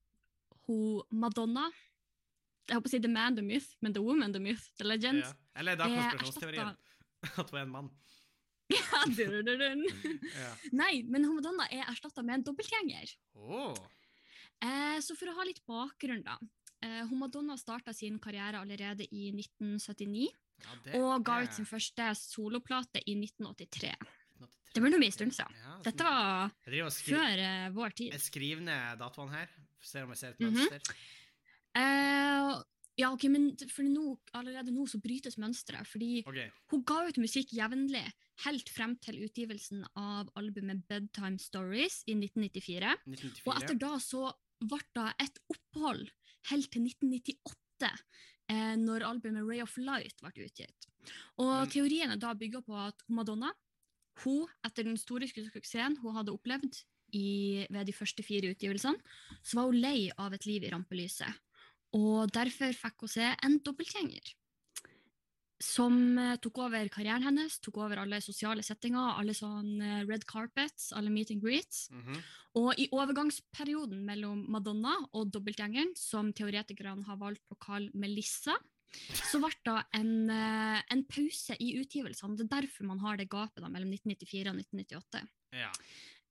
hun 0.67 1.19
Madonna 1.23 1.67
Jeg 2.69 2.77
håper 2.77 2.87
å 2.87 2.91
si 2.93 2.99
the 3.03 3.11
man, 3.11 3.35
the 3.35 3.43
myth, 3.43 3.73
men 3.83 3.93
the 3.95 4.01
woman, 4.03 4.31
the 4.31 4.39
myth, 4.39 4.69
the 4.79 4.87
legend. 4.87 5.19
Ja. 5.25 5.33
Eller 5.59 5.75
da 5.75 5.89
konspirasjonsteorien. 5.91 6.77
At 7.33 7.49
hun 7.51 7.59
er 7.59 7.65
en 7.65 7.73
mann. 7.73 7.91
Ja, 8.73 9.01
dun-dun-dun. 9.05 9.83
Ja. 10.43 10.53
Nei, 10.71 11.03
men 11.03 11.27
hun 11.27 11.35
Madonna 11.41 11.67
er 11.67 11.83
erstatta 11.91 12.23
med 12.23 12.39
en 12.39 12.45
dobbeltgjenger. 12.47 13.11
Oh. 13.35 13.75
Eh, 14.63 14.97
så 15.03 15.17
for 15.19 15.27
å 15.27 15.35
ha 15.35 15.45
litt 15.47 15.59
bakgrunn, 15.67 16.23
da. 16.23 16.37
Eh, 16.83 17.03
hun 17.09 17.19
Madonna 17.19 17.57
starta 17.59 17.93
sin 17.93 18.15
karriere 18.23 18.63
allerede 18.63 19.07
i 19.11 19.29
1979, 19.35 20.31
Ja, 20.63 20.99
og 21.01 21.25
ga 21.27 21.41
ut 21.43 21.51
sin 21.51 21.67
første 21.67 22.13
soloplate 22.15 23.03
i 23.03 23.17
1983. 23.19 23.91
1983. 23.91 24.19
Det 24.73 24.81
var 24.81 24.89
noe 24.89 25.01
mye 25.03 25.13
stund 25.13 25.35
siden. 25.35 25.57
Ja, 25.61 25.75
Dette 25.85 26.05
var 26.07 26.85
og 26.87 26.93
skri 26.95 27.13
før 27.13 27.41
uh, 27.43 27.65
vår 27.75 27.93
tid. 27.99 28.15
Jeg 28.15 28.25
skriver 28.25 28.63
ned 28.65 29.01
datoene 29.01 29.35
her, 29.37 29.51
ser 29.87 30.05
om 30.05 30.13
jeg 30.13 30.21
ser 30.21 30.35
et 30.35 30.39
mønster? 30.39 30.79
Mm 30.79 31.01
-hmm. 31.75 32.57
uh, 32.57 32.63
ja, 32.99 33.09
ok, 33.09 33.23
men 33.33 33.47
nå, 33.89 34.03
allerede 34.37 34.73
nå 34.73 34.85
så 34.89 34.99
brytes 35.01 35.39
mønsteret, 35.41 35.87
fordi 35.89 36.21
okay. 36.29 36.51
hun 36.69 36.83
ga 36.85 36.99
ut 37.07 37.17
musikk 37.17 37.53
jevnlig, 37.57 38.03
helt 38.45 38.69
frem 38.69 38.93
til 39.01 39.17
utgivelsen 39.25 39.81
av 39.97 40.29
albumet 40.37 40.83
Bedtime 40.89 41.41
Stories 41.41 42.03
i 42.05 42.13
1994. 42.19 42.93
1994. 43.07 43.47
Og 43.47 43.57
etter 43.57 43.79
da 43.81 43.97
så 44.03 44.29
ble 44.61 44.79
det 44.93 45.07
et 45.25 45.41
opphold 45.55 46.05
helt 46.51 46.69
til 46.73 46.85
1998, 46.85 47.89
eh, 48.53 48.75
når 48.77 49.07
albumet 49.09 49.47
Ray 49.47 49.63
of 49.65 49.73
Light 49.81 50.21
ble 50.21 50.45
utgitt. 50.45 50.89
Og 51.41 51.49
Men- 51.49 51.69
teorien 51.73 52.11
er 52.11 52.21
da 52.21 52.33
bygger 52.37 52.61
på 52.61 52.77
at 52.77 53.01
Madonna, 53.07 53.53
hun, 54.21 54.45
etter 54.63 54.85
den 54.85 54.97
store 54.97 55.25
suksessen 55.25 55.97
hun 56.03 56.13
hadde 56.13 56.31
opplevd 56.31 56.83
i, 57.15 57.65
ved 57.69 57.87
de 57.89 57.95
første 57.95 58.25
fire 58.25 58.51
utgivelsene, 58.53 58.99
så 59.41 59.59
var 59.59 59.69
hun 59.69 59.81
lei 59.81 59.97
av 60.17 60.35
et 60.35 60.47
liv 60.49 60.65
i 60.65 60.71
rampelyset. 60.73 61.41
Og 61.97 62.31
derfor 62.33 62.73
fikk 62.73 63.05
hun 63.05 63.11
se 63.11 63.27
en 63.45 63.59
dobbeltgjenger. 63.65 64.33
Som 65.63 66.17
eh, 66.19 66.35
tok 66.43 66.57
over 66.65 66.89
karrieren 66.91 67.23
hennes, 67.23 67.59
tok 67.63 67.77
over 67.85 68.01
alle 68.01 68.19
sosiale 68.25 68.65
settinger, 68.65 69.13
alle 69.19 69.35
sånn 69.37 69.77
eh, 69.79 70.01
red 70.09 70.25
carpets, 70.27 70.89
alle 70.97 71.13
meet 71.13 71.31
and 71.31 71.43
greets. 71.43 71.85
Mhm. 71.93 72.23
Og 72.59 72.77
i 72.77 72.89
overgangsperioden 72.93 74.03
mellom 74.05 74.43
Madonna 74.53 74.97
og 75.17 75.31
dobbeltgjengeren, 75.33 75.95
som 75.97 76.29
teoretikerne 76.35 77.05
har 77.07 77.17
valgt 77.21 77.45
å 77.49 77.57
kalle 77.57 77.89
Melissa, 77.97 78.57
så 78.93 79.39
ble 79.41 79.53
det 79.65 79.79
en, 79.97 80.29
eh, 80.29 80.81
en 80.93 81.03
pause 81.09 81.55
i 81.59 81.73
utgivelsene. 81.79 82.37
Det 82.37 82.45
er 82.45 82.61
derfor 82.61 82.85
man 82.85 82.99
har 82.99 83.17
det 83.17 83.29
gapet 83.29 83.63
da, 83.63 83.69
mellom 83.69 83.89
1994 83.89 84.51
og 84.51 84.59
1998. 84.59 85.23
Ja. 85.53 85.71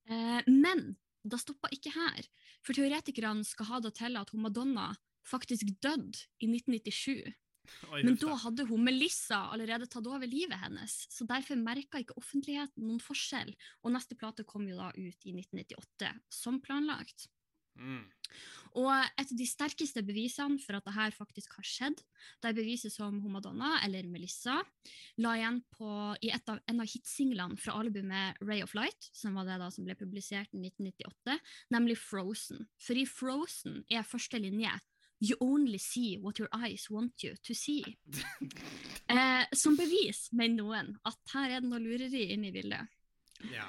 Eh, 0.09 0.41
men 0.49 0.95
det 1.23 1.39
stoppa 1.41 1.71
ikke 1.71 1.93
her. 1.95 2.27
For 2.63 2.75
teoretikerne 2.75 3.45
skal 3.47 3.69
ha 3.69 3.79
det 3.83 3.95
til 3.99 4.19
at 4.19 4.33
hun 4.33 4.43
Madonna 4.45 4.91
faktisk 5.27 5.69
døde 5.83 6.25
i 6.43 6.49
1997. 6.51 7.31
Oi, 7.93 8.01
Men 8.03 8.17
da. 8.17 8.27
da 8.27 8.37
hadde 8.43 8.65
hun 8.67 8.83
Melissa 8.83 9.37
allerede 9.55 9.87
tatt 9.87 10.07
over 10.09 10.27
livet 10.27 10.59
hennes, 10.59 10.95
så 11.07 11.23
derfor 11.27 11.55
merka 11.55 12.01
ikke 12.01 12.17
offentligheten 12.19 12.83
noen 12.83 12.99
forskjell. 12.99 13.53
Og 13.83 13.93
neste 13.95 14.17
plate 14.19 14.43
kom 14.47 14.67
jo 14.67 14.75
da 14.75 14.89
ut 14.91 15.27
i 15.29 15.31
1998, 15.31 16.11
som 16.27 16.59
planlagt. 16.63 17.29
Mm. 17.79 18.03
Og 18.79 18.89
et 18.89 19.29
av 19.29 19.37
de 19.37 19.45
sterkeste 19.45 20.01
bevisene 20.05 20.57
for 20.61 20.77
at 20.77 20.87
dette 20.87 21.17
faktisk 21.17 21.53
har 21.59 21.67
skjedd, 21.67 21.99
det 22.41 22.49
er 22.49 22.57
beviset 22.57 22.93
som 22.93 23.19
Madonna, 23.29 23.75
eller 23.85 24.07
Melissa, 24.09 24.59
la 25.21 25.35
igjen 25.37 25.59
på, 25.75 25.89
i 26.25 26.31
et 26.33 26.49
av, 26.49 26.61
en 26.69 26.81
av 26.81 26.89
hitsinglene 26.89 27.59
fra 27.61 27.75
albumet 27.77 28.41
Ray 28.41 28.63
of 28.65 28.73
Light, 28.77 29.09
som 29.13 29.37
var 29.37 29.45
det 29.49 29.59
da 29.61 29.69
som 29.73 29.85
ble 29.85 29.97
publisert 29.99 30.49
i 30.57 30.63
1998, 30.63 31.37
nemlig 31.75 31.99
Frozen. 32.01 32.65
For 32.81 32.97
i 32.97 33.05
Frozen 33.09 33.83
er 33.93 34.07
første 34.07 34.41
linje 34.41 34.73
You 35.23 35.37
only 35.39 35.77
see 35.79 36.17
what 36.19 36.37
your 36.39 36.49
eyes 36.51 36.89
want 36.91 37.23
you 37.23 37.35
to 37.43 37.53
see. 37.53 37.83
Eh, 39.13 39.45
som 39.53 39.75
bevis, 39.77 40.29
mener 40.31 40.55
noen, 40.63 40.87
at 41.05 41.33
her 41.35 41.51
er 41.51 41.61
det 41.61 41.69
noe 41.69 41.81
lureri 41.83 42.23
inne 42.33 42.47
i 42.49 42.53
bildet. 42.55 42.87
Ja. 43.51 43.67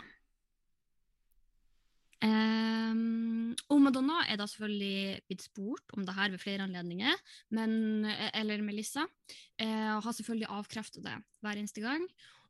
Um, 2.25 3.53
og 3.69 3.81
Madonna 3.85 4.23
er 4.31 4.39
da 4.41 4.47
selvfølgelig 4.49 5.25
blitt 5.29 5.45
spurt 5.45 5.93
om 5.97 6.07
det 6.07 6.15
her 6.17 6.33
ved 6.33 6.41
flere 6.41 6.65
anledninger, 6.65 7.19
men, 7.53 8.05
eh, 8.09 8.31
eller 8.41 8.63
Melissa, 8.65 9.05
uh, 9.05 9.97
har 10.01 10.13
selvfølgelig 10.13 10.49
avkreftet 10.49 11.05
det 11.05 11.17
hver 11.45 11.61
eneste 11.61 11.85
gang. 11.85 12.07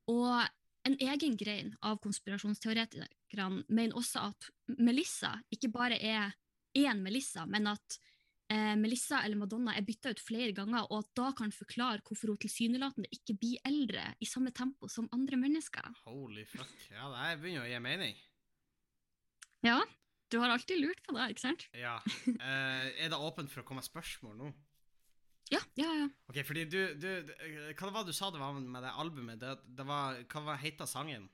Og 0.06 0.44
en 0.86 0.96
egen 1.00 1.36
grein 1.40 1.72
av 1.82 1.98
konspirasjonsteoretikerne 2.04 3.64
mener 3.68 3.98
også 3.98 4.28
at 4.30 4.50
Melissa 4.78 5.32
ikke 5.50 5.72
bare 5.74 5.98
er 5.98 6.34
én 6.78 7.00
Melissa, 7.02 7.46
men 7.46 7.66
at 7.72 7.98
uh, 8.52 8.74
Melissa 8.78 9.24
eller 9.24 9.40
Madonna 9.40 9.74
er 9.74 9.86
bytta 9.86 10.12
ut 10.14 10.22
flere 10.22 10.52
ganger, 10.54 10.86
og 10.90 11.02
at 11.02 11.10
da 11.18 11.32
kan 11.34 11.54
forklare 11.54 12.04
hvorfor 12.04 12.30
hun 12.30 12.38
tilsynelatende 12.44 13.10
ikke 13.10 13.34
blir 13.40 13.66
eldre 13.66 14.06
i 14.20 14.28
samme 14.28 14.54
tempo 14.54 14.86
som 14.92 15.10
andre 15.12 15.40
mennesker. 15.40 15.90
Holy 16.06 16.46
fuck. 16.46 16.70
Ja, 16.92 17.10
det 17.10 17.42
begynner 17.42 17.66
å 17.66 17.72
gi 17.72 17.82
mening. 17.82 18.22
Ja, 19.64 19.78
du 20.30 20.38
har 20.42 20.50
alltid 20.52 20.80
lurt 20.82 21.00
på 21.06 21.14
det, 21.16 21.30
ikke 21.34 21.44
sant? 21.46 21.66
Ja. 21.78 21.96
Uh, 22.28 22.86
er 23.00 23.08
det 23.12 23.18
åpent 23.18 23.50
for 23.52 23.62
å 23.62 23.66
komme 23.68 23.80
med 23.82 23.88
spørsmål 23.88 24.36
nå? 24.40 24.50
Ja, 25.52 25.60
ja, 25.76 25.90
ja. 26.02 26.08
Ok, 26.32 26.38
fordi 26.48 26.64
du, 26.72 26.78
du 26.96 27.08
du- 27.28 27.34
Hva 27.76 27.86
det 27.88 27.92
var 27.94 28.04
du 28.08 28.12
sa 28.16 28.30
det 28.32 28.40
var 28.40 28.54
med 28.58 28.82
det 28.82 28.92
albumet? 28.96 29.38
Det, 29.42 29.54
det 29.76 29.84
var, 29.86 30.16
hva 30.32 30.42
var 30.46 30.60
heita 30.62 30.86
sangen? 30.88 31.28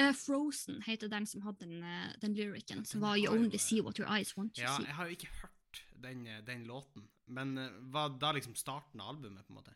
Uh, 0.00 0.12
Frozen 0.16 0.80
heter 0.86 1.08
den 1.12 1.26
som 1.28 1.42
hadde 1.44 1.66
den, 1.66 1.82
eh, 1.84 2.12
den 2.22 2.34
lyricen, 2.36 2.84
som 2.88 3.00
Den 3.00 3.04
var 3.08 3.16
You 3.20 3.32
only 3.34 3.58
see 3.60 3.80
what 3.84 3.98
your 4.00 4.08
eyes 4.12 4.32
want 4.36 4.54
to 4.56 4.62
Ja, 4.64 4.76
see. 4.76 4.86
jeg 4.88 4.96
har 4.96 5.08
jo 5.10 5.16
ikke 5.18 5.32
hørt 5.42 5.82
den, 6.04 6.24
den 6.46 6.64
låten. 6.68 7.08
Men 7.30 7.54
var 7.92 8.16
da 8.18 8.32
liksom 8.36 8.56
starten 8.58 9.00
av 9.00 9.12
albumet, 9.14 9.44
på 9.46 9.52
en 9.54 9.60
måte? 9.60 9.74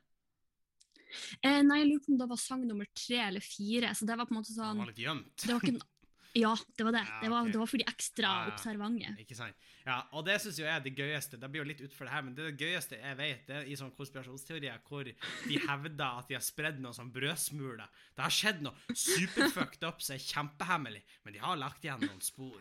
Eh, 1.45 1.61
nei, 1.62 1.79
jeg 1.83 1.89
lurer 1.93 2.05
på 2.05 2.12
om 2.14 2.18
det 2.18 2.29
var 2.33 2.41
sang 2.43 2.64
nummer 2.66 2.89
tre 2.97 3.20
eller 3.29 3.45
fire, 3.45 3.93
så 3.95 4.09
det 4.09 4.16
var 4.18 4.27
på 4.27 4.35
en 4.35 4.41
måte 4.41 4.51
sånn 4.51 4.64
sånn 4.72 4.81
var 4.83 4.91
litt 4.91 5.03
gjemt. 5.05 5.45
det 5.45 5.53
var 5.53 5.61
ikke, 5.62 5.75
en- 5.77 5.91
Ja, 6.35 6.51
det 6.76 6.82
var 6.87 6.93
det. 6.97 7.05
Ja, 7.07 7.20
Det 7.22 7.30
var, 7.30 7.49
det 7.53 7.59
var 7.61 7.68
for 7.70 7.78
de 7.78 7.87
ekstra 7.87 8.30
Ja, 8.30 8.53
observante. 8.53 9.12
Ikke 9.22 9.37
sant? 9.39 9.55
Ja, 9.87 10.01
og 10.16 10.24
det 10.26 10.39
syns 10.43 10.57
jo 10.59 10.64
jeg 10.64 10.72
er 10.74 10.82
det 10.82 10.95
gøyeste. 10.97 11.39
Det 11.39 11.51
blir 11.53 11.62
jo 11.62 11.68
litt 11.68 11.82
utfor 11.85 12.09
det 12.09 12.14
her, 12.14 12.22
men 12.26 12.35
det, 12.35 12.47
det 12.49 12.64
gøyeste 12.66 12.99
jeg 12.99 13.18
vet, 13.20 13.43
det 13.47 13.57
er 13.61 13.68
i 13.68 13.76
sånne 13.78 13.95
konspirasjonsteorier 13.99 14.80
hvor 14.89 15.05
de 15.07 15.59
hevder 15.68 16.07
at 16.09 16.30
de 16.30 16.39
har 16.39 16.43
spredd 16.45 16.80
noen 16.82 16.97
sånn 16.97 17.12
brødsmuler. 17.14 17.87
Det 18.16 18.24
har 18.24 18.35
skjedd 18.35 18.64
noe 18.64 18.97
superfucked 18.97 19.85
up 19.87 20.03
som 20.03 20.16
er 20.16 20.24
kjempehemmelig, 20.24 21.05
men 21.24 21.37
de 21.37 21.45
har 21.45 21.61
lagt 21.61 21.85
igjen 21.85 22.03
noen 22.03 22.24
spor. 22.24 22.59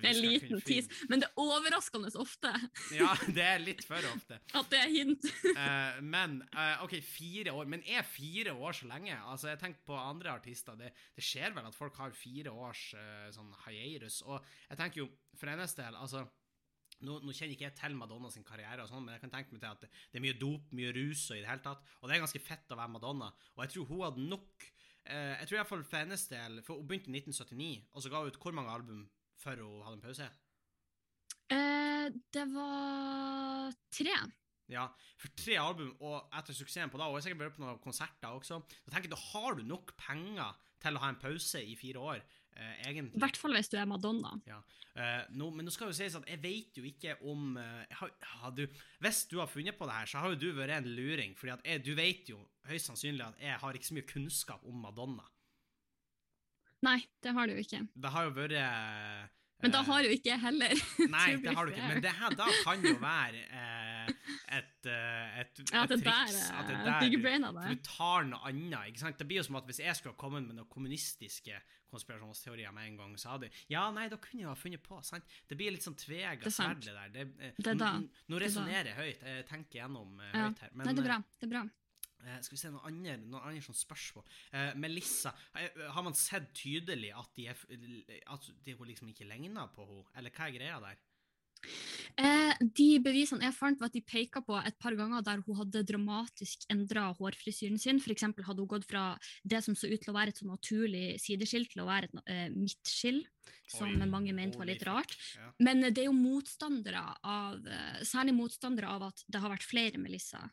En 0.00 0.20
liten 0.20 0.62
tis. 0.64 0.88
Men 1.10 1.20
det 1.22 1.28
er 1.28 1.40
overraskende 1.40 2.08
ofte 2.20 2.52
Ja, 3.00 3.10
det 3.26 3.44
er 3.44 3.60
litt 3.62 3.84
for 3.86 4.06
ofte. 4.10 4.38
at 4.40 4.70
det 4.72 4.80
er 4.80 4.92
hint. 4.92 5.26
uh, 5.50 6.00
men 6.14 6.38
uh, 6.54 6.84
OK, 6.86 6.96
fire 7.04 7.52
år. 7.52 7.68
Men 7.70 7.84
er 7.84 8.06
fire 8.08 8.54
år 8.54 8.78
så 8.80 8.88
lenge? 8.90 9.16
Altså, 9.18 9.50
jeg 9.52 9.60
tenker 9.60 9.84
på 9.86 9.98
andre 9.98 10.32
artister. 10.38 10.78
Det, 10.80 10.94
det 11.16 11.24
skjer 11.24 11.56
vel 11.56 11.68
at 11.68 11.76
folk 11.76 11.98
har 12.00 12.16
fire 12.16 12.54
års 12.54 12.86
uh, 12.96 13.28
sånn 13.34 13.52
hiatus. 13.66 14.22
Og 14.24 14.40
jeg 14.70 14.80
tenker 14.80 15.04
jo, 15.04 15.10
for 15.36 15.52
hennes 15.52 15.76
del, 15.76 16.00
altså 16.00 16.24
nå, 17.04 17.18
nå 17.20 17.34
kjenner 17.34 17.54
ikke 17.54 17.66
jeg 17.66 17.76
til 17.78 17.96
Madonna 17.98 18.30
sin 18.32 18.46
karriere, 18.46 18.84
og 18.84 18.90
sånn, 18.90 19.04
men 19.04 19.16
jeg 19.16 19.24
kan 19.24 19.32
tenke 19.34 19.54
meg 19.54 19.62
til 19.62 19.72
at 19.72 19.82
det, 19.84 19.90
det 20.12 20.20
er 20.20 20.24
mye 20.24 20.38
dop, 20.40 20.70
mye 20.76 20.92
rus 20.96 21.26
og 21.30 21.36
i 21.38 21.42
det 21.42 21.50
hele 21.50 21.64
tatt. 21.64 21.84
Og 22.00 22.08
det 22.08 22.16
er 22.16 22.24
ganske 22.24 22.42
fett 22.44 22.72
å 22.72 22.78
være 22.78 22.94
Madonna. 22.94 23.30
Og 23.56 23.64
jeg 23.64 23.74
tror 23.74 23.90
hun 23.90 24.04
hadde 24.06 24.28
nok 24.30 24.68
eh, 24.68 25.34
Jeg 25.34 25.48
tror 25.48 25.56
i 25.56 25.60
hvert 25.60 25.72
fall 25.72 25.84
for 25.84 26.00
hennes 26.00 26.24
del 26.30 26.62
For 26.64 26.80
hun 26.80 26.88
begynte 26.88 27.10
i 27.10 27.18
1979, 27.18 27.90
og 27.92 28.04
så 28.04 28.12
ga 28.12 28.22
hun 28.22 28.32
ut 28.32 28.40
hvor 28.40 28.56
mange 28.56 28.74
album 28.74 29.04
før 29.44 29.60
hun 29.62 29.84
hadde 29.84 29.98
en 30.00 30.06
pause? 30.08 30.30
Eh, 31.52 32.08
det 32.34 32.46
var 32.54 33.74
tre. 33.92 34.14
Ja, 34.72 34.86
for 35.20 35.32
tre 35.36 35.58
album, 35.60 35.90
og 36.00 36.30
etter 36.38 36.56
suksessen 36.56 36.88
på 36.92 36.96
da, 37.00 37.10
og 37.10 37.18
jeg 37.18 37.26
sikkert 37.26 37.42
vært 37.44 37.58
på 37.58 37.64
noen 37.66 37.82
konserter 37.84 38.32
også, 38.32 38.62
så 38.64 38.92
tenker 38.92 39.10
jeg, 39.10 39.12
da 39.12 39.20
har 39.34 39.58
du 39.58 39.66
nok 39.68 39.92
penger 40.00 40.54
til 40.80 40.96
å 40.96 41.02
ha 41.02 41.10
en 41.12 41.20
pause 41.20 41.60
i 41.60 41.74
fire 41.76 42.00
år, 42.00 42.22
eh, 42.56 42.70
I 42.80 42.88
egentlig. 42.90 43.20
hvert 43.20 43.36
fall 43.40 43.52
hvis 43.56 43.68
du 43.72 43.76
er 43.80 43.88
Madonna. 43.88 44.32
Eh, 44.94 45.22
nå, 45.36 45.50
men 45.52 45.66
nå 45.66 45.72
skal 45.74 45.90
jo 45.90 45.96
sies 45.96 46.16
at 46.16 46.26
jeg 46.30 46.40
vet 46.42 46.76
jo 46.80 46.84
ikke 46.88 47.16
om 47.28 47.56
eh, 47.60 47.94
har, 47.98 48.12
har 48.38 48.52
du, 48.56 48.64
Hvis 49.04 49.24
du 49.28 49.38
har 49.40 49.48
funnet 49.50 49.76
på 49.76 49.88
det 49.90 49.96
her, 49.98 50.06
så 50.08 50.22
har 50.22 50.32
jo 50.32 50.40
du 50.46 50.48
vært 50.56 50.78
en 50.78 50.88
luring, 50.96 51.36
fordi 51.36 51.76
du 51.84 51.92
vet 51.98 52.30
jo 52.32 52.40
høyst 52.70 52.88
sannsynlig 52.88 53.26
at 53.26 53.40
jeg 53.42 53.60
har 53.60 53.76
ikke 53.76 53.90
så 53.90 53.96
mye 53.98 54.08
kunnskap 54.12 54.64
om 54.64 54.80
Madonna. 54.86 55.26
Nei, 56.84 56.98
det 57.24 57.32
har 57.36 57.48
du 57.48 57.54
jo 57.56 57.62
ikke. 57.64 57.80
Det 58.04 58.10
har 58.14 58.26
jo 58.28 58.34
vært 58.36 58.54
eh, 58.60 59.22
Men 59.64 59.72
da 59.72 59.80
har 59.86 60.04
jo 60.04 60.10
ikke 60.12 60.28
jeg 60.34 60.40
heller. 60.42 60.74
Nei, 61.16 61.28
det 61.40 61.54
har 61.56 61.64
du 61.68 61.72
ikke. 61.72 61.86
Men 61.94 62.02
det 62.04 62.12
her 62.18 62.34
da 62.36 62.48
kan 62.66 62.82
jo 62.84 62.94
være 63.00 63.44
eh, 63.48 64.10
et, 64.58 64.88
eh, 64.92 65.38
et, 65.40 65.62
Ja, 65.72 65.84
et 65.86 65.94
det 65.94 66.00
der 66.04 66.26
triks. 66.28 66.50
At 66.52 66.68
det 66.68 66.74
er 66.76 66.84
der 66.90 66.98
big 67.06 67.16
brain 67.22 67.46
av 67.48 67.56
det. 67.56 67.70
du 67.78 67.86
tar 67.88 68.26
noe 68.28 68.42
annet. 68.50 68.90
ikke 68.90 69.00
sant? 69.06 69.16
Det 69.22 69.26
blir 69.30 69.40
jo 69.40 69.46
som 69.46 69.56
at 69.62 69.70
hvis 69.70 69.80
jeg 69.80 69.96
skulle 69.96 70.12
ha 70.12 70.20
kommet 70.20 70.44
med 70.44 70.58
noen 70.58 70.68
kommunistiske 70.68 71.56
konspirasjonsteorier 71.94 72.74
med 72.74 72.88
en 72.90 72.96
gang, 72.98 73.14
så 73.22 73.36
hadde 73.36 73.48
Ja, 73.70 73.86
nei, 73.94 74.08
da 74.12 74.18
kunne 74.20 74.42
jeg 74.42 74.50
ha 74.50 74.56
funnet 74.58 74.82
på. 74.84 74.98
sant? 75.06 75.24
Det 75.48 75.56
blir 75.56 75.72
litt 75.72 75.86
sånn 75.86 75.96
tvega 75.96 76.42
Det 76.42 76.50
er 76.50 76.56
sverd, 76.58 76.82
det 76.84 76.96
der. 76.98 77.14
Det, 77.14 77.24
eh, 77.38 77.54
Det 77.56 77.72
er 77.72 77.80
da. 77.80 77.92
Nå 78.02 78.34
Det 78.34 78.36
er 78.42 78.44
resonnerer 78.48 78.90
jeg 78.92 78.98
høyt. 79.00 79.24
Jeg 79.30 79.46
tenker 79.48 79.80
gjennom 79.80 80.20
eh, 80.20 80.36
høyt 80.42 80.62
her. 80.66 80.74
Men 80.74 80.86
Nei, 80.90 80.94
det 80.98 81.04
er 81.06 81.08
bra. 81.08 81.18
Det 81.40 81.48
er 81.48 81.52
bra. 81.54 81.64
Eh, 82.24 82.40
skal 82.44 82.56
vi 82.56 82.60
se 82.60 82.72
noen 82.74 82.90
andre, 82.90 83.16
noen 83.22 83.40
andre 83.40 83.64
sånne 83.64 83.80
spørsmål. 83.80 84.28
Eh, 84.52 84.74
Melissa, 84.80 85.34
eh, 85.60 85.82
har 85.94 86.06
man 86.06 86.16
sett 86.18 86.52
tydelig 86.56 87.12
at 87.14 87.32
de, 87.36 87.48
er, 87.52 87.64
at 88.34 88.52
de 88.64 88.76
hun 88.78 88.88
liksom 88.90 89.10
ikke 89.12 89.28
ligner 89.28 89.72
på 89.74 89.86
henne? 89.88 90.06
Eller 90.18 90.34
hva 90.34 90.48
er 90.48 90.56
greia 90.58 90.80
der? 90.84 91.02
Eh, 92.14 92.52
de 92.78 92.88
bevisene 93.02 93.42
jeg 93.48 93.56
fant, 93.56 93.80
var 93.80 93.90
at 93.90 93.96
de 93.96 94.02
peka 94.04 94.42
på 94.46 94.54
et 94.60 94.76
par 94.78 94.94
ganger 94.98 95.24
der 95.26 95.40
hun 95.46 95.58
hadde 95.58 95.82
dramatisk 95.88 96.66
endra 96.70 97.08
hårfrisyren 97.18 97.80
sin. 97.80 97.98
Eksempel 98.14 98.46
hadde 98.46 98.62
hun 98.62 98.70
gått 98.70 98.86
fra 98.86 99.06
det 99.42 99.64
som 99.66 99.74
så 99.78 99.90
ut 99.90 99.98
til 100.02 100.12
å 100.12 100.16
være 100.16 100.34
et 100.34 100.42
sånn 100.42 100.52
naturlig 100.52 101.06
sideskill, 101.22 101.66
til 101.70 101.82
å 101.82 101.88
være 101.88 102.10
et 102.10 102.30
eh, 102.30 102.46
midtskill, 102.54 103.24
som 103.70 103.90
Oi, 103.90 104.10
mange 104.10 104.34
mente 104.36 104.60
var 104.60 104.70
litt 104.70 104.84
rart. 104.86 105.16
Ja. 105.34 105.50
Men 105.66 105.88
det 105.88 106.04
er 106.04 106.08
jo 106.10 106.16
motstandere 106.16 107.02
av 107.20 107.66
eh, 107.66 108.02
Særlig 108.06 108.36
motstandere 108.36 108.92
av 108.94 109.08
at 109.10 109.24
det 109.26 109.40
har 109.42 109.52
vært 109.52 109.66
flere 109.66 110.00
Melissa 110.00 110.44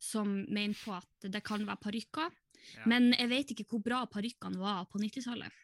som 0.00 0.32
mener 0.48 0.76
på 0.80 0.94
at 0.96 1.28
det 1.30 1.42
kan 1.44 1.62
være 1.68 1.82
parykker. 1.84 2.36
Ja. 2.76 2.84
Men 2.88 3.12
jeg 3.14 3.30
vet 3.30 3.54
ikke 3.54 3.68
hvor 3.70 3.84
bra 3.84 4.02
parykkene 4.10 4.60
var 4.60 4.86
på 4.90 5.00
90-tallet. 5.00 5.56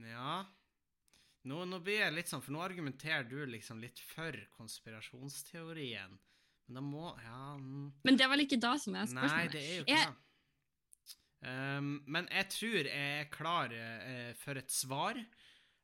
Ja 0.00 0.40
nå, 1.48 1.62
nå 1.64 1.78
blir 1.84 2.02
jeg 2.02 2.14
litt 2.14 2.30
sånn, 2.30 2.42
for 2.44 2.52
nå 2.52 2.60
argumenterer 2.64 3.24
du 3.28 3.38
liksom 3.48 3.80
litt 3.80 4.00
for 4.10 4.36
konspirasjonsteorien. 4.58 6.18
Men 6.68 6.78
da 6.78 6.82
må 6.84 7.12
Ja 7.24 7.54
mm, 7.58 7.86
Men 8.06 8.18
det 8.18 8.26
er 8.26 8.30
vel 8.30 8.44
ikke 8.44 8.60
da 8.60 8.74
som 8.78 8.94
er 8.94 9.08
Nei, 9.16 9.46
det 9.50 9.62
er 9.62 9.78
jo 9.80 9.86
ikke 9.86 9.96
Jeg- 9.96 10.10
det. 10.12 10.26
Um, 11.40 12.02
men 12.04 12.26
jeg 12.28 12.50
tror 12.52 12.84
jeg 12.84 13.20
er 13.22 13.30
klar 13.32 13.72
uh, 13.72 14.32
for 14.36 14.60
et 14.60 14.70
svar. 14.70 15.16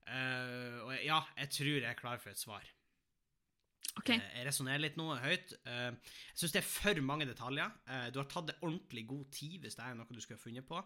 Uh, 0.04 0.84
og 0.84 0.90
jeg- 0.92 1.06
ja, 1.06 1.22
jeg 1.40 1.50
tror 1.56 1.78
jeg 1.80 1.88
er 1.90 1.98
klar 1.98 2.18
for 2.20 2.30
et 2.30 2.38
svar. 2.38 2.68
Ok, 3.96 4.10
Eh, 4.10 4.20
Jeg 4.36 4.46
resonnerer 4.46 4.78
litt 4.82 4.96
nå 4.98 5.06
høyt. 5.22 5.54
Eh, 5.64 5.90
Jeg 5.94 6.36
syns 6.36 6.52
det 6.52 6.60
er 6.62 6.66
for 6.68 7.00
mange 7.02 7.26
detaljer. 7.26 7.70
Eh, 7.88 8.10
Du 8.10 8.18
har 8.20 8.26
tatt 8.28 8.46
det 8.50 8.56
ordentlig 8.62 9.06
god 9.08 9.30
tid 9.32 9.62
hvis 9.62 9.76
det 9.76 9.84
er 9.86 9.94
noe 9.94 10.06
du 10.10 10.20
skulle 10.20 10.38
ha 10.38 10.44
funnet 10.44 10.66
på. 10.68 10.76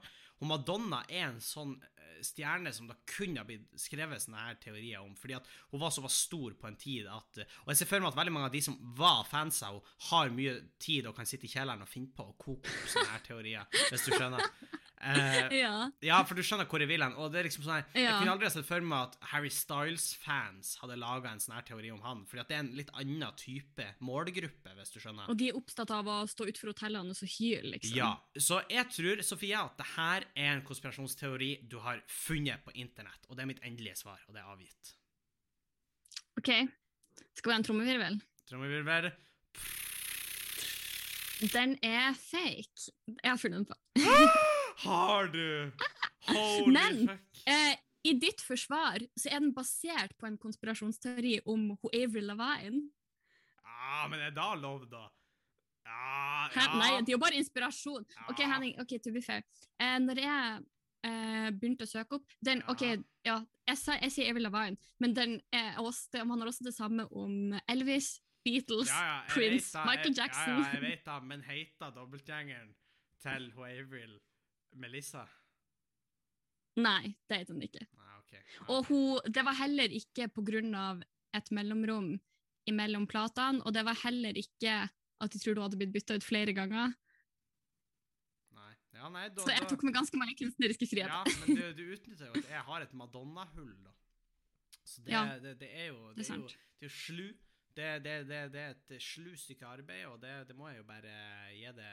Og 0.41 0.47
Madonna 0.47 1.03
er 1.09 1.27
en 1.29 1.41
sånn 1.41 1.75
stjerne 2.23 2.71
som 2.73 2.87
det 2.87 2.97
kunne 3.09 3.39
ha 3.41 3.45
blitt 3.49 3.67
skrevet 3.81 4.21
sånne 4.21 4.37
her 4.45 4.55
teorier 4.61 5.01
om, 5.01 5.15
fordi 5.17 5.35
at 5.39 5.47
hun 5.71 5.81
var 5.81 5.91
såpass 5.91 6.19
stor 6.27 6.53
på 6.53 6.67
en 6.69 6.77
tid 6.77 7.07
at 7.09 7.39
Og 7.65 7.69
jeg 7.73 7.77
ser 7.81 7.87
for 7.87 8.01
meg 8.01 8.09
at 8.13 8.17
veldig 8.19 8.33
mange 8.33 8.47
av 8.47 8.53
de 8.53 8.61
som 8.61 8.77
var 8.95 9.25
fans 9.25 9.63
av 9.63 9.73
henne, 9.79 9.87
har 10.11 10.29
mye 10.31 10.55
tid 10.79 11.07
og 11.07 11.17
kan 11.17 11.25
sitte 11.27 11.45
i 11.47 11.49
kjelleren 11.49 11.81
og 11.83 11.89
finne 11.89 12.13
på 12.15 12.23
å 12.29 12.37
koke 12.37 12.69
opp 12.69 12.89
sånne 12.93 13.09
her 13.11 13.21
teorier, 13.25 13.67
hvis 13.91 14.05
du 14.05 14.13
skjønner. 14.13 14.45
Eh, 15.01 15.55
ja. 15.63 15.91
ja, 16.05 16.19
for 16.29 16.37
du 16.37 16.43
skjønner 16.45 16.67
hvor 16.69 16.83
jeg 16.83 16.91
vil 16.91 17.01
hen. 17.01 17.15
Og 17.17 17.31
det 17.33 17.41
er 17.41 17.47
liksom 17.49 17.65
sånn 17.65 17.79
her, 17.79 17.87
Jeg 17.97 18.19
kunne 18.21 18.35
aldri 18.35 18.51
sett 18.53 18.67
for 18.69 18.85
meg 18.85 19.07
at 19.09 19.31
Harry 19.31 19.49
Styles-fans 19.55 20.75
hadde 20.83 20.99
laga 21.01 21.33
en 21.33 21.41
sånn 21.41 21.57
her 21.57 21.65
teori 21.71 21.93
om 21.95 22.03
han, 22.05 22.27
fordi 22.29 22.43
at 22.43 22.51
det 22.53 22.59
er 22.59 22.65
en 22.67 22.73
litt 22.77 22.93
annen 23.01 23.39
type 23.41 23.87
målgruppe, 24.05 24.75
hvis 24.77 24.93
du 24.93 24.99
skjønner. 25.01 25.31
Og 25.33 25.39
de 25.41 25.49
er 25.51 25.57
opptatt 25.57 25.93
av 25.97 26.11
å 26.11 26.19
stå 26.29 26.49
utenfor 26.51 26.75
hotellene 26.75 27.15
og 27.15 27.19
så 27.19 27.29
hyle, 27.39 27.73
liksom. 27.77 27.97
Ja, 27.97 28.13
Så 28.37 28.61
jeg 28.69 28.87
tror, 28.93 29.25
Sofia, 29.25 29.65
at 29.71 29.81
det 29.81 29.89
her 29.95 30.29
er 30.35 30.53
en 30.59 30.65
konspirasjonsteori 30.69 31.51
du 31.71 31.79
har 31.85 32.05
funnet 32.11 32.65
på 32.67 32.77
internett, 32.77 33.25
og 33.29 33.37
det 33.39 33.47
er 33.47 33.53
mitt 33.55 33.65
endelige 33.65 33.97
svar, 34.03 34.21
og 34.29 34.37
det 34.37 34.45
er 34.45 34.53
avgitt. 34.53 34.95
Ok, 36.41 36.53
skal 37.37 37.51
vi 37.51 37.57
ha 37.57 37.59
en 37.59 37.67
trommevirvel? 37.67 38.21
Trommevirvel. 38.51 39.11
Den 41.41 41.79
er 41.83 42.13
fake. 42.21 42.91
Jeg 43.09 43.31
har 43.31 43.41
funnet 43.41 43.63
den 43.63 43.69
på. 43.71 44.49
Har 44.85 45.29
du? 45.33 45.73
Holy 46.31 46.73
Men- 46.73 47.09
fuck. 47.09 47.21
Eh, 47.47 47.77
i 48.05 48.13
ditt 48.17 48.41
forsvar 48.41 49.03
så 49.19 49.29
er 49.29 49.41
den 49.41 49.53
basert 49.55 50.15
på 50.19 50.27
en 50.27 50.39
konspirasjonsteori 50.41 51.41
om 51.47 51.69
hun 51.75 51.91
Avery 51.95 52.23
Lavigne. 52.25 52.87
Ja, 53.65 54.07
men 54.09 54.21
er 54.21 54.31
det 54.31 54.37
da 54.39 54.55
lov, 54.55 54.87
da? 54.91 55.07
Ja, 55.85 56.49
ja. 56.55 56.67
Nei, 56.79 56.91
det 57.03 57.11
er 57.13 57.17
jo 57.17 57.21
bare 57.21 57.37
inspirasjon. 57.41 58.05
Ok, 58.31 58.41
Henning, 58.45 58.77
ok, 58.81 58.95
to 59.03 59.13
be 59.13 59.21
fair. 59.25 59.43
Eh, 59.81 59.99
når 59.99 60.21
jeg 60.23 60.63
eh, 61.05 61.51
begynte 61.57 61.85
å 61.85 61.91
søke 61.91 62.19
opp 62.21 62.33
den, 62.45 62.63
ok, 62.69 62.83
Ja. 62.83 62.97
ja, 63.25 63.37
jeg, 63.69 63.79
sa, 63.79 63.93
jeg 64.01 64.13
sier 64.13 64.31
Avery 64.31 64.45
Lavigne, 64.47 64.77
men 65.01 65.15
den 65.17 65.41
er 65.53 65.77
også, 65.81 66.09
det, 66.13 66.27
man 66.29 66.41
har 66.41 66.49
også 66.53 66.65
det 66.65 66.75
samme 66.77 67.07
om 67.13 67.53
Elvis, 67.69 68.21
Beatles, 68.45 68.89
Ja, 68.89 69.01
ja, 69.05 69.23
Prince, 69.29 69.73
da, 69.77 69.85
Michael 69.85 70.15
jeg, 70.15 70.17
Jackson. 70.23 70.57
Ja, 70.57 70.65
ja, 70.65 70.73
jeg 70.73 70.83
vet 70.87 71.05
da, 71.05 71.19
men 71.21 71.43
heter 71.45 71.91
dobbeltgjengeren 71.97 72.75
til 73.21 73.51
hun 73.53 73.67
Avril 73.69 74.19
Melissa? 74.73 75.27
Nei, 76.81 77.15
det 77.29 77.43
heter 77.43 77.57
den 77.57 77.67
ikke. 77.67 77.85
Ah, 77.99 78.17
okay. 78.23 78.41
ah. 78.61 78.73
Og 78.77 78.91
hun, 78.91 79.21
det 79.27 79.45
var 79.47 79.59
heller 79.59 79.93
ikke 79.93 80.31
av 80.79 81.03
et 81.37 81.51
mellomrom 81.55 82.15
imellom 82.71 83.07
platene, 83.11 83.63
og 83.65 83.75
det 83.75 83.85
var 83.87 83.99
heller 84.05 84.37
ikke 84.39 84.89
at 85.21 85.33
de 85.33 85.41
tror 85.43 85.57
du 85.57 85.63
hadde 85.65 85.79
blitt 85.81 85.93
bytta 85.93 86.17
ut 86.17 86.25
flere 86.25 86.55
ganger. 86.57 86.95
Nei. 88.57 88.73
Ja, 88.97 89.09
nei, 89.13 89.29
da, 89.29 89.45
Så 89.45 89.53
jeg 89.53 89.69
tok 89.69 89.85
meg 89.87 89.97
ganske 89.97 90.21
mange 90.21 90.37
kunstneriske 90.39 90.89
friheter. 90.89 91.13
Ja, 91.13 91.45
men 91.45 91.59
du, 91.59 91.67
du 91.77 91.85
utnytter 91.97 92.31
jo 92.31 92.41
at 92.41 92.51
jeg 92.55 92.65
har 92.71 92.87
et 92.87 92.97
Madonna-hull, 92.97 93.75
da. 93.85 93.95
Så 94.81 95.05
det, 95.05 95.13
Ja, 95.13 95.25
det, 95.39 95.59
det 95.61 95.69
er 95.71 95.91
jo 95.93 96.13
Det 96.17 96.25
Det 96.25 96.31
er 96.31 96.41
jo, 96.41 96.49
det 96.81 96.89
er 96.89 96.95
slu. 96.95 97.27
Det, 97.71 97.91
det, 98.05 98.15
det, 98.29 98.39
det 98.53 98.61
er 98.61 98.73
et 98.75 99.03
slu 99.03 99.37
stykke 99.39 99.67
arbeid, 99.67 100.07
og 100.07 100.21
det, 100.23 100.33
det 100.49 100.57
må 100.57 100.69
jeg 100.69 100.81
jo 100.81 100.87
bare 100.89 101.13
gi 101.55 101.71
det 101.77 101.93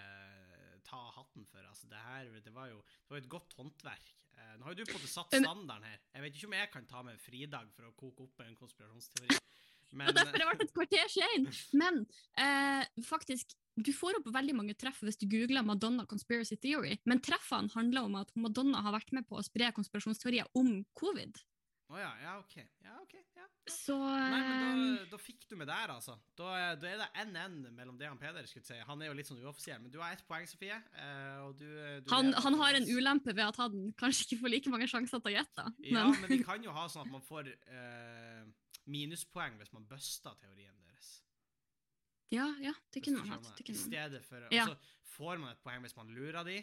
ta 0.87 1.01
hatten 1.15 1.45
for. 1.49 1.63
Altså, 1.67 1.89
det 1.91 1.99
her 2.07 2.31
det 2.43 2.53
var 2.55 2.71
jo 2.71 2.79
det 2.81 3.15
var 3.15 3.21
et 3.23 3.29
godt 3.31 3.57
håndverk. 3.59 4.13
Eh, 4.37 4.53
nå 4.57 4.67
har 4.67 4.73
jo 4.73 4.79
du 4.79 4.85
på 4.85 4.95
en 4.95 4.99
måte 5.01 5.11
satt 5.11 5.33
standarden 5.33 5.87
her. 5.89 5.99
Jeg 6.13 6.25
vet 6.25 6.37
ikke 6.37 6.49
om 6.49 6.57
jeg 6.57 6.71
kan 6.73 6.89
ta 6.89 7.03
med 7.05 7.17
en 7.17 7.21
fridag 7.21 7.69
for 7.75 7.89
å 7.89 7.95
koke 7.97 8.27
opp 8.27 8.43
en 8.45 8.57
konspirasjonsteori. 8.59 9.39
Men 9.97 10.07
Og 10.11 10.17
derfor 10.17 10.35
har 10.35 10.43
det 10.43 10.49
vært 10.51 10.65
et 10.67 10.75
kvarter 10.75 11.11
sein! 11.11 11.49
Men 11.79 12.01
eh, 12.43 13.03
faktisk, 13.07 13.55
du 13.79 13.91
får 13.95 14.19
opp 14.19 14.31
veldig 14.35 14.55
mange 14.57 14.77
treff 14.79 14.99
hvis 15.05 15.19
du 15.21 15.27
googler 15.31 15.65
Madonna 15.65 16.05
conspiracy 16.09 16.57
theory, 16.61 16.97
men 17.09 17.23
treffene 17.23 17.71
handler 17.75 18.09
om 18.09 18.17
at 18.21 18.33
Madonna 18.37 18.83
har 18.85 18.95
vært 18.97 19.13
med 19.15 19.27
på 19.29 19.39
å 19.39 19.45
spre 19.45 19.71
konspirasjonsteorier 19.75 20.49
om 20.59 20.81
covid. 20.97 21.39
Å 21.87 21.95
ja, 22.01 22.09
ja, 22.19 22.31
OK. 22.41 22.55
Ja, 22.83 22.97
ok, 22.99 23.13
ja. 23.37 23.45
Så 23.71 23.95
Nei, 23.95 24.39
men 24.43 24.81
eh, 24.81 24.97
da, 25.05 25.05
da 25.13 25.17
fikk 25.23 25.45
du 25.47 25.53
med 25.55 25.69
der, 25.69 25.93
altså. 25.93 26.17
Da, 26.35 26.49
er- 26.59 26.75
da 26.81 26.89
er 26.91 26.99
det 26.99 27.07
NN 27.29 27.55
mellom 27.77 27.95
det 27.99 28.09
og 28.11 28.17
Peder. 28.19 28.43
skulle 28.49 28.67
si. 28.67 28.75
Han 28.89 29.01
er 29.01 29.07
jo 29.07 29.15
litt 29.15 29.29
sånn 29.29 29.39
uoffisiell, 29.39 29.79
men 29.79 29.93
du 29.93 30.01
har 30.03 30.11
ett 30.17 30.25
poeng, 30.27 30.43
Sofie. 30.51 30.75
eh, 30.75 31.45
du, 31.55 31.63
du 32.03 32.11
han, 32.11 32.33
han 32.43 32.59
har 32.59 32.75
en 32.81 32.89
ulempe 32.91 33.31
ved 33.31 33.45
at 33.45 33.55
han 33.63 33.93
kanskje 33.99 34.27
ikke 34.27 34.41
får 34.43 34.53
like 34.55 34.73
mange 34.73 34.89
sjanser 34.91 35.23
til 35.23 35.31
å 35.31 35.35
gjette. 35.37 35.67
Ja, 35.87 36.03
Men, 36.09 36.19
men 36.25 36.33
vi 36.35 36.41
kan 36.43 36.63
jo 36.67 36.75
ha 36.75 36.87
sånn 36.91 37.07
at 37.07 37.13
man 37.15 37.23
får 37.23 37.53
uh, 37.55 38.43
minuspoeng 38.91 39.55
hvis 39.61 39.71
man 39.75 39.87
buster 39.87 40.35
teorien 40.43 40.75
deres. 40.83 41.13
ja, 42.35 42.49
ja, 42.59 42.73
det 42.91 43.03
kunne 43.05 43.23
man 43.23 43.37
hatt. 43.39 43.63
I 43.63 43.73
stedet 43.79 44.25
for. 44.27 44.43
Og 44.43 44.51
så 44.73 44.75
får 45.15 45.39
man 45.39 45.55
et 45.55 45.63
poeng 45.63 45.79
hvis 45.87 45.95
man 45.95 46.11
lurer 46.11 46.43
de. 46.43 46.59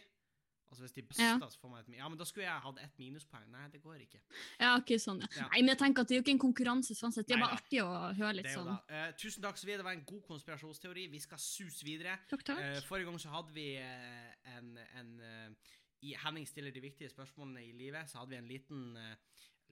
Altså 0.75 0.83
hvis 0.89 0.95
de 0.97 1.03
buster, 1.07 1.39
så 1.55 1.61
får 1.63 1.71
man 1.71 1.85
et 1.85 1.95
Ja, 2.01 2.09
men 2.11 2.19
da 2.19 2.25
skulle 2.27 2.49
jeg 2.49 2.63
hatt 2.65 2.79
ett 2.83 2.97
minuspoeng. 2.99 3.45
Nei, 3.53 3.69
det 3.71 3.81
går 3.85 4.01
ikke. 4.03 4.19
Ja, 4.59 4.73
ok, 4.81 4.91
sånn, 4.99 5.21
ja. 5.23 5.29
Ja. 5.39 5.47
Nei, 5.53 5.61
men 5.63 5.71
jeg 5.71 5.79
tenker 5.85 6.03
at 6.03 6.09
det 6.11 6.17
er 6.17 6.19
jo 6.19 6.25
ikke 6.25 6.35
en 6.35 6.43
konkurranse 6.43 6.97
sånn 6.99 7.15
sett. 7.15 7.29
Det 7.29 7.37
er 7.37 7.39
Nei 7.39 7.47
bare 7.47 7.55
da. 7.55 7.63
artig 7.63 7.81
å 7.85 7.93
høre 8.19 8.35
litt 8.41 8.51
sånn. 8.51 8.73
Eh, 8.91 9.13
tusen 9.23 9.47
takk, 9.47 9.57
Sofie. 9.63 9.79
Det 9.79 9.87
var 9.87 9.95
en 9.95 10.05
god 10.05 10.25
konspirasjonsteori. 10.27 11.07
Vi 11.15 11.21
skal 11.23 11.39
suse 11.39 11.87
videre. 11.87 12.19
Takk, 12.29 12.43
takk. 12.51 12.59
Uh, 12.59 12.81
forrige 12.89 13.07
gang 13.13 13.23
så 13.23 13.31
hadde 13.31 13.55
vi 13.55 13.69
uh, 13.79 14.59
en, 14.59 14.75
en 14.99 15.57
I 16.03 16.17
Henning 16.25 16.45
stiller 16.51 16.75
de 16.75 16.83
viktige 16.85 17.09
spørsmålene 17.15 17.63
i 17.65 17.73
livet, 17.73 18.11
så 18.11 18.19
hadde 18.19 18.35
vi 18.35 18.43
en 18.43 18.49
liten, 18.51 18.83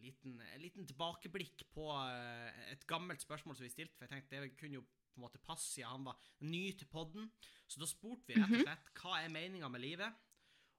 liten, 0.01 0.39
en 0.41 0.63
liten 0.63 0.87
tilbakeblikk 0.89 1.67
på 1.75 1.91
et 2.73 2.87
gammelt 2.89 3.21
spørsmål 3.21 3.59
som 3.59 3.67
vi 3.67 3.73
stilte, 3.75 3.99
for 3.99 4.07
jeg 4.07 4.15
tenkte 4.15 4.41
det 4.47 4.55
kunne 4.57 4.79
jo 4.79 4.85
på 5.13 5.21
en 5.21 5.27
måte 5.27 5.41
passe 5.45 5.67
siden 5.75 5.91
han 5.93 6.07
var 6.07 6.17
ny 6.41 6.71
til 6.81 6.89
podden. 6.89 7.27
Så 7.69 7.83
da 7.83 7.89
spurte 7.91 8.25
vi 8.31 8.39
rett 8.39 8.47
og 8.49 8.55
Mhm. 8.55 8.63
slett 8.65 8.93
hva 9.03 9.19
er 9.21 9.29
meninga 9.29 9.69
med 9.69 9.81
livet? 9.85 10.15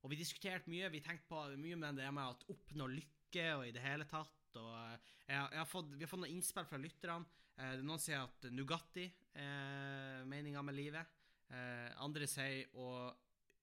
Og 0.04 0.12
vi 0.12 0.20
diskuterte 0.20 0.72
mye. 0.72 0.92
Vi 0.92 1.02
tenkte 1.04 1.30
på 1.30 1.42
mye 1.56 1.80
med 1.80 2.00
det 2.02 2.10
med 2.12 2.28
å 2.28 2.54
oppnå 2.54 2.90
lykke 2.92 3.46
og 3.56 3.68
i 3.70 3.74
det 3.76 3.84
hele 3.84 4.08
tatt. 4.10 4.58
Og 4.60 4.72
eh, 4.76 5.12
jeg, 5.30 5.38
jeg 5.40 5.62
har 5.62 5.70
fått, 5.70 5.94
vi 5.96 6.04
har 6.04 6.12
fått 6.12 6.24
noen 6.26 6.36
innspill 6.36 6.68
fra 6.68 6.80
lytterne. 6.82 7.42
Eh, 7.56 7.76
noen 7.86 8.02
sier 8.02 8.26
at 8.26 8.48
Nugatti 8.52 9.08
er 9.40 10.26
meninga 10.30 10.64
med 10.66 10.76
livet. 10.78 11.20
Eh, 11.54 11.90
andre 12.04 12.28
sier 12.28 12.76
å 12.76 13.14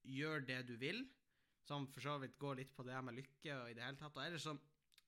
gjøre 0.09 0.47
det 0.49 0.61
du 0.71 0.77
vil, 0.81 1.03
som 1.67 1.85
for 1.93 2.03
så 2.03 2.17
vidt 2.23 2.39
går 2.41 2.63
litt 2.63 2.73
på 2.75 2.87
det 2.89 2.97
med 3.05 3.19
lykke 3.19 3.57
og 3.59 3.71
i 3.71 3.77
det 3.77 3.85
hele 3.85 4.01
tatt. 4.01 4.17
Og 4.17 4.25
ellers 4.25 4.47
så 4.49 4.57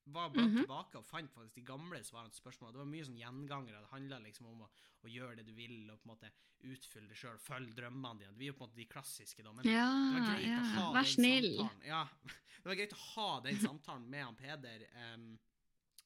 var 0.05 0.31
bare 0.31 0.31
bare 0.31 0.47
-hmm. 0.47 0.61
tilbake 0.63 0.99
og 0.99 1.05
fant 1.07 1.31
faktisk 1.33 1.55
de 1.55 1.63
gamle 1.63 2.05
svarene 2.05 2.31
til 2.31 2.41
spørsmålene. 2.43 2.73
Det 2.73 2.79
var 2.79 2.91
mye 2.91 3.05
sånn 3.05 3.19
gjengangere. 3.19 3.81
Det 3.81 3.91
handla 3.91 4.19
liksom 4.19 4.47
om 4.47 4.63
å, 4.63 4.71
å 5.05 5.09
gjøre 5.09 5.37
det 5.37 5.47
du 5.47 5.53
vil, 5.53 5.91
og 5.91 6.01
på 6.01 6.09
en 6.09 6.15
måte 6.17 6.33
utfylle 6.61 7.09
det 7.09 7.17
sjøl. 7.17 7.39
Følge 7.39 7.73
drømmene 7.75 8.19
dine. 8.19 8.35
Vi 8.39 8.45
er 8.45 8.53
jo 8.53 8.59
på 8.59 8.65
en 8.65 8.69
måte 8.71 8.77
de 8.77 8.87
klassiske, 8.87 9.43
da. 9.43 9.53
Men 9.53 9.65
Ja, 9.65 9.87
det 9.87 10.21
var 10.21 10.29
greit 10.29 10.47
ja. 10.49 10.59
å 10.59 10.65
ha 10.65 10.93
Vær 10.93 11.03
den 11.03 11.13
snill. 11.13 11.57
samtalen. 11.57 11.87
Ja, 11.87 12.09
det 12.63 12.65
var 12.65 12.75
greit 12.75 12.93
å 12.93 13.03
ha 13.15 13.41
den 13.41 13.59
samtalen 13.59 14.11
med 14.11 14.25
han 14.25 14.37
Peder. 14.37 14.87
Um, 15.15 15.39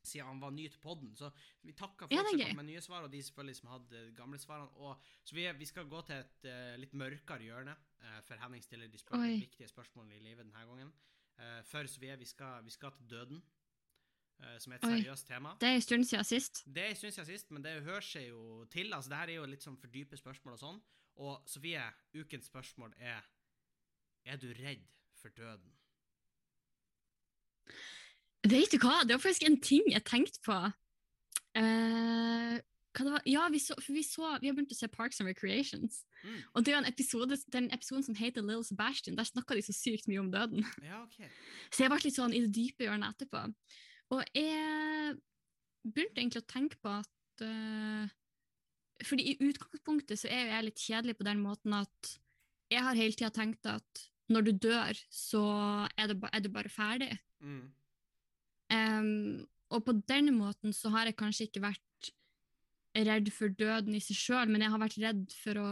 siden 0.06 0.26
han 0.26 0.40
var 0.40 0.50
ny 0.50 0.68
til 0.68 0.80
podden. 0.80 1.16
Så 1.16 1.32
vi 1.62 1.74
Ja, 1.76 2.20
er 2.20 2.30
som 2.30 2.38
gøy. 2.38 2.46
kom 2.46 2.56
med 2.56 2.66
nye 2.66 2.80
svar, 2.80 3.02
og 3.02 3.10
de 3.10 3.22
selvfølgelig 3.22 3.56
som 3.56 3.68
hadde 3.70 4.12
gamle 4.16 4.38
svarene. 4.38 4.70
Og, 4.76 5.02
så 5.24 5.34
vi, 5.34 5.52
vi 5.52 5.64
skal 5.64 5.88
gå 5.88 6.02
til 6.06 6.16
et 6.16 6.44
uh, 6.44 6.76
litt 6.80 6.92
mørkere 6.94 7.42
hjørne, 7.42 7.76
uh, 8.00 8.20
for 8.22 8.36
Henning 8.36 8.62
stiller 8.62 8.88
de 8.88 8.98
spør 8.98 9.18
Oi. 9.18 9.40
viktige 9.40 9.68
spørsmålene 9.68 10.16
i 10.16 10.20
livet 10.20 10.46
denne 10.46 10.66
gangen. 10.66 10.92
Uh, 11.36 11.62
før 11.68 11.86
så 11.86 12.00
vi 12.00 12.24
skal, 12.24 12.64
vi 12.64 12.70
skal 12.70 12.92
til 12.92 13.10
døden, 13.10 13.42
eh, 13.42 13.55
som 14.60 14.72
er 14.72 14.76
et 14.76 14.84
Oi. 14.84 14.98
seriøst 14.98 15.28
tema. 15.28 15.54
Det 15.60 15.68
er 15.68 15.78
en 15.78 15.84
stund 15.84 16.04
siden 16.04 16.24
sist. 16.24 16.62
Det 16.76 16.90
syns 16.98 17.18
jeg 17.18 17.26
sist, 17.26 17.50
men 17.50 17.64
det 17.64 17.78
hører 17.86 18.04
seg 18.04 18.28
jo 18.28 18.64
til. 18.72 18.92
Altså, 18.94 19.10
det 19.10 19.18
her 19.22 19.32
er 19.32 19.40
jo 19.40 19.48
litt 19.50 19.64
sånn 19.64 19.78
for 19.80 19.92
dype 19.92 20.18
spørsmål 20.20 20.58
og 20.58 20.62
sånn. 20.62 20.80
Og 21.24 21.48
Sofie, 21.48 21.82
ukens 22.16 22.50
spørsmål 22.50 22.92
er 23.00 23.24
Er 24.26 24.36
du 24.36 24.48
redd 24.50 24.82
for 25.14 25.28
døden? 25.28 25.70
Vet 28.46 28.72
du 28.72 28.78
hva, 28.82 29.02
det 29.06 29.14
var 29.14 29.22
faktisk 29.22 29.46
en 29.46 29.60
ting 29.62 29.86
jeg 29.90 30.04
tenkte 30.06 30.42
på. 30.44 30.56
Uh, 31.56 32.58
det? 33.04 33.20
Ja, 33.26 33.48
vi, 33.52 33.58
så, 33.58 33.74
vi, 33.88 34.02
så, 34.02 34.28
vi 34.40 34.48
har 34.48 34.56
begynt 34.56 34.72
å 34.72 34.78
se 34.78 34.88
Parks 34.88 35.20
and 35.20 35.28
Recreations. 35.28 36.02
Mm. 36.22 36.38
Og 36.54 36.66
det 36.66 36.74
er 36.74 36.78
en 36.78 36.88
episode, 36.88 37.38
den 37.52 37.68
episoden 37.74 38.06
som 38.06 38.18
heter 38.18 38.44
Little 38.44 38.64
Sebastian. 38.64 39.16
Der 39.18 39.28
snakka 39.28 39.56
de 39.56 39.64
så 39.66 39.74
sykt 39.76 40.08
mye 40.10 40.22
om 40.22 40.30
døden. 40.32 40.64
Ja, 40.84 41.02
okay. 41.02 41.30
Så 41.70 41.84
jeg 41.84 41.92
ble 41.92 42.00
litt 42.04 42.18
sånn 42.18 42.36
i 42.36 42.42
det 42.44 42.54
dype 42.56 42.86
hjørnet 42.86 43.16
etterpå. 43.16 43.46
Og 44.14 44.22
jeg 44.36 45.16
begynte 45.86 46.22
egentlig 46.22 46.42
å 46.42 46.50
tenke 46.50 46.78
på 46.82 46.92
at 46.92 47.42
uh, 47.46 48.06
Fordi 49.06 49.32
i 49.32 49.38
utgangspunktet 49.48 50.20
så 50.20 50.30
er 50.30 50.44
jo 50.44 50.52
jeg 50.52 50.66
litt 50.68 50.84
kjedelig 50.84 51.16
på 51.18 51.26
den 51.26 51.42
måten 51.42 51.74
at 51.76 52.12
jeg 52.72 52.82
har 52.82 52.98
hele 52.98 53.14
tida 53.14 53.30
tenkt 53.34 53.66
at 53.70 54.06
når 54.32 54.46
du 54.48 54.52
dør, 54.66 54.98
så 55.12 55.42
er, 55.94 56.08
det 56.10 56.16
er 56.32 56.42
du 56.42 56.48
bare 56.50 56.72
ferdig. 56.72 57.12
Mm. 57.38 57.66
Um, 58.74 59.44
og 59.70 59.84
på 59.86 59.94
den 60.10 60.32
måten 60.34 60.74
så 60.74 60.90
har 60.94 61.06
jeg 61.06 61.18
kanskje 61.20 61.46
ikke 61.46 61.62
vært 61.62 62.10
redd 63.06 63.28
for 63.34 63.52
døden 63.52 63.94
i 63.94 64.02
seg 64.02 64.18
sjøl, 64.18 64.50
men 64.50 64.64
jeg 64.64 64.72
har 64.72 64.82
vært 64.82 64.98
redd 65.02 65.36
for 65.36 65.60
å 65.60 65.68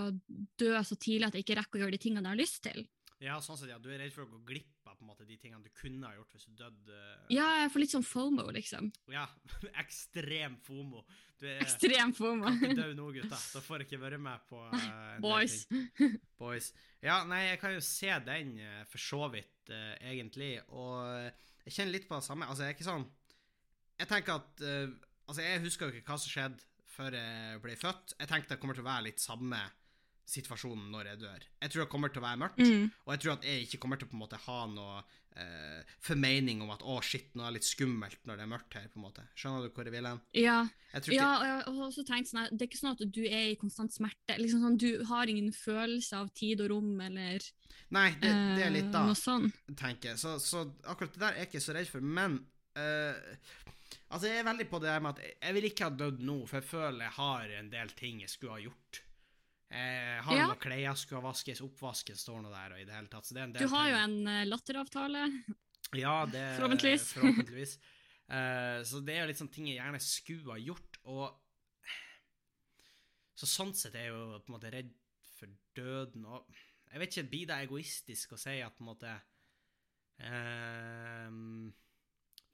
dø 0.60 0.72
så 0.84 0.98
tidlig 1.00 1.28
at 1.28 1.38
jeg 1.38 1.46
ikke 1.46 1.58
rekker 1.60 1.80
å 1.80 1.84
gjøre 1.84 1.96
de 1.96 2.02
tingene 2.02 2.28
jeg 2.28 2.36
har 2.36 2.42
lyst 2.42 2.60
til. 2.66 2.84
Ja, 3.24 3.38
sånn 3.40 3.56
sett, 3.56 3.70
ja. 3.72 3.78
Du 3.80 3.88
er 3.88 4.02
redd 4.02 4.12
for 4.12 4.26
å 4.26 4.28
gå 4.28 4.40
glipp 4.50 4.88
av 4.88 4.98
på 4.98 5.04
en 5.04 5.08
måte, 5.08 5.24
de 5.24 5.36
tingene 5.40 5.64
du 5.64 5.70
kunne 5.72 6.08
ha 6.08 6.16
gjort 6.18 6.34
hvis 6.34 6.44
du 6.50 6.58
døde. 6.58 6.98
Ja, 7.32 7.46
jeg 7.62 7.70
får 7.72 7.82
litt 7.82 7.94
sånn 7.94 8.04
fomo, 8.04 8.44
liksom. 8.52 8.90
Ja, 9.12 9.24
ekstrem 9.82 10.58
fomo. 10.66 11.04
Du 11.40 11.46
er 11.48 11.62
Ekstrem 11.64 12.12
fomo. 12.16 12.50
kan 12.60 12.74
ikke 12.74 12.90
nå, 12.98 13.08
gutta. 13.16 13.38
Da 13.56 13.62
får 13.64 13.82
jeg 13.82 13.88
ikke 13.88 14.02
være 14.04 14.18
med 14.22 14.44
på 14.50 14.60
uh, 14.60 15.16
Boys. 15.24 15.64
Boys. 16.40 16.70
Ja, 17.04 17.22
nei, 17.28 17.46
jeg 17.50 17.62
kan 17.62 17.74
jo 17.74 17.80
se 17.84 18.12
den 18.28 18.54
eh, 18.60 18.84
for 18.88 19.02
så 19.02 19.26
vidt, 19.32 19.56
uh, 19.72 19.94
egentlig. 20.04 20.52
Og 20.72 21.00
jeg 21.64 21.78
kjenner 21.78 21.96
litt 21.96 22.08
på 22.10 22.20
det 22.20 22.28
samme. 22.28 22.48
Altså, 22.48 22.66
jeg 22.66 22.74
er 22.74 22.78
ikke 22.78 22.86
sånn 22.90 23.08
Jeg 24.00 24.10
tenker 24.10 24.40
at 24.40 24.64
uh, 24.64 24.94
Altså, 25.24 25.40
jeg 25.40 25.62
husker 25.64 25.88
jo 25.88 25.96
ikke 25.96 26.12
hva 26.12 26.20
som 26.20 26.32
skjedde 26.32 26.66
før 26.94 27.16
jeg 27.16 27.60
ble 27.64 27.76
født. 27.80 28.14
Jeg 28.20 28.28
tenker 28.30 28.52
det 28.52 28.58
kommer 28.60 28.76
til 28.76 28.84
å 28.84 28.90
være 28.90 29.06
litt 29.08 29.22
samme 29.22 29.60
situasjonen 30.24 30.88
når 30.92 31.10
jeg 31.12 31.20
dør. 31.24 31.42
Jeg 31.60 31.70
tror 31.72 31.84
det 31.84 31.90
kommer 31.92 32.12
til 32.12 32.22
å 32.22 32.24
være 32.24 32.40
mørkt. 32.40 32.62
Mm. 32.64 32.86
Og 33.04 33.12
jeg 33.14 33.20
tror 33.24 33.32
at 33.36 33.44
jeg 33.48 33.66
ikke 33.66 33.80
kommer 33.82 34.00
til 34.00 34.08
å 34.08 34.10
på 34.12 34.16
en 34.16 34.22
måte 34.24 34.38
ha 34.46 34.58
noe 34.72 35.02
eh, 35.36 35.92
formening 36.04 36.62
om 36.64 36.70
at 36.74 36.84
å, 36.86 36.96
shit, 37.04 37.26
nå 37.36 37.44
er 37.44 37.52
det 37.52 37.58
litt 37.58 37.68
skummelt 37.68 38.20
når 38.24 38.40
det 38.40 38.46
er 38.46 38.50
mørkt 38.54 38.76
her. 38.78 38.86
på 38.92 39.00
en 39.00 39.04
måte. 39.04 39.24
Skjønner 39.36 39.66
du 39.66 39.74
hvor 39.76 39.88
jeg 39.90 39.94
vil 39.96 40.08
hen? 40.08 40.22
Ja, 40.40 40.56
Jeg 40.94 41.04
tror 41.06 41.16
ja 41.16 41.28
og 41.34 41.44
jeg 41.48 41.58
har 41.66 41.84
også 41.88 42.06
tenkt 42.08 42.30
sånn 42.30 42.42
at 42.44 42.54
det 42.54 42.64
er 42.64 42.70
ikke 42.70 42.80
sånn 42.80 42.94
at 42.96 43.04
du 43.18 43.22
er 43.26 43.50
i 43.50 43.58
konstant 43.60 43.96
smerte. 43.96 44.38
Liksom 44.40 44.64
sånn, 44.64 44.80
du 44.80 45.04
har 45.10 45.30
ingen 45.32 45.52
følelse 45.56 46.22
av 46.22 46.32
tid 46.38 46.64
og 46.64 46.72
rom 46.72 46.94
eller 47.04 47.44
Nei, 47.94 48.08
det, 48.22 48.30
det 48.56 48.64
er 48.64 48.72
litt 48.74 48.90
da, 48.94 49.04
eh, 49.04 49.10
noe 49.12 49.18
sånn. 49.18 49.50
tenker 49.76 50.14
jeg. 50.14 50.22
Så, 50.22 50.38
så 50.42 50.64
akkurat 50.88 51.12
det 51.14 51.20
der 51.20 51.34
er 51.36 51.44
jeg 51.44 51.52
ikke 51.52 51.64
så 51.66 51.76
redd 51.76 51.90
for. 51.90 52.00
Men 52.00 52.40
eh, 52.80 53.36
altså 54.08 54.30
jeg 54.30 54.40
er 54.40 54.48
veldig 54.48 54.66
på 54.70 54.80
det 54.82 54.88
der 54.88 55.02
med 55.04 55.18
at 55.18 55.26
jeg 55.28 55.56
vil 55.58 55.68
ikke 55.68 55.88
ha 55.90 55.98
dødd 56.04 56.22
nå, 56.24 56.38
for 56.48 56.60
jeg 56.62 56.70
føler 56.70 57.04
jeg 57.06 57.16
har 57.18 57.58
en 57.60 57.68
del 57.74 57.92
ting 57.98 58.22
jeg 58.24 58.32
skulle 58.32 58.56
ha 58.56 58.64
gjort. 58.64 59.02
Jeg 59.70 60.22
har 60.22 60.36
Ja. 60.36 60.46
noen 60.46 60.58
klær 60.60 60.94
skulle 60.96 61.22
vaskes, 61.24 61.60
oppvaskes, 61.64 62.20
står 62.22 62.42
noe 62.42 62.52
der, 62.52 62.74
og 62.74 62.80
i 62.80 62.84
det 62.84 62.94
hele 62.94 63.08
tatt. 63.10 63.24
Så 63.26 63.34
det 63.34 63.46
Du 63.58 63.66
har 63.68 63.88
jo 63.90 63.96
en 63.96 64.26
eh, 64.28 64.44
latteravtale. 64.46 65.24
Ja, 65.94 66.26
det 66.26 66.42
Forhåpentligvis. 66.58 67.12
forhåpentligvis. 67.14 67.78
Eh, 68.28 68.82
så 68.84 69.00
det 69.04 69.14
er 69.16 69.20
jo 69.24 69.26
litt 69.32 69.40
sånn 69.40 69.52
ting 69.52 69.66
jeg 69.68 69.78
gjerne 69.80 70.00
skulle 70.00 70.52
ha 70.52 70.58
gjort, 70.58 70.98
og 71.04 71.40
Så 73.34 73.46
sånn 73.50 73.74
sett 73.74 73.96
er 73.98 74.04
jeg 74.06 74.12
jo 74.14 74.38
på 74.44 74.52
en 74.52 74.54
måte 74.54 74.70
redd 74.70 74.92
for 75.40 75.48
døden, 75.74 76.24
og 76.24 76.46
jeg 76.92 77.00
vet 77.02 77.10
ikke, 77.16 77.30
blir 77.32 77.46
det 77.50 77.56
egoistisk 77.66 78.32
å 78.32 78.38
si 78.38 78.60
at 78.62 78.76
på 78.76 78.84
en 78.84 78.90
måte 78.92 79.10
eh, 80.22 81.26
Nå 81.34 81.72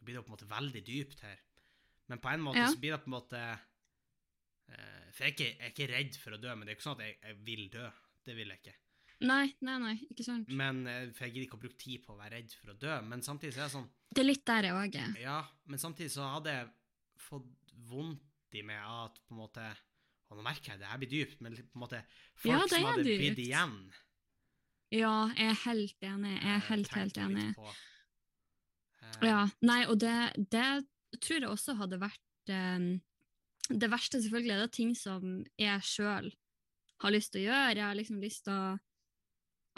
blir 0.00 0.14
det 0.16 0.20
jo 0.22 0.24
på 0.24 0.32
en 0.32 0.36
måte 0.38 0.48
veldig 0.48 0.82
dypt 0.86 1.20
her, 1.26 1.36
men 2.08 2.18
på 2.22 2.30
en 2.32 2.40
måte 2.46 2.62
Ja. 2.62 2.70
så 2.72 2.80
blir 2.80 2.94
det 2.96 3.02
på 3.04 3.10
en 3.12 3.16
måte 3.18 3.36
eh, 3.36 3.58
For 5.10 5.26
jeg 5.26 5.30
er, 5.30 5.34
ikke, 5.34 5.48
jeg 5.50 5.66
er 5.66 5.72
ikke 5.74 5.88
redd 5.90 6.16
for 6.22 6.36
å 6.36 6.38
dø, 6.40 6.52
men 6.54 6.66
det 6.66 6.72
er 6.72 6.78
ikke 6.78 6.86
sånn 6.86 7.00
at 7.00 7.06
jeg, 7.06 7.16
jeg 7.26 7.38
vil 7.48 7.64
dø. 7.72 7.88
Det 8.26 8.36
vil 8.36 8.52
jeg 8.52 8.60
ikke. 8.62 8.76
Nei, 9.20 9.46
nei, 9.66 9.74
nei, 9.82 9.94
ikke 10.08 10.24
sant. 10.24 10.48
Men, 10.56 10.78
eh, 10.88 11.10
for 11.12 11.26
jeg 11.26 11.34
gidder 11.34 11.46
ikke 11.48 11.58
å 11.58 11.62
bruke 11.64 11.80
tid 11.80 12.04
på 12.06 12.14
å 12.14 12.18
være 12.20 12.38
redd 12.38 12.54
for 12.56 12.72
å 12.72 12.76
dø. 12.80 12.94
Men 13.04 13.24
samtidig 13.26 13.52
så 13.56 13.60
er 13.60 13.66
det 13.66 13.74
sånn 13.74 13.88
Det 14.14 14.22
er 14.22 14.28
litt 14.30 14.44
der 14.48 14.68
jeg 14.70 14.76
òg 14.80 14.96
er. 15.02 15.10
Ja, 15.20 15.38
men 15.68 15.82
samtidig 15.82 16.12
så 16.14 16.28
hadde 16.38 16.54
jeg 16.54 16.70
fått 17.20 17.74
vondt 17.90 18.56
i 18.56 18.62
meg 18.66 18.80
at 18.80 19.20
på 19.26 19.34
en 19.36 19.42
måte 19.42 19.66
Og 20.30 20.38
nå 20.38 20.44
merker 20.46 20.72
jeg 20.72 20.80
det 20.80 20.88
her 20.88 20.98
blir 21.02 21.10
dypt, 21.10 21.40
men 21.44 21.58
på 21.58 21.76
en 21.76 21.82
måte 21.84 22.00
folk 22.38 22.54
Ja, 22.54 22.62
som 22.70 22.86
hadde 22.88 23.04
blitt 23.04 23.38
igjen 23.44 23.76
Ja, 24.94 25.12
jeg 25.36 25.52
er 25.52 25.60
helt 25.66 26.08
enig. 26.08 26.32
Jeg 26.38 26.48
er 26.48 26.56
eh, 26.56 26.66
helt, 26.70 26.94
helt 26.96 27.20
enig. 27.26 27.46
Eh, 27.58 29.26
Ja, 29.26 29.44
nei, 29.66 29.82
og 29.90 30.00
det, 30.00 30.16
det 30.54 30.66
tror 31.20 31.40
jeg 31.42 31.50
også 31.50 31.76
hadde 31.78 32.00
vært 32.00 32.52
eh, 32.54 32.88
Det 33.70 33.90
verste 33.92 34.18
selvfølgelig 34.22 34.54
er 34.56 34.62
det 34.64 34.72
ting 34.74 34.94
som 34.98 35.44
jeg 35.58 35.82
sjøl 35.86 36.30
har 37.00 37.12
lyst 37.14 37.32
til 37.32 37.44
å 37.44 37.48
gjøre. 37.48 37.74
Jeg 37.76 37.84
har 37.86 37.94
liksom 37.98 38.20
lyst 38.20 38.44
til 38.44 38.52
å 38.54 38.78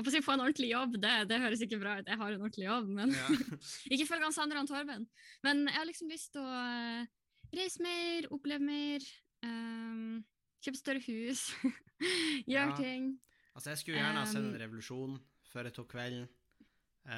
får 0.02 0.14
si 0.16 0.22
få 0.24 0.32
en 0.34 0.42
ordentlig 0.42 0.70
jobb, 0.72 0.96
det, 0.98 1.10
det 1.30 1.38
høres 1.38 1.60
ikke 1.62 1.78
bra 1.78 1.98
ut, 2.00 2.08
jeg 2.08 2.18
har 2.18 2.32
en 2.34 2.40
ordentlig 2.42 2.64
jobb, 2.66 2.88
men 2.90 3.12
Ja. 3.14 3.26
ikke 3.94 4.06
følg 4.08 4.24
han 4.26 4.34
Sander 4.34 4.58
og 4.58 4.66
Torben. 4.70 5.04
Men 5.46 5.66
jeg 5.68 5.76
har 5.78 5.86
liksom 5.86 6.10
lyst 6.10 6.32
til 6.34 6.42
å 6.42 6.54
eh, 6.58 7.06
reise 7.54 7.84
mer, 7.84 8.26
oppleve 8.34 8.64
mer, 8.66 9.04
um, 9.46 10.22
kjøpe 10.64 10.80
større 10.80 11.04
hus, 11.06 11.44
gjøre 12.50 12.72
Ja. 12.72 12.76
ting. 12.80 13.12
Altså, 13.52 13.70
jeg 13.74 13.82
skulle 13.82 14.00
gjerne 14.00 14.22
ha 14.24 14.26
sett 14.26 14.40
en 14.40 14.54
Um, 14.54 14.60
revolusjon 14.64 15.18
før 15.52 15.68
jeg 15.68 15.76
tok 15.76 15.90
kvelden. 15.92 16.24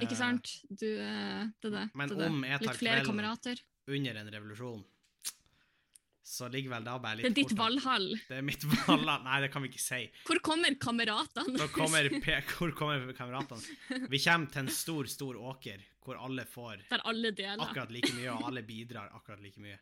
Ikke 0.02 0.16
Eh, 0.16 0.18
sant? 0.18 0.50
Du, 0.68 0.86
eh, 0.98 1.44
det 1.62 1.68
er 1.70 1.74
det. 1.78 1.86
Men 1.94 2.08
det. 2.10 2.26
om 2.26 2.42
jeg 2.44 2.60
tar 2.64 2.78
kvelden. 2.80 3.62
Under 3.86 4.16
en 4.20 4.30
revolusjon, 4.32 4.84
så 6.24 6.48
ligger 6.48 6.72
vel 6.72 6.84
da 6.86 6.94
bare 6.98 7.18
litt 7.20 7.26
Det 7.26 7.32
er 7.32 7.36
ditt. 7.36 7.56
Valhall. 7.58 8.06
Det 8.28 8.36
er 8.38 8.44
mitt 8.46 8.62
valhall. 8.64 9.24
Nei, 9.26 9.40
det 9.44 9.50
kan 9.52 9.64
vi 9.64 9.68
ikke 9.68 9.82
si. 9.84 9.98
Hvor 10.24 10.38
kommer 10.46 10.76
kameratene? 10.80 11.66
Kommer 11.74 12.08
hvor 12.56 12.72
kommer 12.78 13.12
kameratene? 13.18 14.06
Vi 14.08 14.20
kommer 14.24 14.48
til 14.54 14.62
en 14.64 14.70
stor, 14.72 15.10
stor 15.12 15.36
åker 15.52 15.82
hvor 16.04 16.16
alle 16.20 16.44
får 16.48 16.86
Der 16.90 17.04
alle 17.08 17.30
deler. 17.36 17.60
akkurat 17.64 17.92
like 17.92 18.12
mye, 18.16 18.30
og 18.32 18.48
alle 18.48 18.62
bidrar 18.64 19.12
akkurat 19.16 19.40
like 19.44 19.60
mye. 19.60 19.76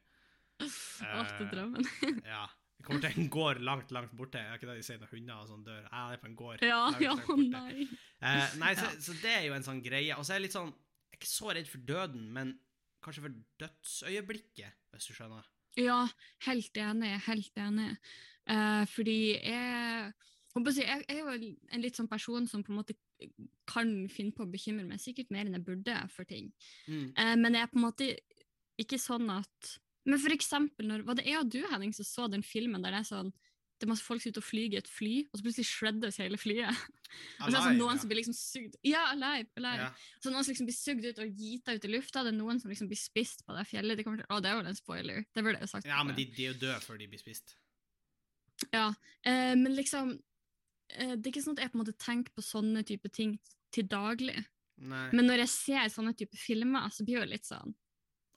Åh, 0.63 0.75
det 0.99 1.07
er 1.13 1.47
Eh, 1.47 1.49
drømmen. 1.55 1.87
Ja. 2.35 2.43
Vi 2.79 2.87
kommer 2.89 3.01
til 3.05 3.21
en 3.23 3.29
gård 3.31 3.61
langt, 3.63 3.91
langt 3.95 4.11
borte. 4.19 4.41
Er 4.43 4.59
ikke 4.59 4.67
det 4.67 4.81
de 4.81 4.83
sier 4.87 4.99
når 4.99 5.11
hunder 5.15 5.39
og 5.45 5.47
sånn 5.53 5.63
dør? 5.67 5.85
Ja, 5.87 6.03
det 6.11 6.17
er 6.19 6.23
på 6.25 6.27
en 6.33 6.37
gård. 6.39 6.63
Ja, 6.67 6.79
langt, 6.91 7.03
ja, 7.05 7.15
langt 7.15 7.53
nei. 7.55 7.87
Uh, 8.19 8.57
nei, 8.59 8.73
så, 8.75 8.89
så 8.99 9.15
det 9.23 9.31
er 9.37 9.45
jo 9.47 9.55
en 9.55 9.63
sånn 9.67 9.83
greie. 9.85 10.17
Og 10.19 10.27
så 10.27 10.35
er 10.35 10.41
jeg 10.41 10.49
litt 10.49 10.57
sånn 10.59 10.73
Jeg 10.75 11.15
er 11.15 11.21
ikke 11.21 11.31
så 11.31 11.53
redd 11.55 11.71
for 11.71 11.85
døden, 11.87 12.25
men 12.35 12.57
kanskje 13.03 13.23
for 13.29 13.37
dødsøyeblikket, 13.63 14.75
hvis 14.95 15.07
du 15.11 15.15
skjønner. 15.15 15.47
Ja, 15.81 16.03
helt 16.47 16.77
enig, 16.77 17.15
helt 17.27 17.59
enig. 17.61 17.89
Uh, 18.51 18.83
fordi 18.91 19.39
jeg, 19.39 20.13
jeg 20.75 21.03
er 21.09 21.21
jo 21.21 21.35
en 21.73 21.83
litt 21.85 21.99
sånn 21.99 22.11
person 22.11 22.49
som 22.51 22.65
på 22.65 22.73
en 22.75 22.81
måte 22.81 22.97
kan 23.71 23.89
finne 24.11 24.35
på 24.35 24.45
å 24.45 24.51
bekymre 24.51 24.85
meg 24.85 25.01
sikkert 25.01 25.31
mer 25.33 25.47
enn 25.47 25.57
jeg 25.57 25.67
burde 25.67 25.97
for 26.13 26.29
ting. 26.29 26.51
Mm. 26.89 27.07
Uh, 27.17 27.37
men 27.39 27.57
jeg 27.57 27.65
er 27.65 27.73
på 27.73 27.81
en 27.81 27.87
måte 27.87 28.11
ikke 28.83 29.01
sånn 29.01 29.31
at 29.33 29.79
Men 30.03 30.19
for 30.19 30.35
eksempel, 30.35 30.89
når, 30.89 31.03
var 31.07 31.15
det 31.15 31.29
jeg 31.29 31.39
og 31.39 31.51
du, 31.55 31.61
Henning, 31.71 31.93
som 31.95 32.07
så 32.09 32.25
den 32.27 32.43
filmen 32.43 32.83
der 32.83 32.91
det 32.91 33.05
er 33.05 33.07
sånn 33.07 33.29
det 33.83 33.89
er 33.89 33.91
masse 33.91 34.07
folk 34.07 34.23
som 34.23 34.31
er 34.31 34.37
ute 34.37 34.39
og 34.39 34.47
flyger 34.47 34.79
et 34.79 34.89
fly, 34.89 35.13
og 35.27 35.39
så 35.39 35.43
plutselig 35.43 35.67
shreddes 35.67 36.19
hele 36.23 36.39
flyet. 36.39 36.83
Og 37.43 37.43
så 37.43 37.49
er 37.51 37.53
det 37.53 37.61
sånn 37.61 37.75
noen 37.77 37.97
ja. 37.99 38.01
som 38.01 38.09
blir 38.09 38.19
liksom 38.23 38.37
sugd 38.39 38.77
Ja, 38.89 39.01
alive! 39.11 39.51
alive. 39.59 39.83
Yeah. 39.83 40.05
Så 40.23 40.31
noen 40.31 40.47
som 40.47 40.53
liksom 40.55 40.69
blir 40.71 40.77
sugd 40.79 41.05
ut 41.05 41.19
og 41.21 41.43
gita 41.43 41.75
ut 41.77 41.85
i 41.85 41.91
lufta, 41.93 42.23
det 42.25 42.31
er 42.31 42.39
noen 42.39 42.63
som 42.63 42.71
liksom 42.73 42.89
blir 42.89 43.01
spist 43.01 43.43
på 43.45 43.57
det 43.57 43.67
fjellet. 43.69 43.99
De 43.99 44.07
kommer 44.07 44.23
til, 44.23 44.29
å, 44.33 44.39
det 44.41 44.49
er 44.49 44.57
vel 44.57 44.71
en 44.71 44.79
spoiler. 44.79 45.27
Det 45.29 45.45
burde 45.45 45.59
jeg 45.59 45.67
jo 45.67 45.73
sagt. 45.75 45.91
ja, 45.91 45.99
men 46.07 46.17
de, 46.17 46.25
de 46.33 46.47
er 46.47 46.55
jo 46.55 46.61
døde 46.63 46.79
før 46.87 47.03
de 47.03 47.11
blir 47.13 47.21
spist. 47.21 47.53
Ja, 48.71 48.87
eh, 49.27 49.53
men 49.59 49.75
liksom 49.75 50.15
eh, 50.15 51.13
Det 51.19 51.27
er 51.27 51.31
ikke 51.35 51.45
sånn 51.45 51.59
at 51.59 51.67
jeg 51.67 51.75
på 51.75 51.81
en 51.81 51.83
måte 51.83 51.99
tenker 52.01 52.33
på 52.39 52.47
sånne 52.47 52.87
type 52.89 53.13
ting 53.13 53.37
til 53.75 53.91
daglig. 53.93 54.39
Nei. 54.81 55.09
Men 55.13 55.29
når 55.29 55.45
jeg 55.45 55.53
ser 55.53 55.93
sånne 55.93 56.15
type 56.17 56.39
filmer, 56.41 56.89
så 56.95 57.05
blir 57.05 57.21
det 57.27 57.35
litt 57.35 57.51
sånn 57.51 57.77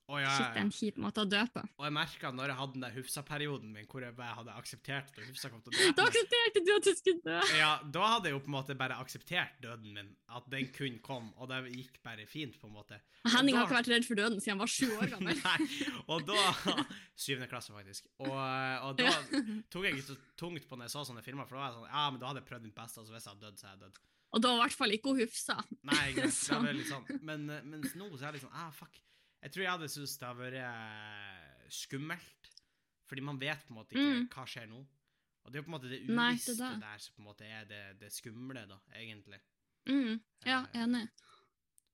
Å, 0.05 0.19
ja, 0.21 0.29
Shit, 0.29 0.43
ja, 0.45 0.49
det 0.53 0.59
er 0.59 0.65
en 0.67 0.71
kjip 0.75 0.97
måte 1.01 1.23
å 1.23 1.25
dø 1.25 1.39
på. 1.49 1.61
Og 1.79 1.85
jeg 1.87 1.93
merka 1.95 2.29
når 2.29 2.51
jeg 2.51 2.57
hadde 2.59 2.73
den 2.75 2.83
der 2.85 2.91
Hufsa-perioden 2.93 3.71
min, 3.73 3.87
hvor 3.89 4.03
jeg 4.05 4.13
bare 4.13 4.35
hadde 4.37 4.53
akseptert 4.53 5.07
at 5.17 5.23
Hufsa 5.25 5.49
kom 5.49 5.63
til 5.65 5.73
å 5.73 5.77
dø 5.81 5.87
Da 5.97 6.05
aksepterte 6.11 6.61
du 6.61 6.69
at 6.75 6.85
du 6.85 6.91
skulle 6.99 7.23
dø! 7.25 7.39
Ja, 7.57 7.71
da 7.95 8.03
hadde 8.11 8.29
jeg 8.29 8.35
jo 8.35 8.41
på 8.45 8.51
en 8.51 8.55
måte 8.59 8.75
bare 8.77 8.99
akseptert 9.01 9.57
døden 9.65 9.95
min, 9.97 10.11
at 10.29 10.45
den 10.53 10.69
kun 10.75 10.99
kom, 11.01 11.31
og 11.41 11.49
det 11.49 11.63
gikk 11.73 11.97
bare 12.05 12.27
fint, 12.29 12.59
på 12.61 12.69
en 12.69 12.75
måte. 12.77 12.99
Henning 13.25 13.57
da- 13.57 13.63
har 13.63 13.65
ikke 13.71 13.79
vært 13.79 13.89
redd 13.95 14.05
for 14.05 14.21
døden 14.21 14.37
siden 14.45 14.53
han 14.59 14.61
var 14.61 14.73
sju 14.75 14.91
år 14.93 15.09
gammel. 15.15 15.41
Nei, 15.49 15.69
og 16.05 16.27
da 16.29 16.37
Syvende 17.25 17.47
klasse, 17.49 17.73
faktisk. 17.73 18.05
Og, 18.21 18.29
og 18.29 18.97
da 18.99 19.09
tok 19.73 19.87
jeg 19.87 19.97
ikke 19.97 20.09
så 20.11 20.17
tungt 20.37 20.67
på 20.69 20.77
når 20.77 20.85
jeg 20.89 20.93
så 20.99 21.05
sånne 21.09 21.23
filmer, 21.25 21.47
for 21.49 21.57
da 21.57 21.63
var 21.63 21.71
jeg 21.71 21.79
sånn 21.79 21.89
Ja, 21.95 22.05
men 22.11 22.21
da 22.21 22.29
hadde 22.29 22.43
jeg 22.43 22.49
prøvd 22.51 22.67
mitt 22.69 22.77
beste, 22.77 23.01
og 23.01 23.07
så 23.09 23.15
hvis 23.15 23.25
jeg 23.25 23.33
hadde 23.33 23.47
dødd, 23.47 23.57
så 23.63 23.71
hadde 23.71 23.87
jeg 23.87 23.95
dødd. 23.95 24.01
Og 24.35 24.41
da 24.43 24.49
var 24.51 24.57
i 24.59 24.63
hvert 24.67 24.77
fall 24.83 24.93
ikke 24.97 25.13
hun 25.15 25.21
Hufsa. 25.23 25.55
Nei, 25.87 26.05
greit. 26.13 26.37
Det 26.45 26.57
er 26.69 26.75
litt 26.75 26.89
sånn. 26.91 27.05
Men 27.23 27.45
eh, 27.55 27.61
mens 27.71 27.93
nå 27.95 28.09
så 28.13 28.25
er 28.25 28.27
jeg 28.33 28.37
liksom 28.41 28.51
sånn 28.51 28.65
Ah, 28.65 28.71
fuck. 28.75 28.97
Jeg 29.45 29.53
tror 29.53 29.61
jeg 29.65 29.71
hadde 29.75 29.89
syntes 29.93 30.17
det 30.17 30.25
hadde 30.27 30.41
vært 30.41 30.59
eh, 30.65 31.65
skummelt. 31.69 32.51
Fordi 33.05 33.21
man 33.21 33.37
vet 33.41 33.61
på 33.67 33.73
en 33.75 33.77
måte 33.77 33.93
ikke 33.93 34.13
Mm. 34.15 34.27
hva 34.33 34.45
skjer 34.49 34.65
nå. 34.71 34.79
Og 35.45 35.51
det 35.53 35.59
er 35.59 35.61
jo 35.61 35.65
på 35.67 35.69
en 35.69 35.75
måte 35.77 35.89
det 35.91 35.99
uvisste 36.09 36.55
der 36.57 36.97
som 37.03 37.13
på 37.13 37.21
en 37.21 37.27
måte 37.29 37.45
er 37.45 37.65
det, 37.69 37.81
det 38.01 38.09
skumle, 38.11 38.63
da, 38.65 38.79
egentlig. 38.97 39.37
Mm, 39.85 40.15
ja, 40.45 40.63
Eh, 40.73 40.81
enig. 40.81 41.03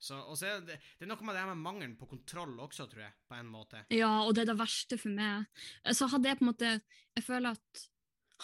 Så, 0.01 0.15
er 0.47 0.61
det, 0.65 0.79
det 0.97 1.05
er 1.05 1.09
noe 1.11 1.21
med 1.27 1.35
det 1.35 1.41
her 1.43 1.49
med 1.53 1.59
mangelen 1.61 1.97
på 1.99 2.07
kontroll 2.09 2.55
også, 2.63 2.87
tror 2.89 3.03
jeg, 3.03 3.13
på 3.27 3.35
en 3.37 3.45
måte. 3.51 3.83
Ja, 3.93 4.23
og 4.25 4.33
det 4.33 4.45
er 4.47 4.53
det 4.53 4.57
verste 4.57 4.97
for 4.97 5.09
meg. 5.13 5.45
Så 5.93 6.07
hadde 6.09 6.31
jeg 6.31 6.39
på 6.39 6.45
en 6.47 6.49
måte 6.53 6.71
Jeg 7.17 7.23
føler 7.27 7.51
at 7.53 7.83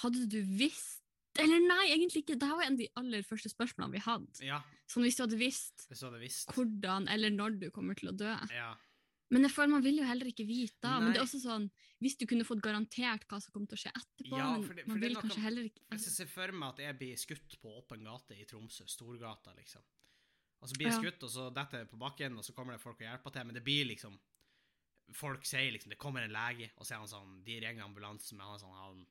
Hadde 0.03 0.27
du 0.29 0.37
visst 0.59 1.01
Eller 1.39 1.63
nei, 1.65 1.87
egentlig 1.95 2.21
ikke. 2.25 2.37
Det 2.37 2.49
var 2.51 2.61
en 2.67 2.73
av 2.75 2.77
de 2.83 2.87
aller 2.99 3.23
første 3.25 3.49
spørsmålene 3.49 3.93
vi 3.95 4.03
hadde. 4.05 4.43
Ja, 4.45 4.59
Sånn 4.87 5.03
hvis 5.07 5.15
du 5.17 5.23
hadde 5.23 5.39
visst 5.39 5.87
hvis 5.89 5.99
du 6.03 6.05
hadde 6.05 6.19
visst. 6.21 6.51
hvordan 6.53 7.07
eller 7.09 7.29
når 7.33 7.57
du 7.59 7.69
kommer 7.71 7.95
til 7.97 8.09
å 8.11 8.15
dø. 8.17 8.35
Ja. 8.53 8.75
Men 9.29 9.41
jeg 9.43 9.51
føler 9.51 9.69
man 9.69 9.83
vil 9.83 9.97
jo 9.97 10.03
heller 10.07 10.25
ikke 10.31 10.45
vite. 10.47 10.77
da. 10.81 10.99
Men 11.01 11.11
det 11.13 11.19
er 11.19 11.25
også 11.25 11.41
sånn, 11.43 11.69
hvis 11.99 12.15
du 12.17 12.25
kunne 12.25 12.45
fått 12.47 12.61
garantert 12.63 13.25
hva 13.27 13.41
som 13.41 13.51
kommer 13.51 13.67
til 13.67 13.75
å 13.75 13.81
skje 13.81 13.91
etterpå, 13.91 14.37
Ja, 14.37 14.61
for 14.61 14.73
det- 14.73 14.85
for 14.85 14.89
man 14.93 14.99
vil 15.01 15.15
kanskje 15.15 15.41
heller 15.41 15.63
ikke 15.67 15.81
Hvis 15.91 16.05
jeg 16.05 16.13
ser 16.13 16.25
for 16.27 16.51
meg 16.51 16.69
at 16.69 16.77
jeg 16.79 16.97
blir 16.99 17.15
skutt 17.17 17.59
på 17.61 17.67
åpen 17.83 18.03
gate 18.03 18.31
i 18.39 18.45
Tromsø, 18.45 18.87
Storgata, 18.87 19.53
liksom. 19.55 19.81
Og 20.61 20.69
så 20.69 20.73
blir 20.77 20.87
jeg 20.87 21.03
skutt, 21.03 21.23
og 21.23 21.29
så 21.29 21.53
detter 21.53 21.77
jeg 21.79 21.89
på 21.89 21.97
bakken, 21.99 22.37
og 22.37 22.43
så 22.43 22.53
kommer 22.53 22.71
det 22.73 22.81
folk 22.81 22.95
og 23.01 23.05
hjelper 23.07 23.31
til, 23.33 23.43
men 23.45 23.53
det 23.55 23.63
blir 23.63 23.85
liksom 23.85 24.17
Folk 25.13 25.45
sier 25.45 25.71
liksom 25.71 25.89
Det 25.89 25.97
kommer 25.97 26.21
en 26.23 26.31
lege, 26.31 26.69
og 26.77 26.85
så 26.85 26.91
er 26.95 26.97
han 26.99 27.07
sånn 27.07 27.43
De 27.43 27.59
ringer 27.59 27.83
ambulansen, 27.83 28.37
men 28.37 28.45
han 28.47 28.55
er 28.55 28.59
sånn 28.59 28.75
han, 28.75 29.05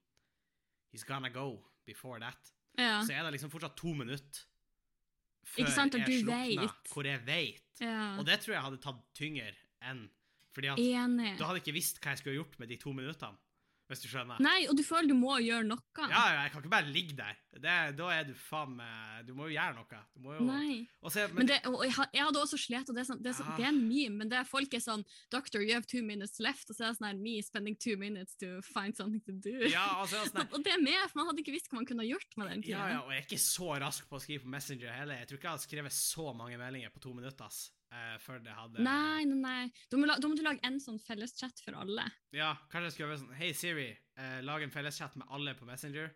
He's 0.93 1.05
gonna 1.05 1.31
go 1.31 1.63
before 1.87 2.19
that. 2.21 2.53
ja. 2.79 3.03
Så 3.03 3.11
er 3.13 3.23
det 3.31 3.33
liksom 3.41 3.51
fortsatt 3.51 3.77
to 3.77 3.95
minutter 3.95 4.45
før 5.47 5.69
sant, 5.69 5.93
jeg 5.95 6.07
du 6.07 6.13
slukner, 6.25 6.73
hvor 6.89 7.05
jeg 7.05 7.25
vet. 7.25 7.63
ja. 7.81 8.19
Og 8.19 8.27
det 8.27 8.41
tror 8.41 8.55
jeg 8.55 8.63
hadde 8.63 8.81
tatt 8.83 9.15
tyngre 9.15 9.55
enn 9.85 10.07
Fordi 10.57 10.71
at 10.73 10.79
Enig. 10.81 11.35
du 11.37 11.45
hadde 11.45 11.61
ikke 11.61 11.77
visst 11.77 12.01
hva 12.01 12.15
jeg 12.15 12.23
skulle 12.23 12.39
gjort 12.39 12.59
med 12.59 12.69
de 12.73 12.79
to 12.81 12.93
minuttene, 12.97 13.37
hvis 13.87 14.01
du 14.03 14.09
skjønner. 14.11 14.41
Nei, 14.43 14.65
og 14.67 14.75
du 14.75 14.81
føler 14.83 15.07
du 15.07 15.15
må 15.15 15.37
gjøre 15.45 15.63
noe. 15.69 15.79
Ja, 16.01 16.09
ja, 16.11 16.39
jeg 16.43 16.51
kan 16.51 16.63
ikke 16.63 16.71
bare 16.73 16.89
ligge 16.91 17.15
der. 17.15 17.37
Det, 17.55 17.75
da 17.97 18.07
er 18.13 18.25
du 18.27 18.33
faen 18.37 18.73
meg 18.77 19.29
Du 19.29 19.31
må 19.33 19.47
jo 19.47 19.55
gjøre 19.55 19.77
noe. 19.77 20.01
Jo 20.21 20.43
Nei. 20.45 20.81
Se, 21.13 21.23
Men 21.33 21.49
det, 21.49 21.61
og 21.71 21.85
jeg, 21.87 21.95
hadde 21.95 22.41
også 22.41 22.59
slet, 22.59 22.91
og 22.91 22.97
det 22.97 23.05
er, 23.05 23.07
sånn, 23.09 23.21
det, 23.23 23.31
er 23.31 23.37
sånn, 23.39 23.53
Ja. 23.53 23.55
det 23.61 23.65
er 23.65 23.71
en 23.71 23.79
meme, 23.87 24.17
men 24.19 24.33
det 24.33 24.41
er 24.41 24.49
folk 24.49 24.75
er 24.75 24.83
sånn 24.83 25.05
Doctor, 25.33 25.63
you 25.63 25.73
have 25.77 25.87
two 25.87 26.03
minutes 26.03 26.41
left, 26.43 26.69
og 26.69 26.77
så 26.77 26.83
er 26.85 26.91
det 26.91 26.99
sånn 26.99 27.09
her 27.09 27.21
me 27.23 27.37
spending 27.47 27.79
two 27.79 27.95
minutes 28.01 28.35
to 28.43 28.59
find 28.67 28.99
something 28.99 29.23
to 29.25 29.37
do. 29.39 29.55
Ja, 29.71 29.87
altså, 30.03 30.25
sånn, 30.33 30.51
og, 30.55 30.59
det 30.67 30.75
er 30.75 30.83
med, 30.83 30.99
for 31.13 31.23
man 31.23 31.31
hadde 31.31 31.45
ikke 31.47 31.55
visst 31.55 31.71
hva 31.71 31.79
man 31.79 31.89
kunne 31.89 32.03
ha 32.05 32.11
gjort 32.11 32.37
med 32.43 32.53
den 32.53 32.67
ja, 32.67 32.83
ja, 32.97 33.01
og 33.07 33.15
jeg 33.15 33.23
er 33.23 33.29
ikke 33.29 33.41
så 33.47 33.71
rask 33.87 34.11
på 34.11 34.19
å 34.19 34.25
skrive 34.27 34.45
på 34.45 34.53
Messenger 34.57 34.93
heller. 34.99 35.23
Jeg 35.23 35.31
tror 35.31 35.39
ikke 35.41 35.49
jeg 35.53 35.57
hadde 35.61 35.69
skrevet 35.71 35.97
så 36.01 36.33
mange 36.37 36.59
meldinger 36.61 36.91
på 36.93 37.07
to 37.07 37.15
minutter 37.15 37.47
ass, 37.47 37.69
eh, 37.93 38.17
før 38.23 38.43
det 38.45 38.57
hadde 38.57 38.83
Nei, 38.87 39.25
nei, 39.29 39.39
nei. 39.43 39.71
Da 39.91 40.01
må, 40.01 40.09
da 40.09 40.29
må 40.31 40.39
du 40.39 40.43
lage 40.47 40.63
en 40.67 40.81
sånn 40.83 40.99
felleschat 41.03 41.63
for 41.65 41.79
alle. 41.83 42.09
Ja, 42.37 42.55
kanskje 42.73 42.91
jeg 42.91 42.97
skulle 42.99 43.13
være 43.15 43.23
sånn 43.25 43.39
Hei, 43.39 43.53
Siri, 43.57 43.89
uh, 44.19 44.41
lag 44.47 44.67
en 44.67 44.75
felleschat 44.75 45.17
med 45.21 45.31
alle 45.31 45.57
på 45.59 45.69
Messenger. 45.69 46.13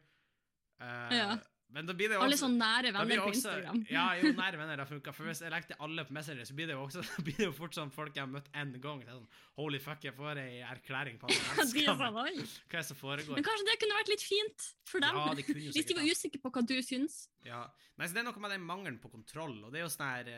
Uh, 0.80 1.08
Ja. 1.14 1.32
Men 1.70 1.86
da 1.86 1.94
blir 1.94 2.10
det 2.10 2.16
jo 2.18 2.22
Alle 2.24 2.34
sånn 2.38 2.56
nære 2.58 2.90
venner 2.94 3.20
på 3.22 3.30
Instagram. 3.30 3.84
Ja, 3.92 4.08
jo, 4.18 4.32
nære 4.40 4.58
venner 4.58 4.80
har 4.82 4.88
funka. 4.90 5.12
For 5.14 5.28
hvis 5.28 5.42
jeg 5.44 5.52
legger 5.52 5.70
til 5.70 5.84
alle 5.86 6.04
på 6.08 6.14
Messenger, 6.16 6.48
så 6.48 6.56
blir 6.58 6.66
det 6.66 6.74
jo 6.74 6.82
også 6.82 7.04
blir 7.26 7.36
det 7.38 7.46
jo 7.46 7.52
fort 7.54 7.76
sånn 7.78 7.92
folk 7.94 8.16
jeg 8.18 8.24
har 8.24 8.30
møtt 8.32 8.48
én 8.58 8.72
gang. 8.82 9.04
Sånn, 9.06 9.28
Holy 9.60 9.78
fuck, 9.82 10.02
jeg 10.02 10.16
får 10.16 10.40
ei 10.42 10.64
erklæring 10.66 11.20
på 11.22 11.30
sånn. 11.36 11.70
Hva 11.86 12.24
er 12.26 12.40
det 12.74 12.82
som 12.88 12.98
foregår? 12.98 13.38
Men 13.38 13.46
kanskje 13.46 13.68
det 13.68 13.76
kunne 13.84 14.00
vært 14.00 14.10
litt 14.10 14.26
fint 14.26 14.66
for 14.90 15.06
dem? 15.06 15.20
Ja, 15.22 15.36
de 15.38 15.46
kunne 15.46 15.62
jo 15.68 15.76
Hvis 15.76 15.90
de 15.92 15.98
var 16.00 16.10
usikre 16.10 16.42
på 16.42 16.52
hva 16.56 16.64
du 16.72 16.74
syns. 16.86 17.20
Ja. 17.46 17.62
Nei, 17.94 18.08
så 18.08 18.18
Det 18.18 18.24
er 18.24 18.28
noe 18.32 18.42
med 18.42 18.56
den 18.56 18.66
mangelen 18.66 18.98
på 19.02 19.12
kontroll, 19.12 19.54
og 19.62 19.70
det 19.70 19.82
er 19.82 19.86
jo 19.86 19.94
sånn 19.94 20.10
her 20.10 20.34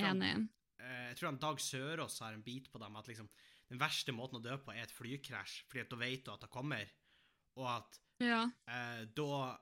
Enig. 0.00 0.48
Eh, 0.80 1.06
jeg 1.10 1.18
tror 1.20 1.30
han 1.30 1.40
Dag 1.42 1.60
Sørås 1.62 2.18
har 2.24 2.34
en 2.36 2.42
bit 2.46 2.70
på 2.72 2.80
dem, 2.82 2.96
at 2.96 3.08
liksom 3.10 3.28
den 3.70 3.78
verste 3.80 4.12
måten 4.16 4.40
å 4.40 4.42
dø 4.42 4.56
på 4.58 4.72
er 4.74 4.82
et 4.86 4.94
flykrasj, 4.94 5.60
fordi 5.70 5.84
at 5.84 5.90
da 5.92 5.98
vet 6.00 6.24
du 6.26 6.32
at 6.32 6.40
det 6.46 6.50
kommer, 6.50 6.90
og 7.60 7.68
at 7.76 8.00
Ja. 8.20 8.42
eh, 8.68 9.04
da 9.16 9.58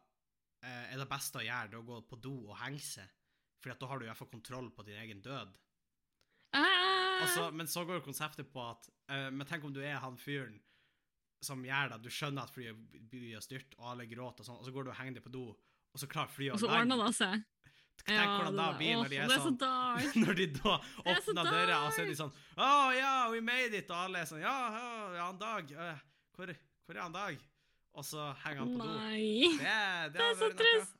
eh, 0.65 0.93
er 0.95 0.99
det 0.99 1.09
beste 1.11 1.39
å 1.43 1.45
gjøre 1.47 1.71
det 1.71 1.79
å 1.79 1.87
gå 1.87 2.01
på 2.09 2.21
do 2.21 2.35
og 2.51 2.57
henge 2.63 2.81
seg, 2.83 3.11
fordi 3.61 3.75
at 3.75 3.81
da 3.83 3.87
har 3.91 3.99
du 3.99 4.07
i 4.07 4.09
hvert 4.09 4.19
fall 4.23 4.33
kontroll 4.33 4.71
på 4.75 4.87
din 4.87 4.99
egen 5.03 5.21
død. 5.23 5.53
Ah! 6.57 7.23
Altså, 7.23 7.51
men 7.53 7.67
så 7.69 7.83
går 7.85 8.01
konseptet 8.01 8.49
på 8.53 8.63
at 8.63 8.87
eh, 9.11 9.29
Men 9.35 9.47
tenk 9.47 9.65
om 9.67 9.73
du 9.75 9.81
er 9.83 9.99
han 10.01 10.17
fyren 10.17 10.61
som 11.45 11.61
gjør 11.67 11.91
det, 11.93 11.99
du 12.03 12.11
skjønner 12.11 12.47
at 12.49 12.51
flyet 12.55 12.79
blir 13.11 13.39
styrt, 13.45 13.75
og 13.79 13.93
alle 13.93 14.07
gråter 14.11 14.43
og 14.43 14.47
sånn, 14.49 14.57
og 14.59 14.65
så 14.67 14.73
går 14.75 14.87
du 14.89 14.91
og 14.91 14.97
henger 14.99 15.19
deg 15.19 15.23
på 15.27 15.31
do, 15.35 15.43
og 15.55 16.01
så 16.01 16.09
klarer 16.11 16.33
flyet 16.35 16.55
og 16.57 16.59
å 16.59 16.63
så 16.65 16.71
ordner 16.75 16.99
det 17.05 17.13
seg. 17.15 17.45
Tenk 18.07 18.31
hvordan 18.31 18.57
det 18.57 18.69
blir 18.79 18.95
når 18.97 19.09
de 19.13 19.17
er 19.21 19.29
så 19.33 19.41
sånn 19.49 19.59
dark. 19.61 20.15
Når 20.23 20.39
de 20.39 20.47
da 20.55 20.75
er 20.79 21.21
så 21.21 21.33
åpner 21.35 21.51
døra, 21.51 21.79
og 21.85 21.93
så 21.93 22.01
er 22.03 22.07
de 22.09 22.17
sånn 22.17 22.33
Å 22.57 22.69
ja, 22.97 23.13
we 23.33 23.41
made 23.45 23.75
it, 23.77 23.91
og 23.91 23.99
alle 24.07 24.23
er 24.23 24.31
sånn 24.31 24.41
Ja, 24.41 24.55
ja, 24.73 24.89
ja 25.19 25.27
han 25.27 25.39
Dag. 25.43 25.73
hvor, 26.37 26.53
hvor 26.87 26.97
er 26.97 27.03
han 27.03 27.13
Dag? 27.17 27.43
Og 27.99 28.05
så 28.07 28.29
henger 28.45 28.63
han 28.63 28.73
på 28.79 28.87
do. 28.87 28.97
Nei. 29.01 29.49
Det, 29.59 29.77
det, 30.15 30.19
Det 30.19 30.25
er 30.29 30.37
så 30.39 30.49
trist. 30.55 30.99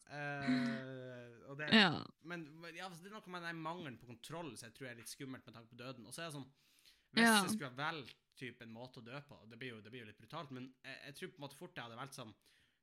og 1.49 1.59
det, 1.61 1.69
Ja. 1.73 1.91
men 2.27 2.47
ja, 2.75 2.89
altså, 2.89 3.03
det 3.05 3.13
er 3.13 3.15
noe 3.17 3.33
med 3.33 3.45
den 3.47 3.61
mangelen 3.63 3.99
på 4.01 4.09
kontroll 4.11 4.51
som 4.57 4.69
jeg 4.69 4.75
tror 4.77 4.89
er 4.91 4.99
litt 4.99 5.11
skummelt 5.13 5.47
med 5.47 5.55
tanke 5.55 5.71
på 5.71 5.79
døden. 5.79 6.07
Og 6.09 6.15
så 6.17 6.25
er 6.25 6.31
det 6.33 6.39
sånn 6.41 6.49
Hvis 7.15 7.25
Ja. 7.25 7.37
jeg 7.43 7.55
skulle 7.55 7.71
ha 7.71 7.79
valgt 7.79 8.17
en 8.63 8.71
måte 8.71 9.01
å 9.01 9.05
dø 9.05 9.19
på 9.27 9.37
Det 9.51 9.59
blir 9.59 9.71
jo, 9.75 9.81
det 9.81 9.91
blir 9.91 10.05
jo 10.05 10.07
litt 10.11 10.19
brutalt, 10.21 10.51
men 10.55 10.73
jeg, 10.85 10.99
jeg 11.07 11.15
tror 11.19 11.29
på 11.29 11.39
en 11.39 11.45
måte 11.49 11.57
fort 11.59 11.75
jeg 11.75 11.85
hadde 11.85 11.97
valgt 11.99 12.15
sånn 12.19 12.35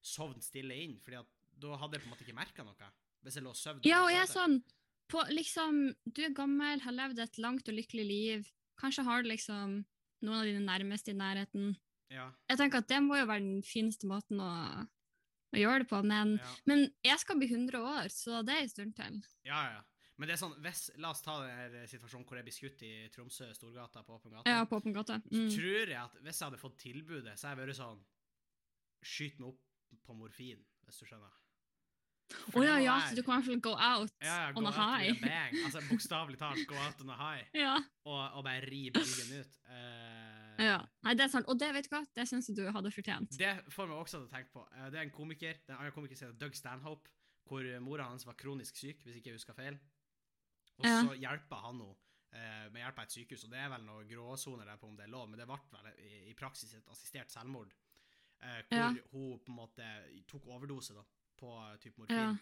sovn 0.01 0.41
stille 0.41 0.75
inn, 0.75 0.97
Fordi 1.03 1.17
at 1.21 1.27
da 1.57 1.75
hadde 1.79 1.95
jeg 1.95 2.03
på 2.03 2.09
en 2.09 2.13
måte 2.15 2.25
ikke 2.25 2.35
merka 2.35 2.63
noe. 2.67 2.89
Hvis 3.25 3.39
jeg 3.39 3.45
lå 3.45 3.51
og 3.51 3.59
sov. 3.59 3.81
Ja, 3.87 4.03
og 4.05 4.11
jeg 4.13 4.21
er 4.21 4.29
sånn 4.29 4.59
på, 5.11 5.21
liksom, 5.29 5.81
Du 6.05 6.23
er 6.25 6.33
gammel, 6.33 6.81
har 6.81 6.95
levd 6.95 7.19
et 7.21 7.39
langt 7.41 7.67
og 7.69 7.77
lykkelig 7.77 8.05
liv. 8.05 8.51
Kanskje 8.81 9.05
har 9.07 9.23
du 9.23 9.29
liksom 9.29 9.81
noen 10.25 10.39
av 10.39 10.47
dine 10.47 10.63
nærmeste 10.65 11.13
i 11.13 11.17
nærheten. 11.17 11.75
Ja, 12.13 12.29
Jeg 12.49 12.59
tenker 12.61 12.83
at 12.83 12.89
det 12.89 13.01
må 13.01 13.17
jo 13.17 13.25
være 13.25 13.43
den 13.43 13.65
fineste 13.65 14.07
måten 14.09 14.39
å, 14.41 14.51
å 14.85 15.57
gjøre 15.57 15.83
det 15.83 15.89
på, 15.89 16.01
men, 16.05 16.35
ja, 16.37 16.53
men 16.69 16.85
jeg 17.05 17.21
skal 17.21 17.39
bli 17.41 17.49
100 17.49 17.81
år, 17.81 18.09
så 18.13 18.43
det 18.45 18.55
er 18.55 18.65
en 18.65 18.71
stund 18.71 18.95
til. 18.97 19.19
ja, 19.47 19.61
ja. 19.73 19.83
Men 20.15 20.29
det 20.29 20.37
er 20.37 20.39
sånn, 20.39 20.53
hvis, 20.63 20.85
la 21.03 21.09
oss 21.11 21.19
ta 21.25 21.33
denne 21.43 21.81
situasjonen 21.91 22.23
hvor 22.23 22.39
jeg 22.39 22.45
blir 22.47 22.55
skutt 22.55 22.83
i 22.87 22.91
Tromsø, 23.11 23.49
Storgata, 23.51 23.99
på 24.07 24.15
åpen 24.15 24.31
gate. 24.31 24.47
Ja, 24.47 24.61
på 24.63 24.77
åpen 24.79 24.95
gate. 24.95 25.17
Mm. 25.27 25.49
tror 25.51 25.91
jeg 25.91 25.99
at 25.99 26.15
hvis 26.21 26.39
jeg 26.39 26.45
hadde 26.45 26.59
fått 26.61 26.77
tilbudet, 26.79 27.33
så 27.35 27.49
hadde 27.49 27.65
jeg 27.65 27.67
vært 27.67 27.79
sånn 27.81 28.03
Skyt 29.05 29.41
meg 29.41 29.51
opp 29.51 29.99
på 30.07 30.15
morfin, 30.17 30.63
hvis 30.87 31.01
du 31.01 31.05
skjønner. 31.05 31.33
Å 32.55 32.63
ja, 32.65 32.75
ja, 32.81 32.95
så 33.05 33.15
du 33.15 33.21
kan 33.23 33.37
i 33.37 33.43
hvert 33.43 33.47
fall 33.51 33.59
go 33.61 33.73
out 33.77 34.11
ja, 34.23 34.35
ja, 34.39 34.47
on 34.57 34.63
go 34.65 34.69
a 34.69 34.71
out 34.71 34.77
high. 34.79 35.11
a 35.11 35.17
bang. 35.21 35.57
Altså 35.65 35.81
bokstavelig 35.89 36.39
talt, 36.41 36.63
go 36.67 36.75
out 36.75 37.01
on 37.05 37.09
a 37.13 37.17
high. 37.19 37.43
Ja, 37.65 37.75
Og, 38.05 38.21
og 38.39 38.43
bare 38.47 38.63
ri 38.65 38.87
bølgen 38.95 39.35
ut. 39.41 39.59
Uh, 39.69 40.63
ja. 40.65 40.77
Nei, 41.05 41.13
det 41.19 41.25
er 41.27 41.31
sant. 41.35 41.47
Og 41.51 41.59
det 41.61 41.69
vet 41.75 41.85
du 41.89 41.93
hva, 41.93 42.01
det 42.17 42.25
syns 42.29 42.49
jeg 42.49 42.57
du 42.57 42.63
hadde 42.71 42.91
fortjent. 42.95 43.37
Det 43.37 43.51
får 43.75 43.91
meg 43.91 43.97
også 44.01 44.21
til 44.23 44.27
å 44.29 44.31
tenke 44.33 44.51
på. 44.55 44.63
Eh, 44.73 44.87
Det 44.93 44.99
er 45.01 45.05
en 45.05 45.13
komiker, 45.13 45.59
det 45.61 45.69
er 45.69 45.75
en 45.77 45.83
annen 45.83 45.93
komiker 45.95 46.17
som 46.17 46.29
heter 46.31 46.39
Doug 46.45 46.55
Stanhope, 46.57 47.11
hvor 47.45 47.67
mora 47.85 48.07
hans 48.09 48.25
var 48.25 48.33
kronisk 48.39 48.77
syk, 48.81 49.03
hvis 49.05 49.19
ikke 49.19 49.29
jeg 49.33 49.37
husker 49.41 49.53
feil. 49.57 49.77
Og 50.79 50.85
Ja. 50.89 51.01
så 51.05 51.13
hjelper 51.19 51.61
han 51.61 51.77
henne 51.77 51.93
uh, 52.35 52.65
med 52.73 52.81
hjelp 52.81 52.97
av 52.99 53.05
et 53.05 53.13
sykehus, 53.15 53.43
og 53.45 53.51
det 53.53 53.59
er 53.63 53.69
vel 53.71 53.85
noen 53.85 54.07
gråsoner 54.09 54.65
der 54.67 54.79
på 54.81 54.89
om 54.89 54.95
det 54.97 55.05
er 55.05 55.13
lov, 55.13 55.29
men 55.29 55.39
det 55.39 55.45
ble 55.47 55.59
vel 55.71 55.91
i, 56.03 56.15
i 56.31 56.33
praksis 56.35 56.73
et 56.75 56.89
assistert 56.91 57.29
selvmord, 57.31 57.69
uh, 58.41 58.59
hvor 58.65 58.81
Ja. 58.81 58.89
hun 59.13 59.37
på 59.45 59.53
en 59.53 59.59
måte 59.61 59.91
tok 60.27 60.49
overdose 60.51 60.97
da, 60.97 61.03
på 61.39 61.51
eh, 61.59 61.75
type 61.83 62.01
morfin. 62.01 62.17
Ja. 62.17 62.33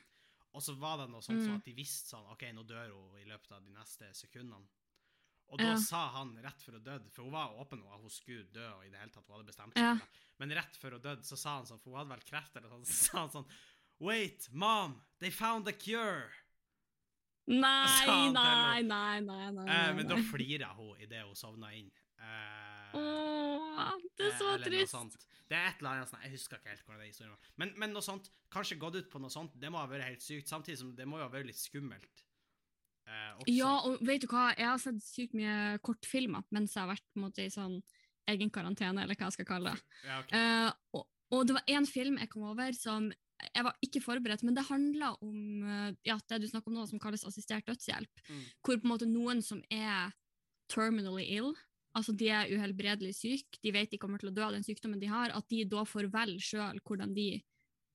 Og 0.54 0.62
så 0.62 0.76
var 0.78 1.00
det 1.02 1.10
noe 1.10 1.24
sånt 1.26 1.40
mm. 1.42 1.46
sånn 1.48 1.60
at 1.62 1.68
de 1.68 1.74
visste 1.78 2.14
sånn, 2.14 2.28
ok, 2.34 2.46
nå 2.54 2.64
dør 2.70 2.92
hun 2.94 3.20
i 3.22 3.26
løpet 3.30 3.56
av 3.56 3.64
de 3.66 3.74
neste 3.74 4.12
sekundene. 4.18 4.68
Og 5.54 5.60
da 5.60 5.72
Ja. 5.74 5.78
sa 5.82 6.08
han 6.16 6.32
rett 6.42 6.62
før 6.66 6.78
hun 6.80 6.84
døde, 6.86 7.10
for 7.14 7.26
hun 7.28 7.34
var 7.34 7.54
åpen 7.62 7.82
om 7.82 7.92
at 7.94 8.02
hun 8.02 8.10
skulle 8.14 8.46
dø, 8.54 8.68
og 8.78 8.86
i 8.86 8.90
det 8.90 9.00
hele 9.02 9.12
tatt 9.14 9.28
hun 9.28 9.36
hadde 9.38 9.50
bestemt 9.50 9.74
seg 9.78 9.84
Ja. 9.84 9.98
Men 10.40 10.54
rett 10.58 10.78
før 10.82 10.98
hun 10.98 11.02
døde, 11.04 11.26
så 11.26 11.38
sa 11.38 11.58
han 11.58 11.66
sånn, 11.70 11.82
for 11.82 11.92
hun 11.92 12.00
hadde 12.02 12.14
vel 12.16 12.26
kreft 12.30 12.56
eller 12.58 12.70
sånn, 12.70 12.86
så 12.90 12.94
sa 12.94 13.20
han 13.26 13.34
sånn, 13.38 13.50
Wait, 14.04 14.48
mom, 14.52 14.96
they 15.20 15.30
found 15.32 15.68
a 15.68 15.74
cure! 15.74 16.32
Nei, 17.46 18.32
nei, 18.32 18.82
nei, 18.82 18.82
nei, 18.82 19.20
nei. 19.22 19.52
nei, 19.52 19.68
Eh, 19.70 19.94
men 19.98 20.08
da 20.08 20.18
flira 20.32 20.72
hun 20.78 20.98
idet 21.04 21.26
hun 21.26 21.36
sovna 21.36 21.74
inn. 21.76 21.92
Eh, 22.18 22.73
Åh, 22.94 23.94
det 24.18 24.28
er 24.28 24.34
eh, 24.34 24.40
så 24.40 24.52
trist. 24.64 25.30
Det 25.50 25.58
er 25.58 25.70
et 25.70 25.82
eller 25.82 26.00
annet 26.00 26.14
Jeg 26.24 26.34
husker 26.36 26.60
ikke 26.60 26.72
helt 26.72 26.86
hvordan 26.86 27.02
det 27.02 27.10
historien 27.10 27.34
var. 27.34 27.50
Men, 27.62 27.74
men 27.82 27.96
noe 27.96 28.06
sånt, 28.06 28.30
kanskje 28.54 28.80
gått 28.82 29.00
ut 29.00 29.10
på 29.12 29.22
noe 29.22 29.34
sånt, 29.34 29.56
det 29.60 29.72
må 29.74 29.82
ha 29.82 29.90
vært 29.90 30.08
helt 30.08 30.24
sykt. 30.26 30.52
Samtidig 30.52 30.80
som 30.82 30.94
det 30.98 31.08
må 31.10 31.20
jo 31.20 31.28
ha 31.28 31.34
vært 31.34 31.50
litt 31.50 31.60
skummelt. 31.62 32.24
eh. 33.08 33.44
Ja, 33.52 33.74
og 33.88 34.04
vet 34.06 34.24
du 34.24 34.30
hva, 34.32 34.52
jeg 34.58 34.70
har 34.70 34.80
sett 34.82 35.02
sykt 35.06 35.36
mye 35.38 35.80
kortfilmer 35.84 36.46
mens 36.56 36.76
jeg 36.76 36.86
har 36.86 36.94
vært 36.94 37.10
måte, 37.20 37.46
i 37.46 37.54
sånn 37.54 37.82
egen 38.32 38.54
karantene, 38.54 39.04
eller 39.04 39.20
hva 39.20 39.28
jeg 39.28 39.38
skal 39.40 39.50
kalle 39.50 39.74
det. 39.74 40.00
Ja, 40.08 40.22
okay. 40.22 40.40
Eh, 40.40 40.70
og, 40.96 41.10
og 41.34 41.46
det 41.50 41.58
var 41.58 41.76
én 41.76 41.90
film 41.90 42.22
jeg 42.22 42.32
kom 42.32 42.48
over 42.54 42.76
som 42.78 43.12
jeg 43.44 43.66
var 43.66 43.76
ikke 43.84 44.02
forberedt, 44.04 44.44
men 44.48 44.56
det 44.56 44.66
handla 44.70 45.14
om 45.24 45.64
eh, 45.68 45.96
ja, 46.08 46.18
det 46.30 46.40
du 46.44 46.48
snakker 46.48 46.72
om 46.72 46.78
nå, 46.80 46.86
som 46.88 47.02
kalles 47.02 47.26
assistert 47.28 47.68
dødshjelp. 47.68 48.24
Mm. 48.30 48.44
Hvor 48.64 48.78
på 48.78 48.88
en 48.88 48.94
måte 48.94 49.10
noen 49.10 49.44
som 49.46 49.60
er 49.74 50.14
terminally 50.72 51.26
ill, 51.36 51.52
altså 51.96 52.16
de 52.18 52.28
er 52.34 52.50
uhelbredelig 52.56 53.14
syke, 53.16 53.60
de 53.64 53.72
vet 53.76 53.92
de 53.94 53.98
kommer 54.02 54.18
til 54.20 54.32
å 54.32 54.36
dø 54.36 54.42
av 54.48 54.52
den 54.56 54.64
sykdommen 54.66 55.00
de 55.02 55.08
har, 55.12 55.30
at 55.36 55.48
de 55.50 55.64
da 55.70 55.84
får 55.86 56.10
velge 56.14 56.42
sjøl 56.42 56.80
hvordan 56.84 57.14
de 57.14 57.28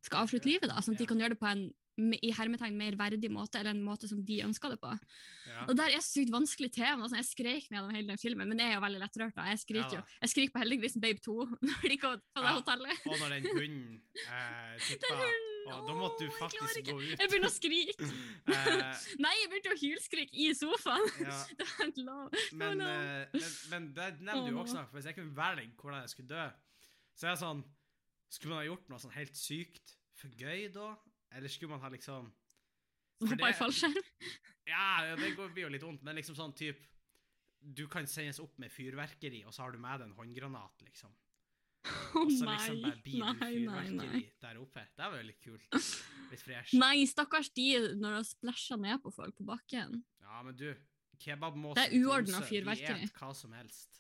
skal 0.07 0.25
avslutte 0.25 0.47
livet. 0.47 0.71
da, 0.71 0.81
Sånn 0.81 0.95
at 0.95 1.03
de 1.03 1.07
kan 1.11 1.19
gjøre 1.19 1.35
det 1.37 1.41
på 1.43 1.51
en 1.51 1.69
i 1.99 2.29
hermetegn 2.31 2.77
mer 2.79 2.95
verdig 2.95 3.27
måte, 3.35 3.59
eller 3.59 3.73
en 3.75 3.81
måte 3.83 4.07
som 4.07 4.21
de 4.23 4.37
ønsker 4.45 4.71
det 4.71 4.77
på. 4.79 4.93
Ja. 5.51 5.65
Og 5.67 5.73
der 5.81 5.91
er 5.91 5.99
sykt 6.07 6.31
vanskelig 6.31 6.69
tema. 6.77 7.03
Altså, 7.03 7.17
jeg 7.19 7.27
skrek 7.27 7.65
meg 7.73 7.75
gjennom 7.81 7.91
hele 7.97 8.07
den 8.13 8.21
filmen, 8.23 8.47
men 8.47 8.61
jeg 8.63 8.71
er 8.71 8.77
jo 8.77 8.85
veldig 8.85 9.01
lettrørt. 9.03 9.35
da. 9.35 9.49
Jeg 9.51 9.59
skriker 9.65 9.97
Ja 9.97 9.99
jo. 9.99 10.05
Jeg 10.23 10.31
skriker 10.31 10.53
på 10.55 10.63
Heldiggrisen 10.63 11.03
Babe 11.03 11.19
2 11.27 11.35
når 11.67 11.89
de 11.91 11.97
går 12.05 12.21
på 12.23 12.45
det 12.45 12.47
Ja. 12.47 12.55
hotellet. 12.61 13.03
Og 13.11 13.19
når 13.19 13.35
den 13.35 13.49
hunden 13.51 14.01
eh, 14.31 14.79
tippa, 14.87 15.11
hunden, 15.19 15.48
og 15.75 15.89
da 15.89 15.95
måtte 15.99 16.23
du 16.23 16.27
jeg 16.27 16.35
faktisk 16.39 16.89
gå 16.89 16.97
ut. 17.01 17.13
Jeg 17.13 17.31
begynner 17.31 17.51
å 17.51 17.55
skrike. 17.55 18.09
Eh, 18.49 19.03
Nei, 19.25 19.35
jeg 19.43 19.51
begynte 19.53 19.73
å 19.75 19.77
hylskrike 19.77 20.39
i 20.41 20.47
sofaen. 20.57 21.05
ja, 21.21 21.37
Det 21.59 21.67
var 21.67 21.75
helt 21.83 21.99
lov. 22.07 22.39
men, 22.57 22.81
no. 22.81 22.89
eh, 22.89 23.35
men, 23.35 23.51
men 23.73 23.89
det 23.97 24.09
nevner 24.25 24.55
du 24.55 24.61
også, 24.63 24.87
for 24.89 24.99
hvis 24.99 25.09
jeg 25.11 25.19
kunne 25.19 25.37
velge 25.37 25.69
hvordan 25.77 26.01
jeg 26.01 26.13
skulle 26.15 26.33
dø, 26.33 26.47
så 27.19 27.29
er 27.29 27.35
det 27.35 27.43
sånn 27.43 27.63
Skulle 28.33 28.55
man 28.55 28.61
ha 28.63 28.69
gjort 28.69 28.91
noe 28.93 29.03
sånn 29.03 29.17
helt 29.17 29.37
sykt 29.37 29.95
for 30.19 30.33
gøy 30.41 30.69
da? 30.73 30.91
Eller 31.37 31.53
skulle 31.53 31.75
man 31.75 31.85
ha 31.85 31.93
liksom 31.93 32.31
Hoppa 33.19 33.51
i 33.51 33.57
fallskjerm. 33.59 33.97
Ja, 34.69 35.17
det 35.19 35.33
blir 35.35 35.65
jo 35.65 35.73
litt 35.73 35.83
vondt, 35.83 36.05
men 36.07 36.19
liksom 36.19 36.37
sånn 36.39 36.55
type 36.57 36.87
Du 37.59 37.89
kan 37.91 38.07
sendes 38.07 38.39
opp 38.43 38.59
med 38.63 38.71
fyrverkeri, 38.71 39.43
og 39.45 39.55
så 39.55 39.65
har 39.65 39.75
du 39.75 39.81
med 39.83 39.99
deg 40.01 40.09
en 40.09 40.19
håndgranat, 40.19 40.85
liksom. 40.87 41.13
Å 42.19 42.25
så 42.31 42.49
nei. 42.49 42.57
liksom 42.59 43.39
Nei, 43.41 43.53
nei, 43.65 43.85
nei. 43.97 44.23
der 44.43 44.61
oppe. 44.61 44.85
Det 44.97 45.11
var 45.11 45.21
jo 45.21 45.27
litt 45.29 45.43
kult. 45.45 45.69
Litt 46.33 46.43
fresh. 46.45 46.75
Nei, 46.77 47.07
stakkars 47.09 47.49
de 47.57 47.69
når 47.97 48.19
de 48.19 48.25
splæsjer 48.29 48.81
ned 48.83 49.01
på 49.01 49.13
folk 49.15 49.37
på 49.39 49.47
bakken. 49.49 50.03
Ja, 50.21 50.43
men 50.45 50.59
du, 50.61 50.67
kebabmåsen 51.23 51.79
Det 51.81 51.87
er 51.89 52.05
uordna 52.05 52.43
fyrverkeri. 52.45 53.09
Hva 53.17 53.31
som 53.37 53.55
helst. 53.57 53.99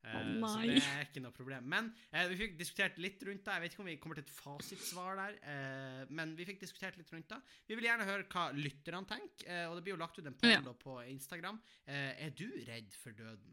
Uh, 0.00 0.14
oh, 0.16 0.46
så 0.48 0.60
det 0.64 0.78
er 0.80 1.02
ikke 1.04 1.20
noe 1.20 1.34
problem. 1.36 1.66
Men 1.68 1.90
uh, 2.14 2.22
vi 2.30 2.38
fikk 2.40 2.54
diskutert 2.56 2.96
litt 3.02 3.20
rundt 3.28 3.44
det. 3.44 3.52
Jeg 3.52 3.64
vet 3.66 3.74
ikke 3.74 3.82
om 3.84 3.90
vi 3.90 3.96
kommer 4.00 4.16
til 4.16 4.24
et 4.24 4.32
fasitsvar 4.32 5.18
der, 5.20 5.36
uh, 5.44 6.14
men 6.16 6.32
vi 6.38 6.46
fikk 6.48 6.62
diskutert 6.62 6.96
litt 6.96 7.12
rundt 7.12 7.28
det. 7.28 7.40
Vi 7.68 7.76
vil 7.76 7.90
gjerne 7.90 8.06
høre 8.08 8.24
hva 8.32 8.46
lytterne 8.56 9.04
tenker, 9.10 9.66
og 9.68 9.76
det 9.76 9.84
blir 9.84 9.98
jo 9.98 10.00
lagt 10.00 10.16
ut 10.16 10.30
en 10.30 10.38
poll 10.40 10.56
Ja. 10.56 10.76
på 10.86 10.96
Instagram. 11.04 11.60
Er 11.84 12.32
du 12.32 12.46
redd 12.64 12.96
for 12.96 13.12
døden? 13.16 13.52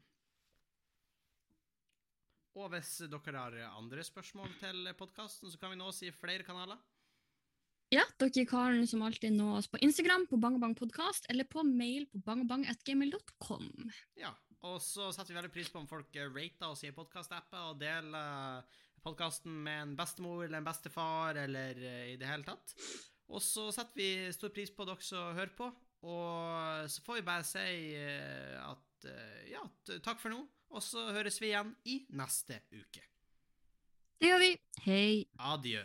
Og 2.58 2.72
hvis 2.74 2.96
dere 3.06 3.38
har 3.38 3.56
andre 3.78 4.02
spørsmål 4.06 4.50
til 4.58 4.88
podkasten, 4.98 5.52
så 5.54 5.60
kan 5.62 5.74
vi 5.74 5.78
nå 5.78 5.92
oss 5.92 6.02
i 6.02 6.10
flere 6.16 6.46
kanaler. 6.46 6.80
Ja, 7.94 8.04
dere 8.20 8.44
kan 8.50 8.82
som 8.90 9.04
alltid 9.06 9.36
nå 9.38 9.52
oss 9.60 9.70
på 9.72 9.80
Instagram 9.86 10.26
på 10.28 10.40
bangabangpodkast 10.42 11.30
eller 11.32 11.46
på 11.48 11.62
mail 11.64 12.08
på 12.12 12.20
bangabang.gmail.com. 12.26 13.70
Ja, 14.20 14.34
og 14.66 14.82
så 14.82 15.12
setter 15.14 15.32
vi 15.32 15.38
veldig 15.38 15.54
pris 15.54 15.70
på 15.72 15.84
om 15.84 15.88
folk 15.88 16.18
rater 16.18 16.68
oss 16.72 16.84
i 16.84 16.92
podkastappen 16.96 17.70
og 17.70 17.80
deler 17.80 18.66
podkasten 19.06 19.54
med 19.64 19.84
en 19.84 19.96
bestemor 20.00 20.44
eller 20.48 20.60
en 20.60 20.68
bestefar 20.68 21.38
eller 21.46 21.78
eh, 21.78 22.10
i 22.16 22.18
det 22.20 22.28
hele 22.28 22.48
tatt. 22.48 22.74
Og 23.30 23.44
så 23.44 23.70
setter 23.76 24.02
vi 24.02 24.10
stor 24.36 24.52
pris 24.56 24.74
på 24.74 24.88
dere 24.88 25.06
som 25.06 25.38
hører 25.38 25.54
på, 25.56 25.70
og 26.10 26.90
så 26.90 27.06
får 27.06 27.20
vi 27.20 27.28
bare 27.30 27.48
si 27.48 27.94
eh, 28.02 28.58
at 28.66 29.08
eh, 29.14 29.50
ja, 29.54 29.64
takk 30.04 30.20
for 30.20 30.34
nå, 30.34 30.42
og 30.70 30.84
så 30.84 31.08
høres 31.16 31.40
vi 31.42 31.52
igjen 31.52 31.76
i 31.86 32.00
neste 32.18 32.62
uke. 32.72 33.04
Det 34.18 34.32
gjør 34.32 34.42
vi. 34.42 34.52
Hei. 34.88 35.28
Adjø. 35.38 35.84